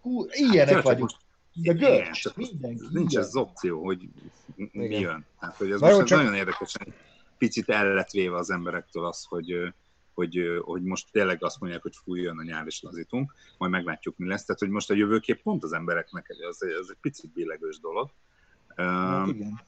hú, 0.00 0.24
ilyenek 0.30 0.74
hát, 0.74 0.82
vagyunk. 0.82 1.10
Most 1.10 1.16
de 1.54 1.72
görcs, 1.72 2.34
mindenki. 2.34 2.86
Nincs 2.90 3.16
ez 3.16 3.26
az 3.26 3.36
opció, 3.36 3.84
hogy 3.84 4.08
mi 4.54 4.84
Igen. 4.84 5.00
jön. 5.00 5.26
Hát, 5.38 5.56
hogy 5.56 5.70
ez 5.70 5.80
most 5.80 6.04
csak... 6.04 6.18
nagyon 6.18 6.34
érdekesen 6.34 6.94
picit 7.38 7.68
el 7.68 7.94
lett 7.94 8.10
véve 8.10 8.36
az 8.36 8.50
emberektől 8.50 9.04
az, 9.04 9.24
hogy, 9.24 9.74
hogy, 10.14 10.40
hogy 10.64 10.82
most 10.82 11.08
tényleg 11.12 11.44
azt 11.44 11.60
mondják, 11.60 11.82
hogy 11.82 11.96
fújjon 12.04 12.38
a 12.38 12.42
nyár 12.42 12.66
és 12.66 12.82
lazítunk, 12.82 13.34
majd 13.58 13.72
meglátjuk, 13.72 14.16
mi 14.16 14.26
lesz. 14.26 14.44
Tehát, 14.44 14.60
hogy 14.60 14.70
most 14.70 14.90
a 14.90 14.94
jövőkép 14.94 15.42
pont 15.42 15.64
az 15.64 15.72
embereknek 15.72 16.26
ez, 16.28 16.56
ez 16.60 16.86
egy 16.90 16.98
picit 17.00 17.32
billegős 17.32 17.80
dolog. 17.80 18.10
Hát 18.76 19.28
igen. 19.28 19.60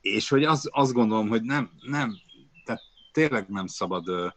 És 0.00 0.28
hogy 0.28 0.44
az, 0.44 0.68
azt 0.72 0.92
gondolom, 0.92 1.28
hogy 1.28 1.42
nem, 1.42 1.70
nem, 1.80 2.16
tehát 2.64 2.82
tényleg 3.12 3.48
nem 3.48 3.66
szabad 3.66 4.34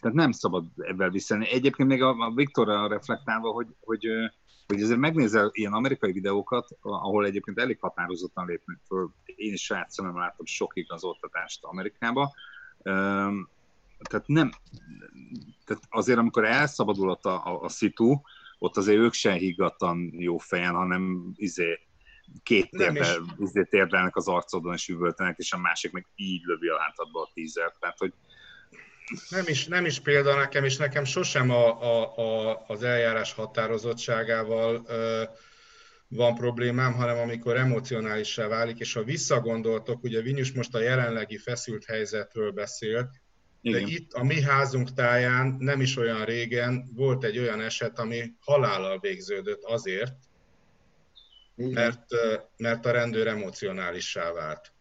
tehát 0.00 0.16
nem 0.16 0.32
szabad 0.32 0.64
ebben 0.76 1.10
visszani. 1.10 1.48
Egyébként 1.48 1.88
még 1.88 2.02
a, 2.02 2.08
a 2.08 2.32
Viktorra 2.34 2.88
reflektálva, 2.88 3.50
hogy, 3.50 3.66
hogy, 3.80 4.06
hogy 4.68 4.82
azért 4.82 4.98
megnézel 4.98 5.50
ilyen 5.52 5.72
amerikai 5.72 6.12
videókat, 6.12 6.68
ahol 6.80 7.24
egyébként 7.24 7.58
elég 7.58 7.78
határozottan 7.80 8.46
lépnek 8.46 8.78
föl. 8.86 9.10
Én 9.24 9.52
is 9.52 9.64
saját 9.64 9.90
szemem 9.90 10.16
láttam 10.16 10.46
sok 10.46 10.76
igazoltatást 10.76 11.64
Amerikába. 11.64 12.34
Tehát 13.98 14.26
nem, 14.26 14.50
tehát 15.64 15.82
azért 15.88 16.18
amikor 16.18 16.44
elszabadulott 16.44 17.24
a, 17.24 17.46
a, 17.46 17.62
a 17.62 17.68
szitu, 17.68 18.20
ott 18.58 18.76
azért 18.76 18.98
ők 18.98 19.12
sem 19.12 19.36
higgadtan 19.36 20.10
jó 20.12 20.38
fejen, 20.38 20.74
hanem 20.74 21.32
izé, 21.36 21.80
két 22.42 22.70
térdel, 22.70 23.24
izé 23.38 23.62
térdelnek 23.62 24.16
az 24.16 24.28
arcodon 24.28 24.72
és 24.72 24.88
üvöltenek, 24.88 25.38
és 25.38 25.52
a 25.52 25.58
másik 25.58 25.92
meg 25.92 26.06
így 26.14 26.42
lövi 26.44 26.68
a 26.68 26.80
hátadba 26.80 27.20
a 27.20 27.30
tízert. 27.34 27.78
Tehát, 27.80 27.98
hogy 27.98 28.12
nem 29.28 29.44
is, 29.46 29.66
nem 29.66 29.84
is 29.84 30.00
példa 30.00 30.36
nekem, 30.36 30.64
és 30.64 30.76
nekem 30.76 31.04
sosem 31.04 31.50
a, 31.50 31.82
a, 31.82 32.16
a, 32.16 32.64
az 32.66 32.82
eljárás 32.82 33.32
határozottságával 33.32 34.84
ö, 34.86 35.22
van 36.08 36.34
problémám, 36.34 36.92
hanem 36.92 37.18
amikor 37.18 37.56
emocionálissá 37.56 38.46
válik, 38.46 38.78
és 38.78 38.92
ha 38.92 39.02
visszagondoltok, 39.02 40.02
ugye 40.02 40.20
Vinyus 40.20 40.52
most 40.52 40.74
a 40.74 40.80
jelenlegi 40.80 41.36
feszült 41.36 41.84
helyzetről 41.84 42.50
beszélt, 42.50 43.10
de 43.60 43.78
Igen. 43.78 43.88
itt 43.88 44.12
a 44.12 44.24
mi 44.24 44.42
házunk 44.42 44.92
táján 44.92 45.56
nem 45.58 45.80
is 45.80 45.96
olyan 45.96 46.24
régen 46.24 46.90
volt 46.94 47.24
egy 47.24 47.38
olyan 47.38 47.60
eset, 47.60 47.98
ami 47.98 48.32
halállal 48.40 48.98
végződött 49.00 49.62
azért, 49.62 50.14
mert, 51.54 52.04
mert 52.56 52.86
a 52.86 52.90
rendőr 52.90 53.26
emocionálissá 53.26 54.32
vált. 54.32 54.72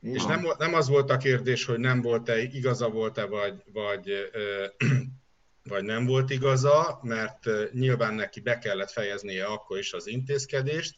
Igen. 0.00 0.14
És 0.14 0.24
nem, 0.24 0.46
nem 0.58 0.74
az 0.74 0.88
volt 0.88 1.10
a 1.10 1.16
kérdés, 1.16 1.64
hogy 1.64 1.78
nem 1.78 2.02
volt-e, 2.02 2.38
igaza 2.42 2.88
volt-e, 2.88 3.24
vagy, 3.24 3.62
vagy, 3.72 4.30
vagy 5.72 5.84
nem 5.84 6.06
volt 6.06 6.30
igaza, 6.30 6.98
mert 7.02 7.46
nyilván 7.72 8.14
neki 8.14 8.40
be 8.40 8.58
kellett 8.58 8.90
fejeznie 8.90 9.44
akkor 9.44 9.78
is 9.78 9.92
az 9.92 10.06
intézkedést, 10.06 10.96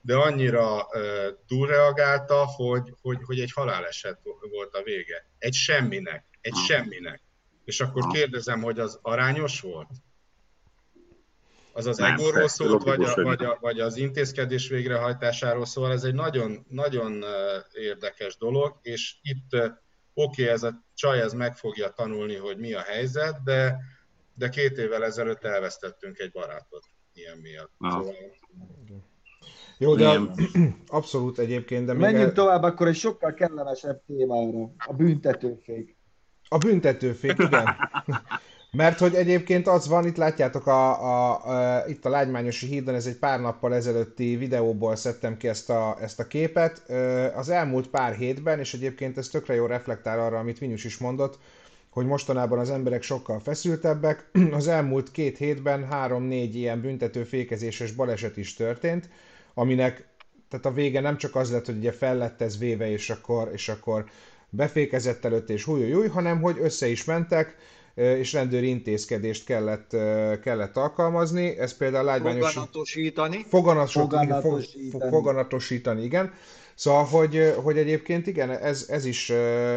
de 0.00 0.16
annyira 0.16 0.86
túlreagálta, 1.46 2.44
hogy, 2.44 2.94
hogy, 3.00 3.18
hogy 3.22 3.40
egy 3.40 3.52
haláleset 3.52 4.20
volt 4.50 4.74
a 4.74 4.82
vége. 4.82 5.28
Egy 5.38 5.54
semminek, 5.54 6.24
egy 6.40 6.56
semminek. 6.66 7.22
És 7.64 7.80
akkor 7.80 8.06
kérdezem, 8.06 8.62
hogy 8.62 8.78
az 8.78 8.98
arányos 9.02 9.60
volt? 9.60 9.88
Az 11.74 11.86
az 11.86 12.00
egóról 12.00 12.48
szólt, 12.48 12.82
vagy, 12.82 13.04
a, 13.04 13.22
vagy, 13.22 13.44
a, 13.44 13.58
vagy 13.60 13.80
az 13.80 13.96
intézkedés 13.96 14.68
végrehajtásáról 14.68 15.66
szól, 15.66 15.92
ez 15.92 16.04
egy 16.04 16.14
nagyon, 16.14 16.66
nagyon 16.68 17.24
érdekes 17.72 18.36
dolog, 18.36 18.78
és 18.82 19.16
itt 19.22 19.54
oké, 20.14 20.42
okay, 20.42 20.48
ez 20.48 20.62
a 20.62 20.84
csaj 20.94 21.20
ez 21.20 21.32
meg 21.32 21.56
fogja 21.56 21.88
tanulni, 21.88 22.36
hogy 22.36 22.58
mi 22.58 22.72
a 22.72 22.80
helyzet, 22.80 23.42
de, 23.42 23.76
de 24.34 24.48
két 24.48 24.78
évvel 24.78 25.04
ezelőtt 25.04 25.44
elvesztettünk 25.44 26.18
egy 26.18 26.30
barátot 26.30 26.84
ilyen 27.14 27.38
miatt. 27.38 27.70
Ah. 27.78 27.90
Szóval... 27.90 28.14
Jó, 29.78 29.94
de 29.94 30.20
abszolút 30.86 31.38
egyébként, 31.38 31.86
de 31.86 31.92
még 31.92 32.02
Menjünk 32.02 32.24
el... 32.24 32.32
tovább 32.32 32.62
akkor 32.62 32.86
egy 32.86 32.96
sokkal 32.96 33.34
kellemesebb 33.34 34.02
témára, 34.06 34.72
a 34.86 34.92
büntetőfék. 34.92 35.96
A 36.48 36.58
büntetőfék, 36.58 37.38
igen. 37.38 37.68
Mert 38.74 38.98
hogy 38.98 39.14
egyébként 39.14 39.66
az 39.66 39.88
van, 39.88 40.06
itt 40.06 40.16
látjátok 40.16 40.66
a, 40.66 41.02
a, 41.02 41.44
a, 41.46 41.84
itt 41.86 42.04
a 42.04 42.08
Lágymányosi 42.08 42.66
hídon, 42.66 42.94
ez 42.94 43.06
egy 43.06 43.16
pár 43.16 43.40
nappal 43.40 43.74
ezelőtti 43.74 44.36
videóból 44.36 44.96
szedtem 44.96 45.36
ki 45.36 45.48
ezt 45.48 45.70
a, 45.70 45.96
ezt 46.00 46.20
a 46.20 46.26
képet. 46.26 46.90
Az 47.34 47.48
elmúlt 47.48 47.88
pár 47.88 48.14
hétben, 48.14 48.58
és 48.58 48.74
egyébként 48.74 49.18
ez 49.18 49.28
tökre 49.28 49.54
jó 49.54 49.66
reflektál 49.66 50.20
arra, 50.20 50.38
amit 50.38 50.58
Vinyus 50.58 50.84
is 50.84 50.98
mondott, 50.98 51.38
hogy 51.90 52.06
mostanában 52.06 52.58
az 52.58 52.70
emberek 52.70 53.02
sokkal 53.02 53.40
feszültebbek. 53.40 54.30
Az 54.50 54.68
elmúlt 54.68 55.10
két 55.10 55.38
hétben 55.38 55.84
három-négy 55.84 56.56
ilyen 56.56 56.80
büntető 56.80 57.24
fékezéses 57.24 57.92
baleset 57.92 58.36
is 58.36 58.54
történt, 58.54 59.08
aminek 59.54 60.06
tehát 60.48 60.66
a 60.66 60.72
vége 60.72 61.00
nem 61.00 61.16
csak 61.16 61.36
az 61.36 61.50
lett, 61.50 61.66
hogy 61.66 61.76
ugye 61.76 61.92
fel 61.92 62.16
lett 62.16 62.40
ez 62.40 62.58
véve, 62.58 62.90
és 62.90 63.10
akkor, 63.10 63.50
és 63.52 63.68
akkor 63.68 64.04
befékezett 64.50 65.24
előtt, 65.24 65.50
és 65.50 65.64
húj, 65.64 66.08
hanem 66.08 66.40
hogy 66.40 66.56
össze 66.60 66.86
is 66.86 67.04
mentek, 67.04 67.56
és 67.94 68.32
rendőri 68.32 68.68
intézkedést 68.68 69.44
kellett, 69.44 69.96
kellett 70.42 70.76
alkalmazni. 70.76 71.58
Ez 71.58 71.76
például 71.76 72.04
lágymányos... 72.04 72.52
Foganatosítani. 72.52 73.44
Foganatosítani. 73.48 75.10
Foganatosítani, 75.10 76.02
igen. 76.02 76.32
Szóval, 76.74 77.04
hogy, 77.04 77.54
hogy 77.62 77.78
egyébként 77.78 78.26
igen, 78.26 78.50
ez, 78.50 78.86
ez, 78.88 79.04
is, 79.04 79.30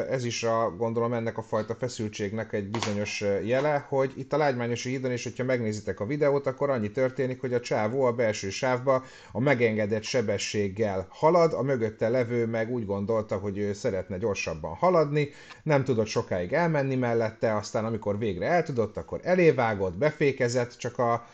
ez 0.10 0.26
is 0.26 0.44
a, 0.44 0.74
gondolom 0.78 1.14
ennek 1.14 1.38
a 1.38 1.42
fajta 1.42 1.76
feszültségnek 1.76 2.54
egy 2.54 2.68
bizonyos 2.68 3.24
jele, 3.44 3.86
hogy 3.90 4.14
itt 4.16 4.34
a 4.34 4.38
Lágymányosi 4.38 4.90
hídon, 4.90 5.12
és 5.12 5.24
hogyha 5.24 5.44
megnézitek 5.44 6.00
a 6.00 6.06
videót, 6.06 6.48
akkor 6.48 6.70
annyi 6.70 6.92
történik, 6.92 7.40
hogy 7.40 7.54
a 7.54 7.60
csávó 7.60 8.04
a 8.04 8.12
belső 8.12 8.50
sávba 8.50 9.04
a 9.32 9.40
megengedett 9.40 10.04
sebességgel 10.04 11.06
halad, 11.10 11.54
a 11.54 11.62
mögötte 11.62 12.10
levő 12.10 12.46
meg 12.46 12.72
úgy 12.72 12.86
gondolta, 12.86 13.38
hogy 13.38 13.58
ő 13.58 13.74
szeretne 13.74 14.18
gyorsabban 14.18 14.76
haladni, 14.76 15.30
nem 15.64 15.84
tudott 15.84 16.08
sokáig 16.08 16.54
elmenni 16.54 16.96
mellette, 16.96 17.56
aztán 17.56 17.86
amikor 17.86 18.18
végre 18.18 18.46
el 18.46 18.64
tudott, 18.64 18.98
akkor 18.98 19.20
elévágott, 19.24 19.98
befékezett, 19.98 20.78
csak 20.78 20.98
a, 20.98 21.28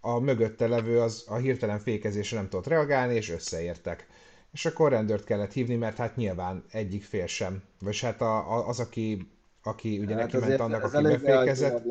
a 0.00 0.18
mögötte 0.18 0.66
levő 0.66 1.00
az 1.00 1.24
a 1.28 1.36
hirtelen 1.36 1.78
fékezésre 1.78 2.36
nem 2.36 2.48
tudott 2.48 2.66
reagálni, 2.66 3.14
és 3.14 3.30
összeértek 3.30 4.06
és 4.56 4.66
akkor 4.66 4.90
rendőrt 4.90 5.24
kellett 5.24 5.52
hívni, 5.52 5.74
mert 5.74 5.96
hát 5.96 6.16
nyilván 6.16 6.64
egyik 6.70 7.04
fél 7.04 7.26
sem. 7.26 7.62
Vagy 7.80 8.00
hát 8.00 8.20
a, 8.20 8.36
a, 8.36 8.68
az, 8.68 8.80
aki, 8.80 9.30
aki 9.62 9.98
ugye 9.98 10.14
hát 10.14 10.32
neki 10.32 10.46
ment 10.46 10.60
annak, 10.60 10.82
aki 10.82 11.02
befékezett. 11.02 11.84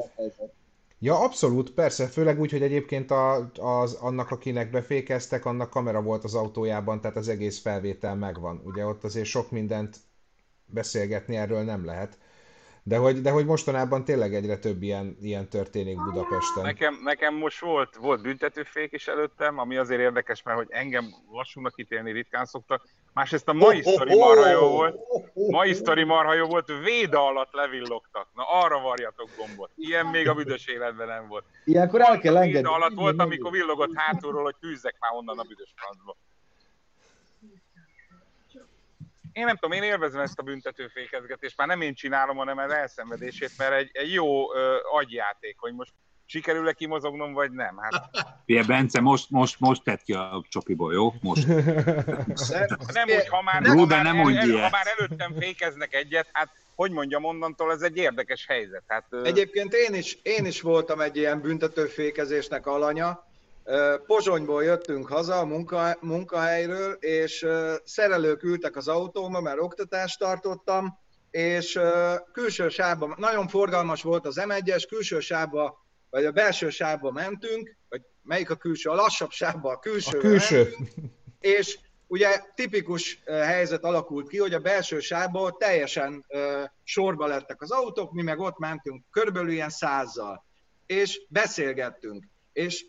Ja, 0.99 1.19
abszolút, 1.19 1.71
persze, 1.71 2.07
főleg 2.07 2.39
úgy, 2.39 2.51
hogy 2.51 2.61
egyébként 2.61 3.11
a, 3.11 3.51
az, 3.55 3.93
annak, 3.93 4.31
akinek 4.31 4.69
befékeztek, 4.69 5.45
annak 5.45 5.69
kamera 5.69 6.01
volt 6.01 6.23
az 6.23 6.35
autójában, 6.35 7.01
tehát 7.01 7.17
az 7.17 7.27
egész 7.27 7.59
felvétel 7.59 8.15
megvan. 8.15 8.61
Ugye 8.63 8.85
ott 8.85 9.03
azért 9.03 9.25
sok 9.25 9.51
mindent 9.51 9.97
beszélgetni 10.65 11.35
erről 11.35 11.63
nem 11.63 11.85
lehet. 11.85 12.17
De 12.87 12.97
hogy, 12.97 13.21
de 13.21 13.31
hogy 13.31 13.45
mostanában 13.45 14.03
tényleg 14.03 14.33
egyre 14.33 14.57
több 14.57 14.81
ilyen, 14.81 15.17
ilyen 15.21 15.49
történik 15.49 16.03
Budapesten. 16.03 16.63
Nekem, 16.63 16.99
nekem 17.03 17.35
most 17.35 17.59
volt, 17.59 17.95
volt 17.95 18.21
büntetőfék 18.21 18.91
is 18.91 19.07
előttem, 19.07 19.59
ami 19.59 19.77
azért 19.77 19.99
érdekes, 19.99 20.43
mert 20.43 20.57
hogy 20.57 20.67
engem 20.69 21.05
lassúnak 21.31 21.73
ítélni 21.75 22.11
ritkán 22.11 22.45
szoktak. 22.45 22.87
Másrészt 23.13 23.47
a 23.47 23.53
mai 23.53 23.81
oh, 23.83 23.93
sztori 23.93 24.15
marha 24.17 24.49
jó 24.49 24.67
volt. 24.67 24.99
Mai 25.33 25.73
sztori 25.73 26.03
marha 26.03 26.33
jó 26.33 26.45
volt, 26.45 26.71
véda 26.83 27.25
alatt 27.25 27.53
levillogtak. 27.53 28.27
Na 28.33 28.43
arra 28.63 28.79
varjatok 28.79 29.29
gombot. 29.37 29.71
Ilyen 29.75 30.05
még 30.05 30.27
a 30.27 30.33
büdös 30.33 30.67
életben 30.67 31.07
nem 31.07 31.27
volt. 31.27 31.45
Ilyenkor 31.63 32.01
el 32.01 32.19
kell 32.19 32.35
engedni. 32.37 32.57
Véda 32.57 32.73
alatt 32.73 32.93
volt, 32.93 33.19
amikor 33.19 33.51
villogott 33.51 33.95
hátulról, 33.95 34.43
hogy 34.43 34.55
tűzzek 34.59 34.95
már 34.99 35.11
onnan 35.13 35.39
a 35.39 35.43
büdös 35.43 35.73
francba. 35.75 36.17
Én 39.35 39.45
nem 39.45 39.55
tudom, 39.55 39.77
én 39.77 39.83
élvezem 39.83 40.21
ezt 40.21 40.39
a 40.39 40.43
büntetőfékezgetést, 40.43 41.57
már 41.57 41.67
nem 41.67 41.81
én 41.81 41.93
csinálom, 41.93 42.37
hanem 42.37 42.57
az 42.57 42.71
elszenvedését, 42.71 43.51
mert 43.57 43.73
egy, 43.73 43.89
egy 43.93 44.13
jó 44.13 44.55
ö, 44.55 44.75
agyjáték, 44.91 45.55
hogy 45.59 45.73
most 45.73 45.91
sikerül-e 46.25 46.73
kimozognom, 46.73 47.33
vagy 47.33 47.51
nem. 47.51 47.77
Hát... 47.77 48.09
Fie, 48.45 48.63
Bence, 48.63 49.01
most, 49.01 49.29
most, 49.29 49.59
most 49.59 49.83
tett 49.83 50.03
ki 50.03 50.13
a 50.13 50.45
csopiból, 50.49 50.93
jó? 50.93 51.13
Most. 51.21 51.47
nem 51.47 53.07
úgy, 53.07 53.27
ha 53.27 53.41
már, 53.41 53.65
ha 53.65 53.85
már, 53.85 54.03
nem 54.03 54.17
el, 54.17 54.37
el, 54.37 54.61
ha 54.61 54.69
már 54.69 54.87
előttem 54.97 55.33
fékeznek 55.39 55.93
egyet, 55.93 56.29
hát 56.31 56.49
hogy 56.75 56.91
mondjam, 56.91 57.23
onnantól 57.23 57.71
ez 57.71 57.81
egy 57.81 57.97
érdekes 57.97 58.45
helyzet. 58.47 58.83
Hát, 58.87 59.05
Egyébként 59.23 59.73
én 59.73 59.93
is, 59.93 60.17
én 60.21 60.45
is 60.45 60.61
voltam 60.61 60.99
egy 60.99 61.17
ilyen 61.17 61.41
büntetőfékezésnek 61.41 62.65
alanya, 62.65 63.24
Pozsonyból 64.05 64.63
jöttünk 64.63 65.07
haza 65.07 65.39
a 65.39 65.45
munka, 65.45 65.97
munkahelyről, 66.01 66.91
és 66.93 67.45
szerelők 67.83 68.43
ültek 68.43 68.75
az 68.75 68.87
autómba, 68.87 69.41
mert 69.41 69.59
oktatást 69.59 70.19
tartottam, 70.19 70.99
és 71.31 71.79
külső 72.31 72.69
sávban, 72.69 73.15
nagyon 73.17 73.47
forgalmas 73.47 74.01
volt 74.01 74.25
az 74.25 74.39
M1-es, 74.39 74.85
külső 74.89 75.19
sávba, 75.19 75.85
vagy 76.09 76.25
a 76.25 76.31
belső 76.31 76.69
sávba 76.69 77.11
mentünk, 77.11 77.77
vagy 77.89 78.01
melyik 78.21 78.49
a 78.49 78.55
külső, 78.55 78.89
a 78.89 78.95
lassabb 78.95 79.31
sávba, 79.31 79.71
a 79.71 79.79
külső. 79.79 80.17
A 80.17 80.21
külső. 80.21 80.75
És 81.39 81.79
ugye 82.07 82.41
tipikus 82.55 83.21
helyzet 83.25 83.83
alakult 83.83 84.27
ki, 84.27 84.37
hogy 84.37 84.53
a 84.53 84.59
belső 84.59 84.99
sávból 84.99 85.57
teljesen 85.57 86.25
sorba 86.83 87.27
lettek 87.27 87.61
az 87.61 87.71
autók, 87.71 88.11
mi 88.11 88.21
meg 88.21 88.39
ott 88.39 88.57
mentünk 88.57 89.03
körülbelül 89.11 89.49
ilyen 89.49 89.69
százzal, 89.69 90.45
és 90.85 91.21
beszélgettünk. 91.29 92.23
És 92.53 92.85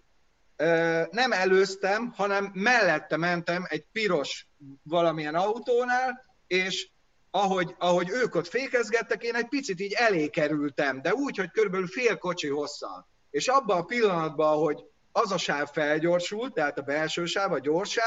nem 1.10 1.32
előztem, 1.32 2.12
hanem 2.16 2.50
mellette 2.54 3.16
mentem 3.16 3.64
egy 3.68 3.84
piros 3.92 4.48
valamilyen 4.82 5.34
autónál, 5.34 6.24
és 6.46 6.88
ahogy, 7.30 7.74
ahogy 7.78 8.10
ők 8.10 8.34
ott 8.34 8.48
fékezgettek, 8.48 9.22
én 9.22 9.34
egy 9.34 9.48
picit 9.48 9.80
így 9.80 9.92
elé 9.92 10.28
kerültem, 10.28 11.02
de 11.02 11.14
úgy, 11.14 11.36
hogy 11.36 11.50
körülbelül 11.50 11.86
fél 11.86 12.18
kocsi 12.18 12.48
hosszal. 12.48 13.08
És 13.30 13.48
abban 13.48 13.78
a 13.78 13.84
pillanatban, 13.84 14.58
hogy 14.58 14.84
az 15.12 15.32
a 15.32 15.38
sáv 15.38 15.68
felgyorsult, 15.72 16.54
tehát 16.54 16.78
a 16.78 16.82
belső 16.82 17.24
sáv, 17.24 17.52
a 17.52 17.58
gyors 17.58 17.98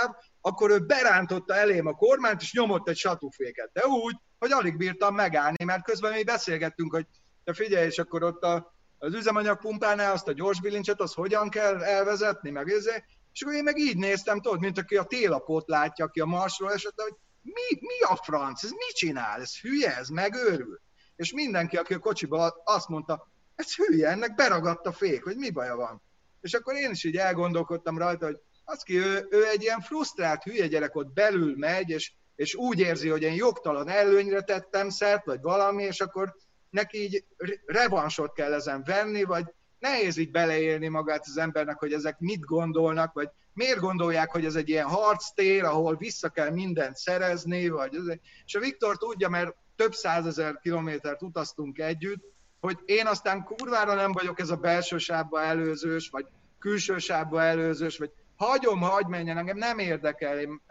akkor 0.41 0.69
ő 0.69 0.79
berántotta 0.79 1.55
elém 1.55 1.85
a 1.87 1.93
kormányt, 1.93 2.41
és 2.41 2.53
nyomott 2.53 2.89
egy 2.89 2.97
satúféket. 2.97 3.69
De 3.73 3.85
úgy, 3.85 4.15
hogy 4.39 4.51
alig 4.51 4.77
bírtam 4.77 5.15
megállni, 5.15 5.63
mert 5.63 5.83
közben 5.83 6.13
mi 6.13 6.23
beszélgettünk, 6.23 6.93
hogy 6.93 7.05
te 7.43 7.53
figyelj, 7.53 7.85
és 7.85 7.97
akkor 7.97 8.23
ott 8.23 8.43
a, 8.43 8.73
az 8.99 9.13
üzemanyagpumpánál 9.13 10.11
azt 10.11 10.27
a 10.27 10.33
gyors 10.33 10.61
bilincset, 10.61 11.01
az 11.01 11.13
hogyan 11.13 11.49
kell 11.49 11.83
elvezetni, 11.83 12.49
meg 12.49 12.69
ezért. 12.69 13.03
És 13.33 13.41
akkor 13.41 13.53
én 13.53 13.63
meg 13.63 13.77
így 13.77 13.97
néztem, 13.97 14.41
tudod, 14.41 14.59
mint 14.59 14.77
aki 14.77 14.97
a 14.97 15.03
télapot 15.03 15.67
látja, 15.67 16.05
aki 16.05 16.19
a 16.19 16.25
marsról 16.25 16.71
esett, 16.73 17.01
hogy 17.01 17.13
mi, 17.41 17.79
mi 17.79 18.01
a 18.09 18.15
franc, 18.15 18.63
ez 18.63 18.69
mit 18.69 18.95
csinál, 18.95 19.41
ez 19.41 19.59
hülye, 19.59 19.97
ez 19.97 20.07
megőrül. 20.07 20.79
És 21.15 21.33
mindenki, 21.33 21.77
aki 21.77 21.93
a 21.93 21.99
kocsiba 21.99 22.61
azt 22.63 22.87
mondta, 22.87 23.27
ez 23.55 23.75
hülye, 23.75 24.09
ennek 24.09 24.35
beragadt 24.35 24.85
a 24.85 24.91
fék, 24.91 25.23
hogy 25.23 25.35
mi 25.35 25.49
baja 25.49 25.75
van. 25.75 26.01
És 26.41 26.53
akkor 26.53 26.75
én 26.75 26.91
is 26.91 27.03
így 27.03 27.17
elgondolkodtam 27.17 27.97
rajta, 27.97 28.25
hogy 28.25 28.39
az 28.63 28.83
ki, 28.83 28.97
ő, 28.97 29.27
ő 29.29 29.47
egy 29.47 29.61
ilyen 29.61 29.81
frusztrált 29.81 30.43
hülye 30.43 30.67
gyerek 30.67 30.95
ott 30.95 31.13
belül 31.13 31.55
megy, 31.57 31.89
és, 31.89 32.13
és 32.35 32.55
úgy 32.55 32.79
érzi, 32.79 33.09
hogy 33.09 33.21
én 33.21 33.33
jogtalan 33.33 33.89
előnyre 33.89 34.41
tettem 34.41 34.89
szert, 34.89 35.25
vagy 35.25 35.41
valami, 35.41 35.83
és 35.83 35.99
akkor 35.99 36.35
neki 36.69 37.03
így 37.03 37.23
revansot 37.65 38.33
kell 38.33 38.53
ezen 38.53 38.83
venni, 38.85 39.23
vagy 39.23 39.53
nehéz 39.79 40.17
így 40.17 40.31
beleélni 40.31 40.87
magát 40.87 41.25
az 41.27 41.37
embernek, 41.37 41.77
hogy 41.77 41.93
ezek 41.93 42.19
mit 42.19 42.39
gondolnak, 42.39 43.13
vagy 43.13 43.29
miért 43.53 43.79
gondolják, 43.79 44.31
hogy 44.31 44.45
ez 44.45 44.55
egy 44.55 44.69
ilyen 44.69 44.87
harctér, 44.87 45.63
ahol 45.63 45.95
vissza 45.95 46.29
kell 46.29 46.49
mindent 46.49 46.95
szerezni, 46.95 47.69
vagy 47.69 47.95
ez, 47.95 48.17
és 48.45 48.55
a 48.55 48.59
Viktor 48.59 48.97
tudja, 48.97 49.29
mert 49.29 49.55
több 49.75 49.93
százezer 49.93 50.59
kilométert 50.61 51.21
utaztunk 51.21 51.79
együtt, 51.79 52.23
hogy 52.59 52.77
én 52.85 53.05
aztán 53.05 53.43
kurvára 53.43 53.93
nem 53.93 54.11
vagyok 54.11 54.39
ez 54.39 54.49
a 54.49 54.55
belső 54.55 54.97
sávba 54.97 55.41
előzős, 55.41 56.09
vagy 56.09 56.25
külső 56.59 56.97
sávba 56.97 57.41
előzős, 57.41 57.97
vagy 57.97 58.11
hagyom, 58.35 58.79
hagy 58.79 59.05
menjen, 59.05 59.37
engem 59.37 59.57
nem 59.57 59.79
érdekel. 59.79 60.39
Én, 60.39 60.61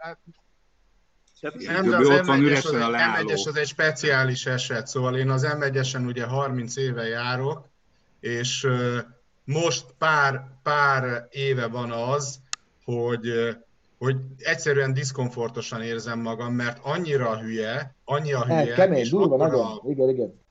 nem, 1.41 1.89
de 1.89 1.97
az 1.97 2.07
ott 2.09 2.25
van 2.25 2.39
üresen 2.39 2.81
a 2.81 2.89
m 2.89 3.27
az 3.27 3.55
egy 3.55 3.67
speciális 3.67 4.45
eset, 4.45 4.87
szóval 4.87 5.17
én 5.17 5.29
az 5.29 5.47
m 5.95 6.05
ugye 6.05 6.25
30 6.25 6.75
éve 6.75 7.07
járok, 7.07 7.67
és 8.19 8.67
most 9.43 9.85
pár, 9.97 10.43
pár 10.63 11.27
éve 11.31 11.67
van 11.67 11.91
az, 11.91 12.39
hogy, 12.83 13.57
hogy 13.97 14.17
egyszerűen 14.37 14.93
diszkomfortosan 14.93 15.81
érzem 15.81 16.19
magam, 16.19 16.53
mert 16.53 16.79
annyira 16.81 17.39
hülye, 17.39 17.95
annyi 18.05 18.33
a 18.33 18.45
hülye, 18.45 18.73
kemény, 18.73 18.99
és 18.99 19.09
durva, 19.09 19.37
nagyon. 19.37 19.81
Igen, 19.87 20.09
igen. 20.09 20.41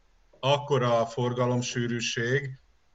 akkora 0.40 1.00
a 1.00 1.06
forgalomsűrűség, 1.06 2.50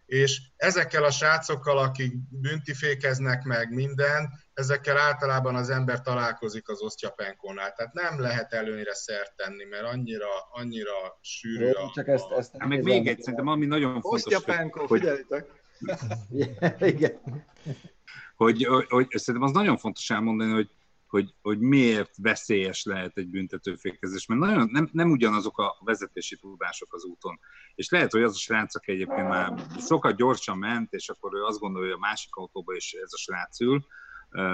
és 0.05 0.41
ezekkel 0.55 1.03
a 1.03 1.11
srácokkal, 1.11 1.77
akik 1.77 2.13
büntifékeznek 2.29 3.43
meg 3.43 3.73
minden, 3.73 4.29
ezekkel 4.53 4.97
általában 4.97 5.55
az 5.55 5.69
ember 5.69 6.01
találkozik 6.01 6.69
az 6.69 6.81
osztyapenkónál. 6.81 7.73
Tehát 7.73 7.93
nem 7.93 8.19
lehet 8.19 8.53
előnyre 8.53 8.93
szert 8.93 9.35
tenni, 9.35 9.63
mert 9.63 9.83
annyira, 9.83 10.29
annyira 10.51 11.17
sűrű 11.21 11.69
a... 11.69 11.91
Csak 11.93 12.07
ezt, 12.07 12.31
ezt 12.31 12.53
nem 12.53 12.67
meg 12.67 12.83
még 12.83 13.07
egy, 13.07 13.19
szerintem 13.19 13.47
ami 13.47 13.65
nagyon 13.65 14.01
fontos... 14.01 14.25
Osztyapenkó, 14.25 14.85
hogy... 14.85 14.99
figyeljétek! 14.99 15.47
Igen. 16.95 17.19
Hogy, 18.35 18.63
hogy, 18.63 18.85
hogy, 18.89 19.07
szerintem 19.09 19.49
az 19.49 19.55
nagyon 19.55 19.77
fontos 19.77 20.09
elmondani, 20.09 20.51
hogy 20.51 20.69
hogy, 21.13 21.33
hogy 21.41 21.59
miért 21.59 22.11
veszélyes 22.17 22.83
lehet 22.83 23.17
egy 23.17 23.27
büntetőfékezés, 23.27 24.25
mert 24.25 24.41
nagyon, 24.41 24.69
nem, 24.71 24.89
nem 24.91 25.11
ugyanazok 25.11 25.57
a 25.57 25.77
vezetési 25.79 26.35
tudások 26.35 26.93
az 26.93 27.03
úton. 27.03 27.39
És 27.75 27.89
lehet, 27.89 28.11
hogy 28.11 28.23
az 28.23 28.35
a 28.35 28.39
srác, 28.39 28.75
aki 28.75 28.91
egyébként 28.91 29.27
már 29.27 29.53
sokat 29.79 30.15
gyorsan 30.15 30.57
ment, 30.57 30.93
és 30.93 31.09
akkor 31.09 31.33
ő 31.33 31.43
azt 31.43 31.59
gondolja, 31.59 31.87
hogy 31.87 31.97
a 31.97 32.07
másik 32.07 32.35
autóba 32.35 32.73
is 32.73 32.93
ez 32.93 33.09
a 33.13 33.17
srác 33.17 33.61
ül, 33.61 33.85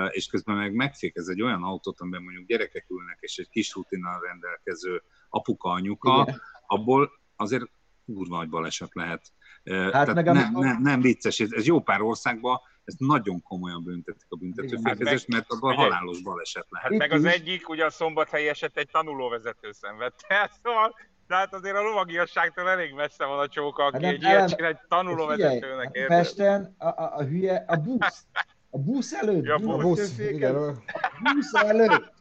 és 0.09 0.27
közben 0.27 0.55
meg 0.55 0.73
megfékez 0.73 1.27
egy 1.27 1.41
olyan 1.41 1.63
autót, 1.63 1.99
amiben 1.99 2.21
mondjuk 2.21 2.47
gyerekek 2.47 2.85
ülnek, 2.89 3.17
és 3.19 3.37
egy 3.37 3.49
kis 3.49 3.73
rutinnal 3.73 4.19
rendelkező 4.19 5.03
apuka, 5.29 5.69
anyuka, 5.69 6.21
Igen. 6.27 6.41
abból 6.67 7.11
azért 7.35 7.65
kurva 8.05 8.37
nagy 8.37 8.49
baleset 8.49 8.93
lehet. 8.93 9.31
Hát 9.65 9.91
Tehát 9.91 10.13
meg 10.13 10.25
nem, 10.25 10.51
nem, 10.51 10.81
nem 10.81 11.01
vicces, 11.01 11.39
ez, 11.39 11.51
ez 11.51 11.65
jó 11.65 11.79
pár 11.79 12.01
országban 12.01 12.59
ezt 12.83 12.99
nagyon 12.99 13.41
komolyan 13.41 13.83
büntetik 13.83 14.27
a 14.29 14.35
büntetőfékezést, 14.35 15.25
hát 15.25 15.27
mert 15.27 15.51
abban 15.51 15.75
halálos 15.75 16.21
baleset 16.21 16.65
lehet. 16.69 16.89
Hát 16.89 16.99
meg 16.99 17.11
az 17.11 17.25
egyik, 17.25 17.69
ugye 17.69 17.85
a 17.85 17.89
szombathelyi 17.89 18.47
eset 18.47 18.77
egy 18.77 18.89
tanulóvezető 18.91 19.71
szenvedte 19.71 20.51
szóval 20.63 20.95
tehát 21.27 21.53
azért 21.53 21.75
a 21.75 21.81
lovagiasságtól 21.81 22.69
elég 22.69 22.93
messze 22.93 23.25
van 23.25 23.39
a 23.39 23.47
csóka, 23.47 23.83
aki 23.83 24.05
hát 24.05 24.13
egy 24.13 24.21
ilyet 24.21 24.49
csinál 24.49 24.69
egy 24.69 24.79
tanulóvezetőnek. 24.87 25.97
Hát 25.97 26.07
Pesten 26.07 26.75
a, 26.77 26.87
a, 26.87 27.15
a 27.15 27.23
hülye, 27.23 27.65
a 27.67 27.75
busz, 27.75 28.25
a 28.69 28.77
busz 28.77 29.13
előtt. 29.13 29.43
Ja, 29.43 29.57
busz. 29.57 29.73
A 29.73 29.77
busz, 29.77 30.17
igen. 30.17 30.55
A 30.55 31.33
busz 31.33 31.53
előtt. 31.53 32.11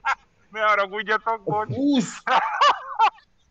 Ne 0.51 0.61
haragudjatok, 0.61 1.42
bocs. 1.44 1.68
A 1.68 1.74
busz. 1.74 2.22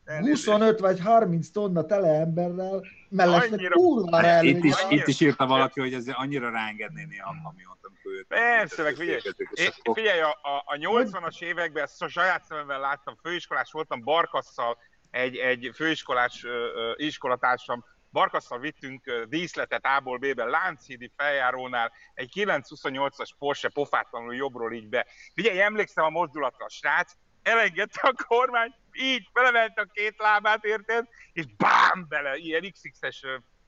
25 0.07 0.79
vagy 0.79 0.99
30 0.99 1.49
tonna 1.49 1.85
tele 1.85 2.19
emberrel, 2.19 2.83
mellette 3.09 3.67
kurva 3.67 4.21
hát 4.21 4.43
Itt 4.43 4.63
is, 4.63 4.75
itt 4.89 5.07
is 5.07 5.19
írta 5.19 5.45
valaki, 5.45 5.79
hogy 5.79 5.93
ez 5.93 6.07
annyira 6.07 6.49
ráengedné 6.49 7.03
néha 7.03 7.29
a 7.29 7.35
kamiont, 7.43 7.79
amikor 7.81 8.11
őt... 8.11 8.27
Persze, 8.27 8.83
meg 8.83 8.95
figyelj, 8.95 9.19
én, 9.53 9.93
figyelj 9.93 10.19
a, 10.19 10.29
a, 10.29 10.63
a 10.65 10.75
80-as 10.75 11.41
években 11.41 11.83
ezt 11.83 12.01
a 12.01 12.07
saját 12.07 12.43
szememben 12.43 12.79
láttam, 12.79 13.17
főiskolás 13.21 13.71
voltam, 13.71 14.03
Barkasszal, 14.03 14.77
egy, 15.11 15.35
egy 15.35 15.71
főiskolás 15.73 16.43
uh, 16.43 16.51
iskolatársam, 16.95 17.85
Barkasszal 18.11 18.59
vittünk 18.59 19.25
díszletet 19.29 19.85
A-ból 19.85 20.17
B-be, 20.17 20.43
Lánchídi 20.43 21.11
feljárónál, 21.15 21.91
egy 22.13 22.31
928-as 22.35 23.29
Porsche 23.37 23.69
pofátlanul 23.69 24.35
jobbról 24.35 24.73
így 24.73 24.89
be. 24.89 25.05
Figyelj, 25.33 25.61
emlékszem 25.61 26.03
a 26.03 26.09
mozdulatra, 26.09 26.65
a 26.65 26.69
srác 26.69 27.11
elengedte 27.43 27.99
a 28.01 28.23
kormány, 28.27 28.73
így 28.93 29.29
felemelt 29.33 29.77
a 29.77 29.87
két 29.93 30.15
lábát, 30.17 30.63
érted? 30.63 31.07
És 31.33 31.45
bám 31.57 32.05
bele, 32.09 32.35
ilyen 32.35 32.71
XX-es, 32.71 33.19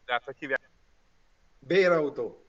tehát 0.06 0.24
hogy 0.24 0.38
hívják. 0.38 0.70
Bérautó. 1.60 2.44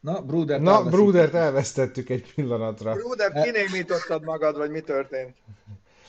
Na, 0.00 0.22
Bruder, 0.22 0.60
Na, 0.60 0.82
Brudert 0.82 1.34
elvesztettük 1.34 2.08
egy 2.08 2.34
pillanatra. 2.34 2.94
Bruder, 2.94 3.42
kinémítottad 3.42 4.22
magad, 4.22 4.56
vagy 4.56 4.70
mi 4.70 4.80
történt? 4.80 5.36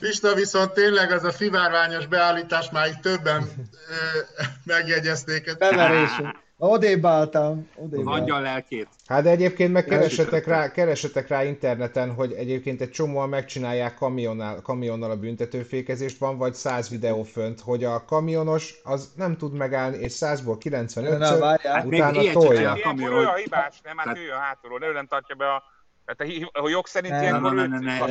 Pista, 0.03 0.33
viszont 0.33 0.71
tényleg 0.71 1.11
az 1.11 1.23
a 1.23 1.31
fivárványos 1.31 2.07
beállítás 2.07 2.69
már 2.71 2.87
itt 2.87 3.01
többen 3.01 3.41
ö, 3.41 4.19
megjegyezték. 4.63 5.57
Beverésünk. 5.57 6.41
Odébb 6.57 7.05
álltam. 7.05 7.69
Odébb 7.75 8.07
az 8.07 8.19
angyal 8.19 8.41
lelkét. 8.41 8.87
Hát 9.07 9.23
de 9.23 9.29
egyébként 9.29 9.73
meg 9.73 9.85
keresetek 9.85 10.45
rá, 10.45 10.71
keresetek 10.71 11.27
rá 11.27 11.43
interneten, 11.43 12.13
hogy 12.13 12.31
egyébként 12.31 12.81
egy 12.81 12.89
csomóan 12.89 13.29
megcsinálják 13.29 13.93
kamionnal, 13.95 14.61
kamionnal 14.61 15.11
a 15.11 15.15
büntetőfékezést, 15.15 16.17
van 16.17 16.37
vagy 16.37 16.53
100 16.53 16.89
videó 16.89 17.23
fönt, 17.23 17.59
hogy 17.59 17.83
a 17.83 18.05
kamionos 18.05 18.73
az 18.83 19.11
nem 19.15 19.37
tud 19.37 19.53
megállni, 19.53 19.97
és 19.97 20.13
100-ból 20.19 20.55
95 20.59 21.25
ször 21.25 21.41
hát 21.41 21.85
utána 21.85 22.31
tolja. 22.31 22.69
Hát 22.69 22.77
ilyenkor 22.77 23.11
ő 23.11 23.27
a 23.27 23.35
hibás, 23.35 23.81
nem, 23.83 23.97
hát 23.97 24.17
ő 24.17 24.31
a 24.31 24.39
hátulról, 24.39 24.83
ő 24.83 24.91
nem 24.91 25.07
tartja 25.07 25.35
be 25.35 25.53
a 25.53 25.63
tehát 26.05 26.49
a 26.51 26.69
jog 26.69 26.87
szerint 26.87 27.13
ilyenkor 27.21 27.53
nem, 27.53 27.69
nem, 27.69 27.83
nem, 27.83 28.09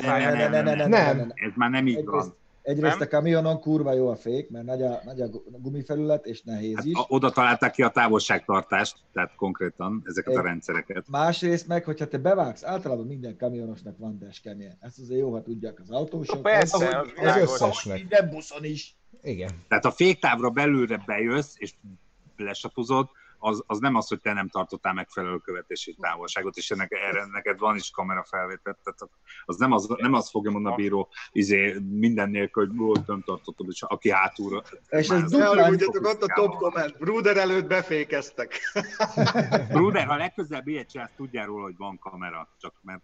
nem, 0.64 0.88
nem, 0.88 1.32
ez 1.34 1.52
már 1.54 1.70
nem 1.70 1.86
így 1.86 2.04
van. 2.04 2.34
Egyrészt 2.62 2.98
nem? 2.98 3.08
a 3.10 3.16
kamionon 3.16 3.60
kurva 3.60 3.92
jó 3.92 4.08
a 4.08 4.16
fék, 4.16 4.50
mert 4.50 4.64
nagy 4.64 4.82
a, 4.82 5.00
nagy 5.04 5.20
a 5.20 5.26
gumifelület, 5.58 6.26
és 6.26 6.42
nehéz 6.42 6.74
hát, 6.74 6.84
is. 6.84 6.98
Oda 7.08 7.30
találták 7.30 7.72
ki 7.72 7.82
a 7.82 7.88
távolságtartást, 7.88 8.96
tehát 9.12 9.34
konkrétan 9.34 10.02
ezeket 10.04 10.32
Egy, 10.32 10.38
a 10.38 10.42
rendszereket. 10.42 11.04
Másrészt 11.08 11.66
meg, 11.66 11.84
hogyha 11.84 12.06
te 12.06 12.18
bevágsz, 12.18 12.64
általában 12.64 13.06
minden 13.06 13.36
kamionosnak 13.36 13.98
van 13.98 14.18
dashcamje. 14.18 14.76
Ezt 14.80 14.98
azért 14.98 15.20
jó, 15.20 15.32
ha 15.32 15.42
tudják 15.42 15.80
az 15.80 15.90
autósok. 15.90 16.42
Persze, 16.42 16.98
az, 16.98 17.06
az, 17.16 17.26
az 17.26 17.36
összesnek. 17.36 17.98
Minden 17.98 18.30
buszon 18.30 18.64
is. 18.64 18.96
Igen. 19.22 19.50
Tehát 19.68 19.84
a 19.84 19.90
féktávra 19.90 20.50
belülre 20.50 21.02
bejössz, 21.06 21.54
és 21.56 21.74
lesatuzod, 22.36 23.08
az, 23.42 23.62
az 23.66 23.78
nem 23.78 23.94
az, 23.94 24.08
hogy 24.08 24.20
te 24.20 24.32
nem 24.32 24.48
tartottál 24.48 24.92
megfelelő 24.92 25.38
követési 25.38 25.96
távolságot, 26.00 26.56
és 26.56 26.70
ennek, 26.70 26.92
erre 26.92 27.26
neked 27.32 27.58
van 27.58 27.76
is 27.76 27.90
kamera 27.90 28.24
felvétel, 28.24 28.78
tehát 28.82 29.12
az 29.44 29.56
nem 29.56 29.72
az, 29.72 29.94
nem 29.96 30.14
az 30.14 30.30
fogja 30.30 30.50
mondani 30.50 30.74
a 30.74 30.76
bíró 30.76 31.08
izé, 31.32 31.78
minden 31.78 32.30
nélkül, 32.30 32.66
hogy 32.66 32.76
volt 32.76 33.06
nem 33.06 33.22
tartottad, 33.22 33.66
és 33.70 33.82
aki 33.82 34.10
hátulra. 34.10 34.62
És 34.88 35.08
ez 35.08 35.30
duplán. 35.30 35.78
ott 36.02 36.22
a 36.22 36.32
top 36.34 36.56
comment, 36.56 36.98
Bruder 36.98 37.36
előtt 37.36 37.66
befékeztek. 37.66 38.60
Bruder, 39.72 40.06
ha 40.06 40.16
legközelebb 40.16 40.66
ilyet 40.66 40.90
csinálsz, 40.90 41.12
tudjál 41.16 41.46
róla, 41.46 41.62
hogy 41.62 41.76
van 41.76 41.98
kamera, 41.98 42.48
csak 42.60 42.74
mert 42.82 43.02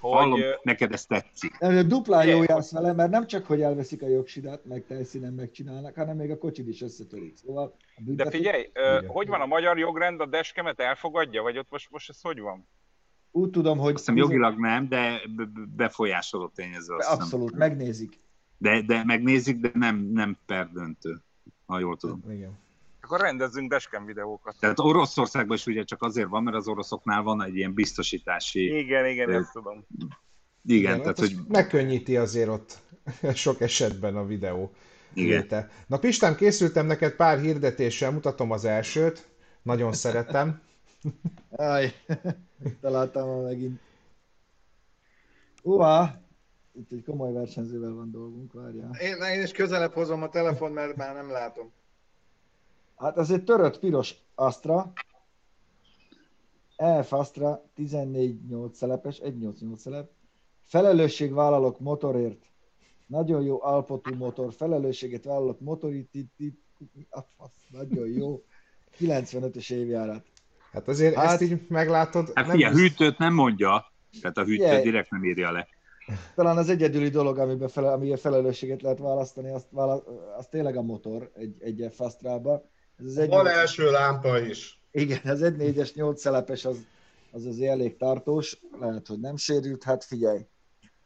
hogy... 0.00 0.10
Hallom, 0.10 0.40
neked 0.62 0.92
ez 0.92 1.06
tetszik. 1.06 1.58
Nem, 1.58 1.88
duplán 1.88 2.26
jó 2.26 2.42
jársz 2.42 2.72
vele, 2.72 2.92
mert 2.92 3.10
nem 3.10 3.26
csak, 3.26 3.46
hogy 3.46 3.60
elveszik 3.60 4.02
a 4.02 4.08
jogsidat, 4.08 4.64
meg 4.64 4.84
helyszínen 4.88 5.32
megcsinálnak, 5.32 5.94
hanem 5.94 6.16
még 6.16 6.30
a 6.30 6.38
kocsid 6.38 6.68
is 6.68 6.82
összetörik. 6.82 7.36
Szóval 7.36 7.76
De 7.96 8.30
figyelj, 8.30 8.70
uh, 8.74 9.06
hogy 9.06 9.28
van 9.28 9.40
a 9.40 9.46
magyar 9.46 9.78
jogrend, 9.78 10.20
a 10.20 10.26
deskemet 10.26 10.80
elfogadja, 10.80 11.42
vagy 11.42 11.58
ott 11.58 11.70
most, 11.70 11.90
most 11.90 12.08
ez 12.08 12.20
hogy 12.20 12.40
van? 12.40 12.66
Úgy 13.30 13.50
tudom, 13.50 13.78
hogy... 13.78 13.92
Azt 13.92 13.98
hiszem 13.98 14.16
jogilag 14.16 14.58
nem, 14.58 14.88
de 14.88 15.20
befolyásoló 15.76 16.48
tényező. 16.48 16.94
Abszolút, 16.94 17.56
megnézik. 17.56 18.20
De, 18.58 18.82
de 18.82 19.04
megnézik, 19.04 19.60
de 19.60 19.70
nem, 19.74 19.96
nem 19.96 20.38
per 20.46 20.70
döntő, 20.72 21.22
ha 21.66 21.78
jól 21.78 21.96
tudom. 21.96 22.22
Igen. 22.30 22.58
Akkor 23.10 23.24
rendezzünk 23.24 23.70
dashcam 23.70 24.04
videókat. 24.04 24.56
Tehát 24.60 24.78
Oroszországban 24.78 25.56
is 25.56 25.66
ugye 25.66 25.82
csak 25.84 26.02
azért 26.02 26.28
van, 26.28 26.42
mert 26.42 26.56
az 26.56 26.68
oroszoknál 26.68 27.22
van 27.22 27.42
egy 27.42 27.56
ilyen 27.56 27.74
biztosítási... 27.74 28.78
Igen, 28.78 29.06
igen, 29.06 29.28
Ö, 29.28 29.38
ezt 29.38 29.52
tudom. 29.52 29.86
Igen, 30.64 30.78
Igen, 30.78 31.00
tehát 31.00 31.06
hát 31.06 31.18
hogy... 31.18 31.36
megkönnyíti 31.48 32.16
azért 32.16 32.48
ott 32.48 32.78
sok 33.34 33.60
esetben 33.60 34.16
a 34.16 34.26
videó. 34.26 34.72
Igen. 35.12 35.40
léte. 35.40 35.70
Na 35.86 35.98
Pistán, 35.98 36.36
készültem 36.36 36.86
neked 36.86 37.12
pár 37.12 37.40
hirdetéssel, 37.40 38.10
mutatom 38.10 38.50
az 38.50 38.64
elsőt, 38.64 39.28
nagyon 39.62 39.92
szeretem. 39.92 40.60
Aj, 41.50 41.92
találtam 42.80 43.28
ma 43.28 43.40
megint. 43.42 43.80
Uha, 45.62 46.20
itt 46.72 46.92
egy 46.92 47.04
komoly 47.04 47.32
versenyzővel 47.32 47.92
van 47.92 48.10
dolgunk, 48.10 48.52
várjál. 48.52 48.90
Én, 49.00 49.16
én 49.22 49.42
is 49.42 49.52
közelebb 49.52 49.92
hozom 49.92 50.22
a 50.22 50.28
telefon, 50.28 50.72
mert 50.72 50.96
már 50.96 51.14
nem 51.14 51.30
látom. 51.30 51.72
Hát 53.00 53.18
ez 53.18 53.30
egy 53.30 53.44
törött 53.44 53.78
piros 53.78 54.14
Astra. 54.34 54.92
EF 56.76 57.12
Astra 57.12 57.62
14-8 57.76 58.72
szelepes, 58.72 59.20
1-8-8 59.24 59.76
szelep. 59.76 60.10
Felelősségvállalok 60.66 61.80
motorért. 61.80 62.44
Nagyon 63.06 63.42
jó 63.42 63.62
alpotú 63.62 64.14
motor, 64.14 64.52
felelősséget 64.52 65.24
vállalok 65.24 65.60
motorit, 65.60 66.14
itt, 66.14 66.32
itt, 66.36 66.60
a 67.10 67.20
fasz, 67.36 67.66
nagyon 67.70 68.08
jó. 68.08 68.42
95-ös 68.98 69.72
évjárat. 69.72 70.24
Hát 70.72 70.88
azért 70.88 71.14
Hát- 71.14 71.30
ezt 71.30 71.42
így 71.42 71.66
meglátod. 71.68 72.26
Hát 72.34 72.46
nem 72.46 72.54
figyelj, 72.56 72.74
bizt- 72.74 72.98
hűtőt 72.98 73.18
nem 73.18 73.34
mondja, 73.34 73.84
tehát 74.20 74.36
a 74.36 74.44
hűtőt 74.44 74.64
Figyelj. 74.66 74.82
direkt 74.82 75.10
nem 75.10 75.24
írja 75.24 75.50
le. 75.50 75.68
Talán 76.34 76.56
az 76.56 76.68
egyedüli 76.68 77.08
dolog, 77.08 77.38
amiben 77.38 77.68
fele, 77.68 77.92
amiben 77.92 78.16
felelősséget 78.16 78.82
lehet 78.82 78.98
választani, 78.98 79.50
azt, 79.50 79.66
vála, 79.70 80.02
az 80.38 80.46
tényleg 80.46 80.76
a 80.76 80.82
motor 80.82 81.30
egy, 81.34 81.56
egy 81.62 81.88
F 81.92 82.00
Astrába. 82.00 82.62
Ez 83.00 83.06
az 83.06 83.18
egy 83.18 83.28
Van 83.28 83.46
első 83.46 83.90
lámpa 83.90 84.38
is. 84.38 84.80
Igen, 84.90 85.20
az 85.24 85.40
1.4-es 85.42 85.94
8 85.94 86.20
szelepes 86.20 86.64
az, 86.64 86.76
az 87.32 87.44
azért 87.46 87.70
elég 87.70 87.96
tartós, 87.96 88.60
lehet, 88.80 89.06
hogy 89.06 89.20
nem 89.20 89.36
sérült, 89.36 89.82
hát 89.82 90.04
figyelj. 90.04 90.46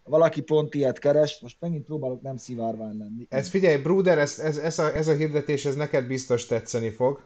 Valaki 0.05 0.43
pont 0.43 0.75
ilyet 0.75 0.99
keres, 0.99 1.39
most 1.41 1.57
megint 1.61 1.85
próbálok 1.85 2.23
nem 2.23 2.37
szivárvány 2.37 2.99
lenni. 2.99 3.27
Ez 3.29 3.49
figyelj, 3.49 3.77
Bruder, 3.77 4.19
ez, 4.19 4.39
ez, 4.39 4.57
ez, 4.57 4.79
a, 4.79 4.95
ez 4.97 5.09
a 5.09 5.15
hirdetés, 5.15 5.65
ez 5.65 5.75
neked 5.75 6.07
biztos 6.07 6.47
tetszeni 6.47 6.91
fog. 6.91 7.21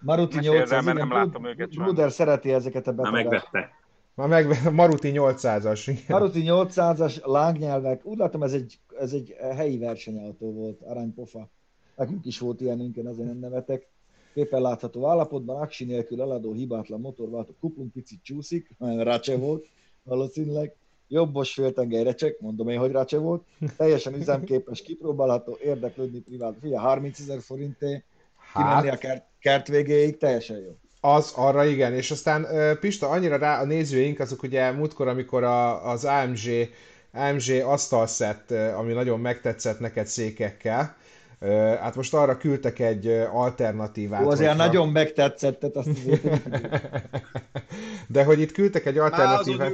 Maruti 0.00 0.36
Mesélj 0.36 0.54
800, 0.56 0.70
rá, 0.70 0.80
mert 0.80 0.96
igen, 0.96 1.08
nem 1.08 1.16
láttam 1.16 1.46
őket 1.46 1.68
Bruder 1.68 2.12
szereti 2.12 2.52
ezeket 2.52 2.86
a 2.86 2.92
Na 2.92 2.96
betegeket. 3.02 3.30
megvette. 3.52 3.72
Már 4.14 4.28
meg 4.28 4.72
Maruti 4.72 5.12
800-as. 5.14 5.82
igen. 5.86 6.02
Maruti 6.08 6.42
800-as 6.46 7.24
lángnyelvek, 7.24 8.04
úgy 8.04 8.18
látom 8.18 8.42
ez 8.42 8.52
egy, 8.52 8.78
ez 8.98 9.12
egy 9.12 9.36
helyi 9.56 9.78
versenyautó 9.78 10.52
volt, 10.52 10.82
aranypofa. 10.82 11.50
Nekünk 11.96 12.24
is 12.24 12.38
volt 12.38 12.60
ilyenünk, 12.60 12.96
én 12.96 13.06
azért 13.06 13.28
nem 13.28 13.38
nevetek. 13.38 13.86
Képen 14.34 14.60
látható 14.60 15.06
állapotban, 15.06 15.60
aksi 15.60 15.84
nélkül 15.84 16.20
eladó 16.20 16.52
hibátlan 16.52 17.00
motorváltó 17.00 17.54
kuplung 17.60 17.90
picit 17.92 18.22
csúszik, 18.22 18.70
olyan 18.78 19.04
rácse 19.04 19.36
volt 19.36 19.66
valószínűleg. 20.04 20.74
Jobbos 21.08 21.52
féltengely 21.52 22.02
recsek, 22.02 22.40
mondom 22.40 22.68
én, 22.68 22.78
hogy 22.78 22.90
rácse 22.90 23.18
volt. 23.18 23.42
Teljesen 23.76 24.14
üzemképes, 24.14 24.82
kipróbálható, 24.82 25.58
érdeklődni 25.62 26.20
privát. 26.20 26.54
Figyelj, 26.60 26.82
30 26.82 27.18
ezer 27.20 27.40
forinté, 27.40 28.04
kimenni 28.54 28.88
a 28.88 28.90
Hát, 28.90 28.98
kert, 28.98 29.24
kert 29.40 29.68
végéig, 29.68 30.16
teljesen 30.16 30.58
jó. 30.58 30.76
az 31.00 31.32
arra 31.36 31.64
igen, 31.64 31.94
és 31.94 32.10
aztán 32.10 32.46
Pista, 32.80 33.08
annyira 33.08 33.36
rá 33.36 33.60
a 33.60 33.64
nézőink, 33.64 34.20
azok 34.20 34.42
ugye 34.42 34.70
múltkor, 34.70 35.08
amikor 35.08 35.42
a, 35.42 35.90
az 35.90 36.04
AMG, 36.04 36.68
AMG 37.12 37.62
asztalszett, 37.64 38.50
ami 38.50 38.92
nagyon 38.92 39.20
megtetszett 39.20 39.78
neked 39.80 40.06
székekkel, 40.06 40.96
hát 41.80 41.94
most 41.94 42.14
arra 42.14 42.36
küldtek 42.36 42.78
egy 42.78 43.06
alternatívát. 43.32 44.22
Jó, 44.22 44.28
azért 44.28 44.50
hogyha- 44.50 44.64
nagyon 44.66 44.88
megtetszett, 44.88 45.60
tehát 45.60 45.76
azt 45.76 45.88
azért. 45.88 46.22
De 48.08 48.24
hogy 48.24 48.40
itt 48.40 48.52
küldtek 48.52 48.86
egy 48.86 48.98
alternatívát, 48.98 49.72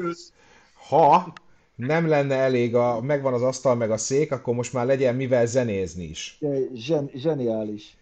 ha 0.88 1.32
nem 1.74 2.08
lenne 2.08 2.34
elég, 2.34 2.74
a, 2.74 3.00
megvan 3.00 3.32
az 3.32 3.42
asztal 3.42 3.74
meg 3.74 3.90
a 3.90 3.96
szék, 3.96 4.32
akkor 4.32 4.54
most 4.54 4.72
már 4.72 4.86
legyen 4.86 5.14
mivel 5.14 5.46
zenézni 5.46 6.04
is. 6.04 6.38
Zsen, 6.74 7.10
zseniális. 7.14 7.96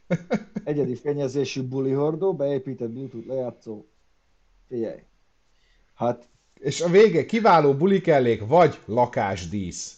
Egyedi 0.65 0.95
fényezésű 0.95 1.63
buli 1.63 1.93
hordó, 1.93 2.35
beépített 2.35 2.91
Bluetooth 2.91 3.27
lejátszó. 3.27 3.85
Figyelj. 4.69 4.99
Hát 5.95 6.29
És 6.61 6.81
a 6.81 6.89
vége 6.89 7.27
kiváló 7.27 7.75
bulikellék, 7.75 8.47
vagy 8.47 8.79
lakásdísz. 8.87 9.97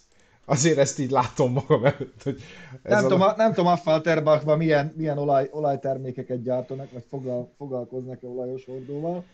Azért 0.51 0.79
ezt 0.79 0.99
így 0.99 1.11
látom 1.11 1.53
magam 1.53 1.85
előtt, 1.85 2.23
hogy 2.23 2.41
ez 2.83 2.93
nem, 2.93 3.05
a... 3.05 3.09
tudom, 3.09 3.21
a- 3.21 3.37
nem 3.37 3.53
tudom, 3.53 3.67
Affalterbachban 3.67 4.59
milyen, 4.59 4.93
milyen 4.97 5.19
olaj, 5.19 5.49
olajtermékeket 5.53 6.43
gyártanak, 6.43 6.91
vagy 6.91 7.05
foglal, 7.09 7.53
foglalkoznak-e 7.57 8.27
olajos 8.27 8.65
hordóval. 8.65 9.25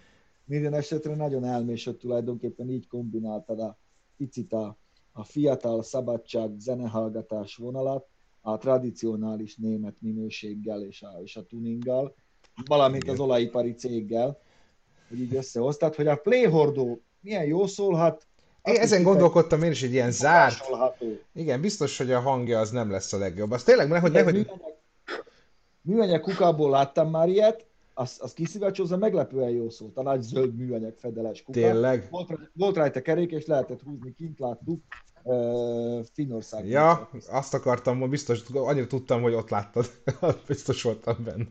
Minden 0.45 0.75
esetre 0.75 1.15
nagyon 1.15 1.45
elmésött 1.45 2.01
tulajdonképpen 2.01 2.71
így 2.71 2.89
kombináltad 2.89 3.61
a 3.61 3.79
picit 4.17 4.53
a, 4.53 4.77
a 5.13 5.25
fiatal 5.25 5.83
szabadság 5.83 6.51
zenehallgatás 6.59 7.57
vonalat, 7.57 8.07
a 8.41 8.59
tradicionális 8.59 9.57
német 9.57 9.95
minőséggel 9.99 10.83
és 10.83 11.03
a, 11.03 11.21
és 11.23 11.37
a 11.37 11.47
tuninggal, 11.47 12.15
valamint 12.65 13.03
Igen. 13.03 13.15
az 13.15 13.21
olajipari 13.21 13.75
céggel, 13.75 14.39
hogy 15.09 15.21
így 15.21 15.35
összehoztad, 15.35 15.95
hogy 15.95 16.07
a 16.07 16.17
playhordó 16.17 17.01
milyen 17.21 17.45
jó 17.45 17.67
szólhat, 17.67 18.27
ezen 18.75 19.03
gondolkodtam 19.03 19.63
én 19.63 19.71
is, 19.71 19.83
egy 19.83 19.93
ilyen 19.93 20.11
zárt. 20.11 20.65
Igen, 21.35 21.61
biztos, 21.61 21.99
hogy 21.99 22.13
a 22.13 22.21
hangja 22.21 22.59
az 22.59 22.71
nem 22.71 22.91
lesz 22.91 23.13
a 23.13 23.19
legjobb. 23.19 23.51
Az 23.51 23.63
tényleg, 23.63 23.89
nehogy, 23.89 24.13
Hogy 24.13 24.13
nehogy... 24.13 24.33
műanyag, 24.33 24.75
műanyag 25.81 26.21
kukából 26.21 26.71
láttam 26.71 27.11
már 27.11 27.29
ilyet, 27.29 27.67
az, 27.99 28.19
az 28.23 28.33
kiszivacsolza, 28.33 28.97
meglepően 28.97 29.51
jó 29.51 29.71
szólt. 29.71 29.97
A 29.97 30.03
nagy 30.03 30.23
zöld 30.23 30.57
műanyag 30.57 30.95
fedeles 30.99 31.43
kuka. 31.43 31.59
Tényleg? 31.59 32.07
Volt, 32.11 32.51
volt 32.53 32.77
rajta 32.77 33.03
kerék, 33.03 33.31
és 33.31 33.47
lehetett 33.47 33.83
húzni, 33.83 34.15
kint 34.15 34.39
láttuk. 34.39 34.83
Uh, 35.23 36.05
Finnországban. 36.13 36.71
Ja, 36.71 37.11
azt 37.29 37.55
akartam, 37.55 38.01
hogy 38.01 38.09
biztos, 38.09 38.41
annyira 38.53 38.87
tudtam, 38.87 39.23
hogy 39.23 39.35
ott 39.35 39.51
láttad. 39.51 39.87
biztos 40.47 40.83
voltam 40.83 41.17
benne. 41.25 41.47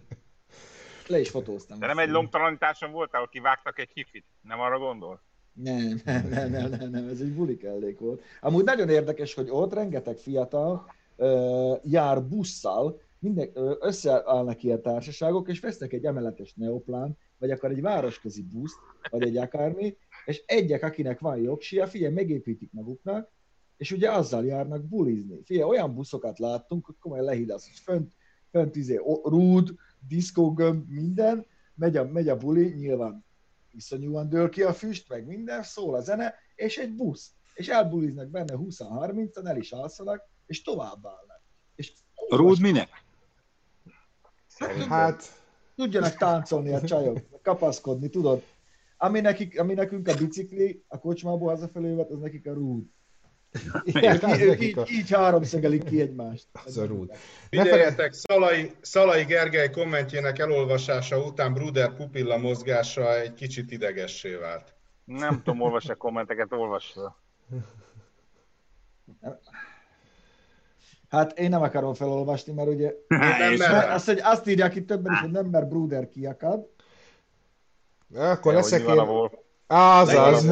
Le 1.07 1.19
is 1.19 1.29
fotóztam. 1.29 1.79
De 1.79 1.87
nem 1.87 1.99
egy 1.99 2.09
lomtalanításon 2.09 2.91
voltál, 2.91 3.19
ahol 3.19 3.31
kivágtak 3.31 3.79
egy 3.79 3.91
hifit? 3.93 4.25
Nem 4.41 4.59
arra 4.59 4.77
gondol? 4.77 5.21
Nem, 5.55 6.01
nem, 6.05 6.27
nem, 6.29 6.51
nem, 6.51 6.69
nem, 6.69 6.89
nem, 6.89 7.07
ez 7.07 7.19
egy 7.19 7.33
buli 7.33 7.57
kellék 7.57 7.99
volt. 7.99 8.21
Amúgy 8.41 8.63
nagyon 8.63 8.89
érdekes, 8.89 9.33
hogy 9.33 9.47
ott 9.49 9.73
rengeteg 9.73 10.17
fiatal 10.17 10.85
uh, 11.17 11.79
jár 11.83 12.23
busszal, 12.23 13.01
minden, 13.19 13.49
ö, 13.53 13.75
összeállnak 13.79 14.63
ilyen 14.63 14.81
társaságok, 14.81 15.49
és 15.49 15.59
vesznek 15.59 15.93
egy 15.93 16.05
emeletes 16.05 16.53
neoplán, 16.53 17.17
vagy 17.37 17.51
akár 17.51 17.71
egy 17.71 17.81
városközi 17.81 18.43
buszt, 18.43 18.77
vagy 19.09 19.21
egy 19.21 19.37
akármi, 19.37 19.97
és 20.25 20.43
egyek, 20.45 20.83
akinek 20.83 21.19
van 21.19 21.37
jogsia, 21.37 21.87
figyelj, 21.87 22.13
megépítik 22.13 22.71
maguknak, 22.71 23.31
és 23.77 23.91
ugye 23.91 24.11
azzal 24.11 24.45
járnak 24.45 24.83
bulizni. 24.83 25.41
Figyelj, 25.43 25.69
olyan 25.69 25.93
buszokat 25.93 26.39
láttunk, 26.39 26.85
hogy 26.85 26.95
komolyan 26.99 27.25
lehídasz, 27.25 27.67
hogy 27.67 27.79
fönt, 27.79 28.13
fönt 28.51 28.75
izé, 28.75 28.99
rúd, 29.23 29.75
diszkógömb, 30.07 30.89
minden, 30.89 31.45
megy 31.75 31.97
a, 31.97 32.05
megy 32.11 32.29
a 32.29 32.37
buli, 32.37 32.73
nyilván 32.73 33.24
iszonyúan 33.75 34.29
dől 34.29 34.49
ki 34.49 34.63
a 34.63 34.73
füst, 34.73 35.09
meg 35.09 35.25
minden, 35.25 35.63
szól 35.63 35.95
a 35.95 36.01
zene, 36.01 36.35
és 36.55 36.77
egy 36.77 36.91
busz. 36.95 37.31
És 37.53 37.67
elbuliznak 37.67 38.27
benne 38.27 38.53
20-30-an, 38.57 39.47
el 39.47 39.57
is 39.57 39.71
alszanak, 39.71 40.23
és 40.45 40.61
tovább 40.61 41.05
állnak. 41.05 41.41
És 41.75 41.93
A 42.15 42.35
Rúd 42.35 42.59
minek? 42.59 43.03
Hát, 44.89 45.41
tudjanak 45.75 46.15
táncolni 46.15 46.73
a 46.73 46.81
csajok, 46.81 47.41
kapaszkodni, 47.41 48.09
tudod? 48.09 48.43
Ami, 48.97 49.19
nekik, 49.19 49.59
ami 49.59 49.73
nekünk 49.73 50.07
a 50.07 50.15
bicikli, 50.15 50.83
a 50.87 50.99
kocsmából 50.99 51.49
hazafelé 51.49 51.87
jövet, 51.87 52.09
az 52.09 52.19
nekik 52.19 52.47
a 52.47 52.53
rúd. 52.53 52.85
Igen, 53.83 54.15
Ők, 54.15 54.23
az 54.23 54.39
ők 54.39 54.61
így, 54.61 54.79
így 54.91 55.11
háromszegelik 55.11 55.83
ki 55.83 56.01
egymást. 56.01 56.47
Az 56.65 56.77
a 56.77 56.85
rúd. 56.85 57.11
Figyeljetek, 57.49 58.13
Szalai, 58.13 58.71
Szalai 58.81 59.23
Gergely 59.23 59.69
kommentjének 59.69 60.39
elolvasása 60.39 61.19
után 61.23 61.53
Bruder 61.53 61.93
pupilla 61.93 62.37
mozgása 62.37 63.19
egy 63.19 63.33
kicsit 63.33 63.71
idegessé 63.71 64.35
vált. 64.35 64.73
Nem 65.05 65.41
tudom, 65.43 65.61
olvasni 65.61 65.91
a 65.91 65.95
kommenteket, 65.95 66.51
olvassa. 66.51 67.17
Hát 71.09 71.39
én 71.39 71.49
nem 71.49 71.61
akarom 71.61 71.93
felolvasni, 71.93 72.53
mert 72.53 72.69
ugye 72.69 72.91
Nem 73.07 73.53
mert 73.57 73.89
azt, 73.89 74.05
hogy 74.05 74.19
azt 74.23 74.47
írják 74.47 74.75
itt 74.75 74.87
többen 74.87 75.13
is, 75.13 75.19
hogy 75.19 75.31
nem 75.31 75.45
mer 75.45 75.67
Bruder 75.67 76.09
kiakad. 76.09 76.67
Akkor 78.15 78.51
Ja, 78.51 78.57
leszek 78.57 78.79
én... 78.79 78.85
Volvo. 78.85 79.29
Azaz. 79.67 80.45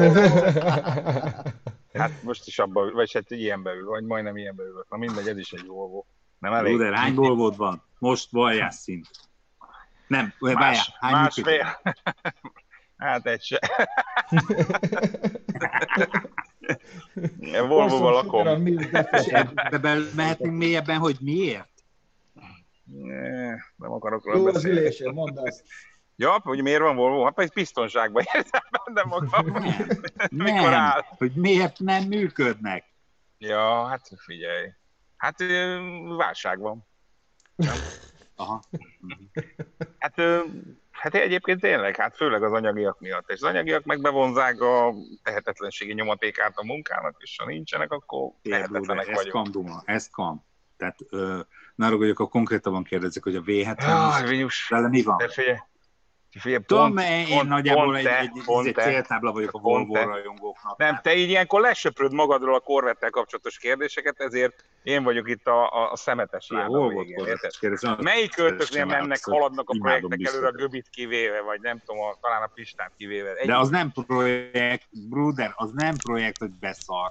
Hát 1.98 2.22
most 2.22 2.46
is 2.46 2.58
abban, 2.58 2.92
vagy 2.92 3.12
hát 3.12 3.30
ilyenbe 3.30 3.72
ül, 3.72 3.86
vagy 3.88 4.04
majdnem 4.04 4.36
ilyenbe 4.36 4.62
ülök. 4.62 4.86
Na 4.88 4.96
mindegy, 4.96 5.28
ez 5.28 5.38
is 5.38 5.52
egy 5.52 5.66
Volvo. 5.66 6.04
Nem 6.38 6.52
elég? 6.52 6.74
Bruder, 6.74 6.94
hány 6.94 7.14
volvód 7.14 7.56
van? 7.56 7.82
Most 7.98 8.30
valjás 8.30 8.74
szint. 8.74 9.06
Nem, 10.06 10.32
várjál, 10.38 10.60
Más, 10.60 10.90
hány 11.00 11.22
működik? 11.22 11.62
másfél. 11.62 11.94
hát 12.96 13.26
egy 13.26 13.42
se. 13.42 13.58
Volvo-val 17.68 18.12
lakom. 18.12 18.64
Be, 19.70 19.78
be, 19.80 19.96
mehetünk 20.14 20.56
mélyebben, 20.56 20.98
hogy 20.98 21.16
miért? 21.20 21.68
Ne, 22.84 23.48
nem 23.76 23.92
akarok 23.92 24.24
Jó 24.26 24.32
róla 24.32 24.48
az 24.48 24.54
beszélni. 24.54 24.78
ülésén, 24.78 25.12
mondd 25.12 25.38
azt. 25.38 25.64
Ja, 26.16 26.40
hogy 26.42 26.62
miért 26.62 26.80
van 26.80 26.96
Volvo? 26.96 27.24
Hát 27.24 27.52
biztonságban 27.54 28.22
érzem 28.32 28.62
benne 28.84 29.02
magam. 29.02 29.46
Mikor 30.30 30.72
áll? 30.72 31.00
Nem, 31.00 31.16
hogy 31.18 31.32
miért 31.34 31.78
nem 31.78 32.02
működnek. 32.02 32.84
Ja, 33.38 33.86
hát 33.86 34.10
figyelj. 34.16 34.68
Hát 35.16 35.44
válság 36.16 36.58
van. 36.58 36.86
Aha. 38.36 38.62
Hát, 39.98 40.14
hát 40.90 41.14
egyébként 41.14 41.60
tényleg, 41.60 41.96
hát 41.96 42.16
főleg 42.16 42.42
az 42.42 42.52
anyagiak 42.52 43.00
miatt. 43.00 43.30
És 43.30 43.40
az 43.40 43.48
anyagiak 43.48 43.84
meg 43.84 44.00
bevonzák 44.00 44.60
a 44.60 44.94
tehetetlenségi 45.22 45.92
nyomatékát 45.92 46.56
a 46.56 46.64
munkának, 46.64 47.16
és 47.18 47.36
ha 47.38 47.46
nincsenek, 47.46 47.92
akkor 47.92 48.30
tehetetlenek 48.42 49.08
ez 49.08 49.14
vagyunk. 49.14 49.34
kam 49.34 49.52
duma, 49.52 49.82
ez 49.84 50.08
kam. 50.10 50.44
Tehát 50.76 50.98
ö, 51.08 51.40
ne 51.74 51.88
hogy 51.88 52.10
akkor 52.10 52.28
konkrétabban 52.28 52.84
kérdezzek, 52.84 53.22
hogy 53.22 53.36
a 53.36 53.42
V70 53.42 53.80
Jaj, 53.80 54.46
vele 54.68 54.88
mi 54.88 55.02
van? 55.02 55.16
de 55.16 55.28
figyelj, 55.28 55.56
figyelj 56.40 56.62
Tudom, 56.66 56.94
pont, 56.94 57.08
én 57.08 57.26
pont, 57.28 57.48
nagyjából 57.48 57.84
pont 57.84 57.96
egy, 57.96 58.04
te, 58.04 58.18
egy, 58.18 58.30
pont 58.44 58.66
egy 58.66 58.74
céltábla 58.74 59.32
vagyok 59.32 59.52
a 59.52 59.58
Volvo 59.58 59.94
rajongóknak. 59.94 60.78
Nem, 60.78 61.00
te 61.02 61.14
így 61.14 61.28
ilyenkor 61.28 61.60
lesöpröd 61.60 62.12
magadról 62.12 62.54
a 62.54 62.60
korvettel 62.60 63.10
kapcsolatos 63.10 63.58
kérdéseket, 63.58 64.20
ezért 64.20 64.64
én 64.82 65.02
vagyok 65.02 65.28
itt 65.28 65.46
a, 65.46 65.72
a, 65.72 65.92
a 65.92 65.96
szemetes 65.96 66.48
láda 66.48 66.88
végén. 66.88 67.38
Melyik 67.98 68.34
költöknél 68.34 68.84
mennek, 68.84 69.24
haladnak 69.24 69.70
a 69.70 69.76
projektek 69.80 70.26
előre 70.26 70.46
a 70.46 70.52
Göbit 70.52 70.88
kivéve, 70.90 71.40
vagy 71.40 71.60
nem 71.60 71.82
tudom, 71.86 72.02
a, 72.02 72.16
talán 72.20 72.42
a 72.42 72.50
Pistát 72.54 72.92
kivéve. 72.96 73.34
Egy, 73.34 73.46
De 73.46 73.56
az 73.56 73.68
nem 73.68 73.92
projekt, 73.92 74.86
Bruder, 75.08 75.52
az 75.56 75.70
nem 75.72 75.96
projekt, 75.96 76.38
hogy 76.38 76.50
beszar. 76.50 77.10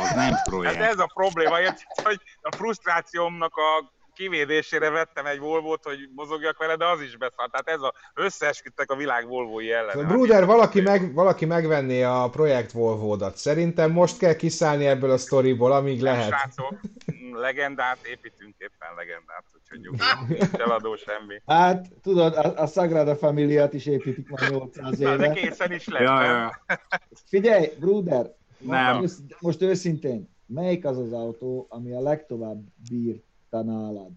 Az 0.00 0.10
nem 0.14 0.32
hát 0.32 0.48
projekt. 0.48 0.80
ez 0.80 0.98
a 0.98 1.10
probléma, 1.14 1.54
hogy 2.02 2.20
a 2.40 2.56
frusztrációmnak 2.56 3.56
a 3.56 3.96
kivédésére 4.18 4.90
vettem 4.90 5.26
egy 5.26 5.38
Volvo-t, 5.38 5.84
hogy 5.84 5.98
mozogjak 6.14 6.58
vele, 6.58 6.76
de 6.76 6.84
az 6.86 7.00
is 7.00 7.16
beszart. 7.16 7.50
Tehát 7.50 7.68
ez 7.68 7.80
a, 7.80 7.94
összeesküdtek 8.14 8.90
a 8.90 8.96
világ 8.96 9.26
Volvói 9.26 9.72
ellen. 9.72 9.90
Szóval, 9.90 10.06
Bruder, 10.06 10.46
valaki, 10.46 10.80
meg, 10.80 11.14
valaki 11.14 11.44
megvenné 11.44 12.02
a 12.02 12.28
projekt 12.32 12.72
Volvo-dat. 12.72 13.36
Szerintem 13.36 13.90
most 13.90 14.18
kell 14.18 14.34
kiszállni 14.34 14.86
ebből 14.86 15.10
a 15.10 15.18
sztoriból, 15.18 15.72
amíg 15.72 16.00
lehet. 16.00 16.26
srácok, 16.26 16.80
legendát 17.46 17.98
építünk 18.02 18.54
éppen 18.58 18.88
legendát, 18.96 19.44
úgyhogy 19.54 19.80
nyugodj, 19.80 20.56
eladó 20.62 20.96
semmi. 20.96 21.42
Hát, 21.46 21.86
tudod, 22.02 22.34
a, 22.34 22.62
a 22.62 22.66
Sagrada 22.66 23.16
Familiát 23.16 23.72
is 23.72 23.86
építik 23.86 24.28
már 24.28 24.50
800 24.50 24.98
Na, 24.98 25.16
de 25.16 25.24
éve. 25.24 25.32
készen 25.32 25.72
is 25.72 25.88
lett. 25.88 26.02
Ja, 26.02 26.22
ja. 26.22 26.62
Figyelj, 27.30 27.66
Bruder, 27.78 28.34
Nem. 28.58 29.00
Most, 29.00 29.14
most 29.40 29.62
őszintén, 29.62 30.28
melyik 30.46 30.84
az 30.84 30.98
az 30.98 31.12
autó, 31.12 31.66
ami 31.70 31.92
a 31.92 32.00
legtovább 32.00 32.60
bírta 33.50 33.62
nálad? 33.72 34.10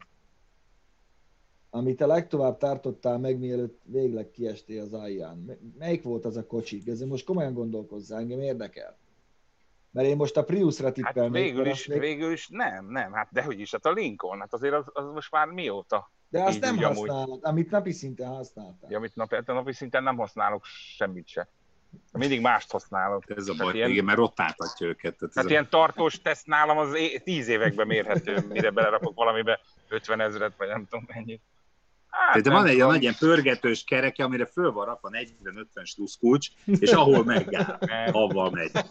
Amit 1.70 2.02
a 2.02 2.08
legtovább 2.08 2.58
tartottál 2.58 3.18
meg, 3.18 3.40
mielőtt 3.40 3.82
végleg 3.84 4.32
kiestél 4.32 4.82
az 4.82 4.94
alján. 4.94 5.58
Melyik 5.78 6.04
volt 6.04 6.26
az 6.26 6.36
a 6.38 6.46
kocsi? 6.46 6.82
Ezzel 6.86 7.08
most 7.08 7.26
komolyan 7.26 7.54
gondolkozzál, 7.54 8.20
engem 8.20 8.40
érdekel. 8.42 8.98
Mert 9.92 10.08
én 10.08 10.16
most 10.16 10.38
a 10.38 10.44
Priusra 10.44 10.86
Hát 10.86 10.94
tippelnék. 10.94 11.32
végül 11.44 11.64
mert 11.64 11.76
is, 11.76 11.88
még- 11.88 12.00
végül 12.00 12.32
is 12.32 12.48
nem, 12.48 12.86
nem, 12.92 13.12
hát 13.14 13.30
dehogy 13.32 13.60
is, 13.60 13.72
hát 13.72 13.86
a 13.86 13.92
Lincoln, 13.92 14.40
hát 14.40 14.54
azért 14.54 14.74
az, 14.74 14.86
az 14.94 15.12
most 15.14 15.32
már 15.32 15.48
mióta? 15.48 16.12
De 16.30 16.44
azt 16.44 16.60
nem 16.60 16.76
úgy 16.78 16.84
amúgy. 16.84 16.98
használod, 16.98 17.40
amit 17.44 17.70
napi 17.72 17.92
szinten 17.92 18.28
használtál. 18.28 18.92
Ja, 18.92 18.98
amit 18.98 19.16
napi, 19.16 19.36
hát 19.36 19.46
napi 19.48 19.74
szinten 19.74 20.04
nem 20.04 20.18
használok 20.18 20.64
semmit 20.66 21.28
se. 21.28 21.48
Mindig 22.12 22.42
mást 22.42 22.72
használok. 22.72 23.24
Ez 23.36 23.48
a 23.48 23.54
baj, 23.58 23.76
ilyen- 23.76 23.90
igen, 23.90 24.06
mert 24.06 24.18
rotáltatja 24.18 24.88
őket. 24.88 25.16
Tehát 25.18 25.22
ez 25.22 25.34
Tehát 25.34 25.50
a... 25.50 25.52
ilyen 25.52 25.70
tartós 25.70 26.22
teszt 26.22 26.48
nálam 26.48 26.78
az 26.78 26.94
é- 26.94 27.24
tíz 27.24 27.48
években 27.48 27.88
mérhető, 27.88 28.46
mire 28.50 28.70
belerakok 28.70 29.16
valamibe 29.16 29.60
50 29.88 30.22
ezret, 30.22 30.54
vagy 30.58 30.68
nem 30.68 30.86
tudom 30.90 31.06
mennyit. 31.14 31.42
Hát, 32.12 32.42
De 32.42 32.50
van 32.50 32.66
egy 32.66 32.78
nagy 32.78 33.02
ilyen 33.02 33.16
pörgetős 33.20 33.84
kereke, 33.84 34.24
amire 34.24 34.46
föl 34.46 34.72
van 34.72 34.86
rakva 34.86 35.10
40-50 35.12 35.86
sluszkulcs, 35.86 36.48
és 36.66 36.92
ahol 36.92 37.24
megáll, 37.24 37.78
avval 38.12 38.50
megy. 38.50 38.72
nem, 38.74 38.84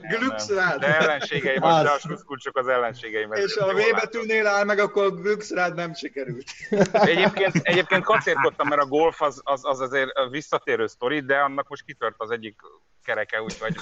Glücks 0.00 0.46
nem. 0.46 0.56
rád. 0.56 0.80
De 0.80 0.98
ellenségeim, 0.98 1.60
de 1.60 1.66
a 1.66 1.98
sluszkulcsok 1.98 2.56
az 2.56 2.68
ellenségeim. 2.68 3.32
És 3.32 3.56
ha 3.56 3.66
a 3.66 3.74
V 3.74 3.80
betűnél 3.94 4.46
áll 4.46 4.64
meg, 4.64 4.78
akkor 4.78 5.04
a 5.04 5.10
Glücks 5.10 5.50
rád 5.50 5.74
nem 5.74 5.94
sikerült. 5.94 6.44
Egyébként, 6.92 7.54
egyébként 7.62 8.04
kacérkodtam, 8.04 8.68
mert 8.68 8.82
a 8.82 8.86
golf 8.86 9.22
az, 9.22 9.40
az, 9.44 9.60
az 9.64 9.80
azért 9.80 10.10
visszatérő 10.30 10.86
sztori, 10.86 11.20
de 11.20 11.38
annak 11.38 11.68
most 11.68 11.84
kitört 11.84 12.16
az 12.18 12.30
egyik 12.30 12.60
kereke, 13.04 13.42
úgyhogy... 13.42 13.74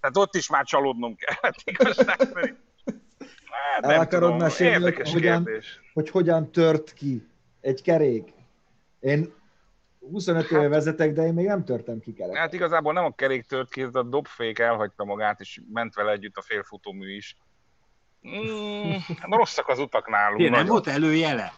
Tehát 0.00 0.16
ott 0.16 0.34
is 0.34 0.48
már 0.48 0.64
csalódnom 0.64 1.16
kellett 1.16 1.56
igazság 1.78 2.20
szerint. 2.32 2.58
Hát, 3.50 3.84
El 3.84 3.90
nem 3.90 4.00
akarod 4.00 4.30
tudom, 4.30 4.42
mesélni, 4.42 4.72
hogy 4.72 4.82
érdekes 4.82 5.12
hogyan-. 5.12 5.48
Hogy 5.92 6.10
hogyan 6.10 6.52
tört 6.52 6.92
ki 6.92 7.30
egy 7.62 7.82
kerék. 7.82 8.32
Én 9.00 9.32
25 10.10 10.50
éve 10.50 10.68
vezetek, 10.68 11.12
de 11.12 11.26
én 11.26 11.34
még 11.34 11.46
nem 11.46 11.64
törtem 11.64 12.00
ki 12.00 12.12
kereket. 12.12 12.38
Hát 12.38 12.52
igazából 12.52 12.92
nem 12.92 13.04
a 13.04 13.14
kerék 13.14 13.44
tört 13.44 13.72
ki, 13.72 13.82
ez 13.82 13.94
a 13.94 14.02
dobfék 14.02 14.58
elhagyta 14.58 15.04
magát, 15.04 15.40
és 15.40 15.60
ment 15.72 15.94
vele 15.94 16.12
együtt 16.12 16.36
a 16.36 16.42
félfutómű 16.42 17.14
is. 17.14 17.36
Mm, 18.28 18.92
rosszak 19.20 19.68
az 19.68 19.78
utak 19.78 20.08
nálunk. 20.08 20.40
Ilyen, 20.40 20.52
nem 20.52 20.66
volt 20.66 20.86
előjele? 20.86 21.52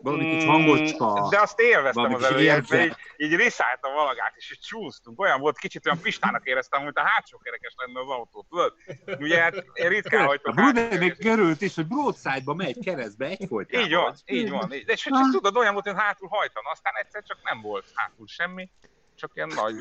Valami 0.00 0.44
Mm, 0.44 0.46
hangocska. 0.48 1.28
De 1.30 1.40
azt 1.40 1.60
élveztem 1.60 2.14
az 2.14 2.30
érzek. 2.30 2.84
így, 2.84 2.94
így 3.16 3.34
riszáltam 3.36 3.94
valagát, 3.94 4.32
és 4.36 4.50
így 4.52 4.58
csúsztunk. 4.60 5.20
Olyan 5.20 5.40
volt, 5.40 5.58
kicsit 5.58 5.86
olyan 5.86 6.00
pistának 6.00 6.46
éreztem, 6.46 6.82
mint 6.82 6.96
a 6.98 7.02
hátsó 7.06 7.38
kerekes 7.38 7.74
lenne 7.76 8.00
az 8.00 8.08
autó. 8.08 8.46
Tudod? 8.48 8.74
Ugye 9.18 9.40
hát 9.40 9.54
én 9.72 9.88
ritkán 9.88 10.24
A 10.24 10.26
hagytam 10.26 10.54
Bruder 10.54 10.98
még 10.98 11.18
körült 11.18 11.60
is, 11.60 11.74
hogy 11.74 11.86
broadside-ba 11.86 12.54
megy 12.54 12.78
keresztbe 12.84 13.26
egyfolytában. 13.26 13.86
Így 13.86 13.94
van, 13.94 14.14
így 14.26 14.50
van. 14.50 14.72
így- 14.72 14.84
De 14.84 14.92
és 14.92 15.02
csak 15.02 15.30
tudod, 15.30 15.56
olyan 15.56 15.72
volt, 15.72 15.84
hogy 15.86 15.96
hátul 15.96 16.28
hajtana. 16.28 16.70
Aztán 16.70 16.92
egyszer 16.96 17.22
csak 17.22 17.38
nem 17.42 17.60
volt 17.60 17.86
hátul 17.94 18.26
semmi, 18.26 18.70
csak 19.14 19.30
ilyen 19.34 19.52
nagy 19.54 19.76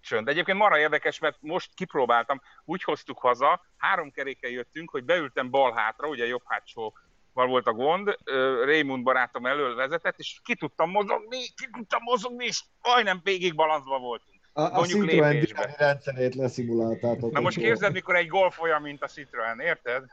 csönd. 0.00 0.28
Egyébként 0.28 0.58
marha 0.58 0.78
érdekes, 0.78 1.18
mert 1.18 1.36
most 1.40 1.70
kipróbáltam, 1.74 2.40
úgy 2.64 2.82
hoztuk 2.82 3.18
haza, 3.18 3.60
három 3.76 4.10
keréken 4.10 4.50
jöttünk, 4.50 4.90
hogy 4.90 5.04
beültem 5.04 5.50
bal 5.50 5.72
hátra, 5.72 6.08
ugye 6.08 6.26
jobb 6.26 6.42
hátsó 6.44 6.94
volt 7.46 7.66
a 7.66 7.72
gond, 7.72 8.16
Raymond 8.64 9.02
barátom 9.02 9.46
elől 9.46 9.74
vezetett, 9.74 10.18
és 10.18 10.40
ki 10.44 10.54
tudtam 10.54 10.90
mozogni, 10.90 11.38
ki 11.38 11.68
tudtam 11.72 12.02
mozogni, 12.02 12.44
és 12.44 12.64
majdnem 12.82 13.20
végig 13.22 13.54
balanszba 13.54 13.98
voltunk. 13.98 14.36
A, 14.52 14.62
a 14.62 14.84
Citroen 14.84 15.74
rendszerét 15.76 16.34
leszimuláltátok. 16.34 17.32
Na 17.32 17.40
most 17.40 17.58
képzeld, 17.58 17.92
mikor 17.92 18.16
egy 18.16 18.28
golf 18.28 18.60
olyan, 18.60 18.82
mint 18.82 19.02
a 19.02 19.06
Citroen, 19.06 19.60
érted? 19.60 20.04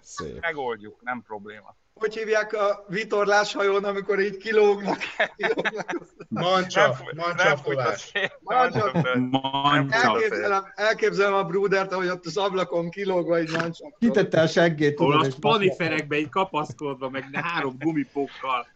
Szép. 0.00 0.40
Megoldjuk, 0.40 1.02
nem 1.02 1.22
probléma. 1.22 1.76
Hogy 2.00 2.14
hívják 2.16 2.52
a 2.52 2.84
vitorláshajón, 2.88 3.84
amikor 3.84 4.20
így 4.20 4.36
kilógnak? 4.36 4.98
kilógnak. 5.36 5.96
Mancsa, 6.28 6.92
fúj- 6.92 7.14
mancsa 7.14 7.44
nem 7.44 7.56
fújt 7.56 7.78
a 7.78 7.82
fulás. 7.82 8.00
szél. 8.12 8.30
Mancsa. 8.42 8.92
Mancsa. 9.30 9.96
Elképzelem, 10.02 10.62
elképzelem 10.74 11.34
a 11.34 11.42
Brudert, 11.44 11.92
ahogy 11.92 12.08
ott 12.08 12.26
az 12.26 12.36
ablakon 12.36 12.90
kilógva 12.90 13.36
egy 13.36 13.50
mancsat. 13.50 13.94
Kitette 13.98 14.40
a 14.40 14.46
seggét, 14.46 14.98
Ahol 14.98 15.18
a 15.20 15.30
spaniferekbe 15.30 16.16
így 16.18 16.28
kapaszkodva, 16.28 17.08
meg 17.10 17.24
három 17.32 17.76
gumipókkal. 17.78 18.66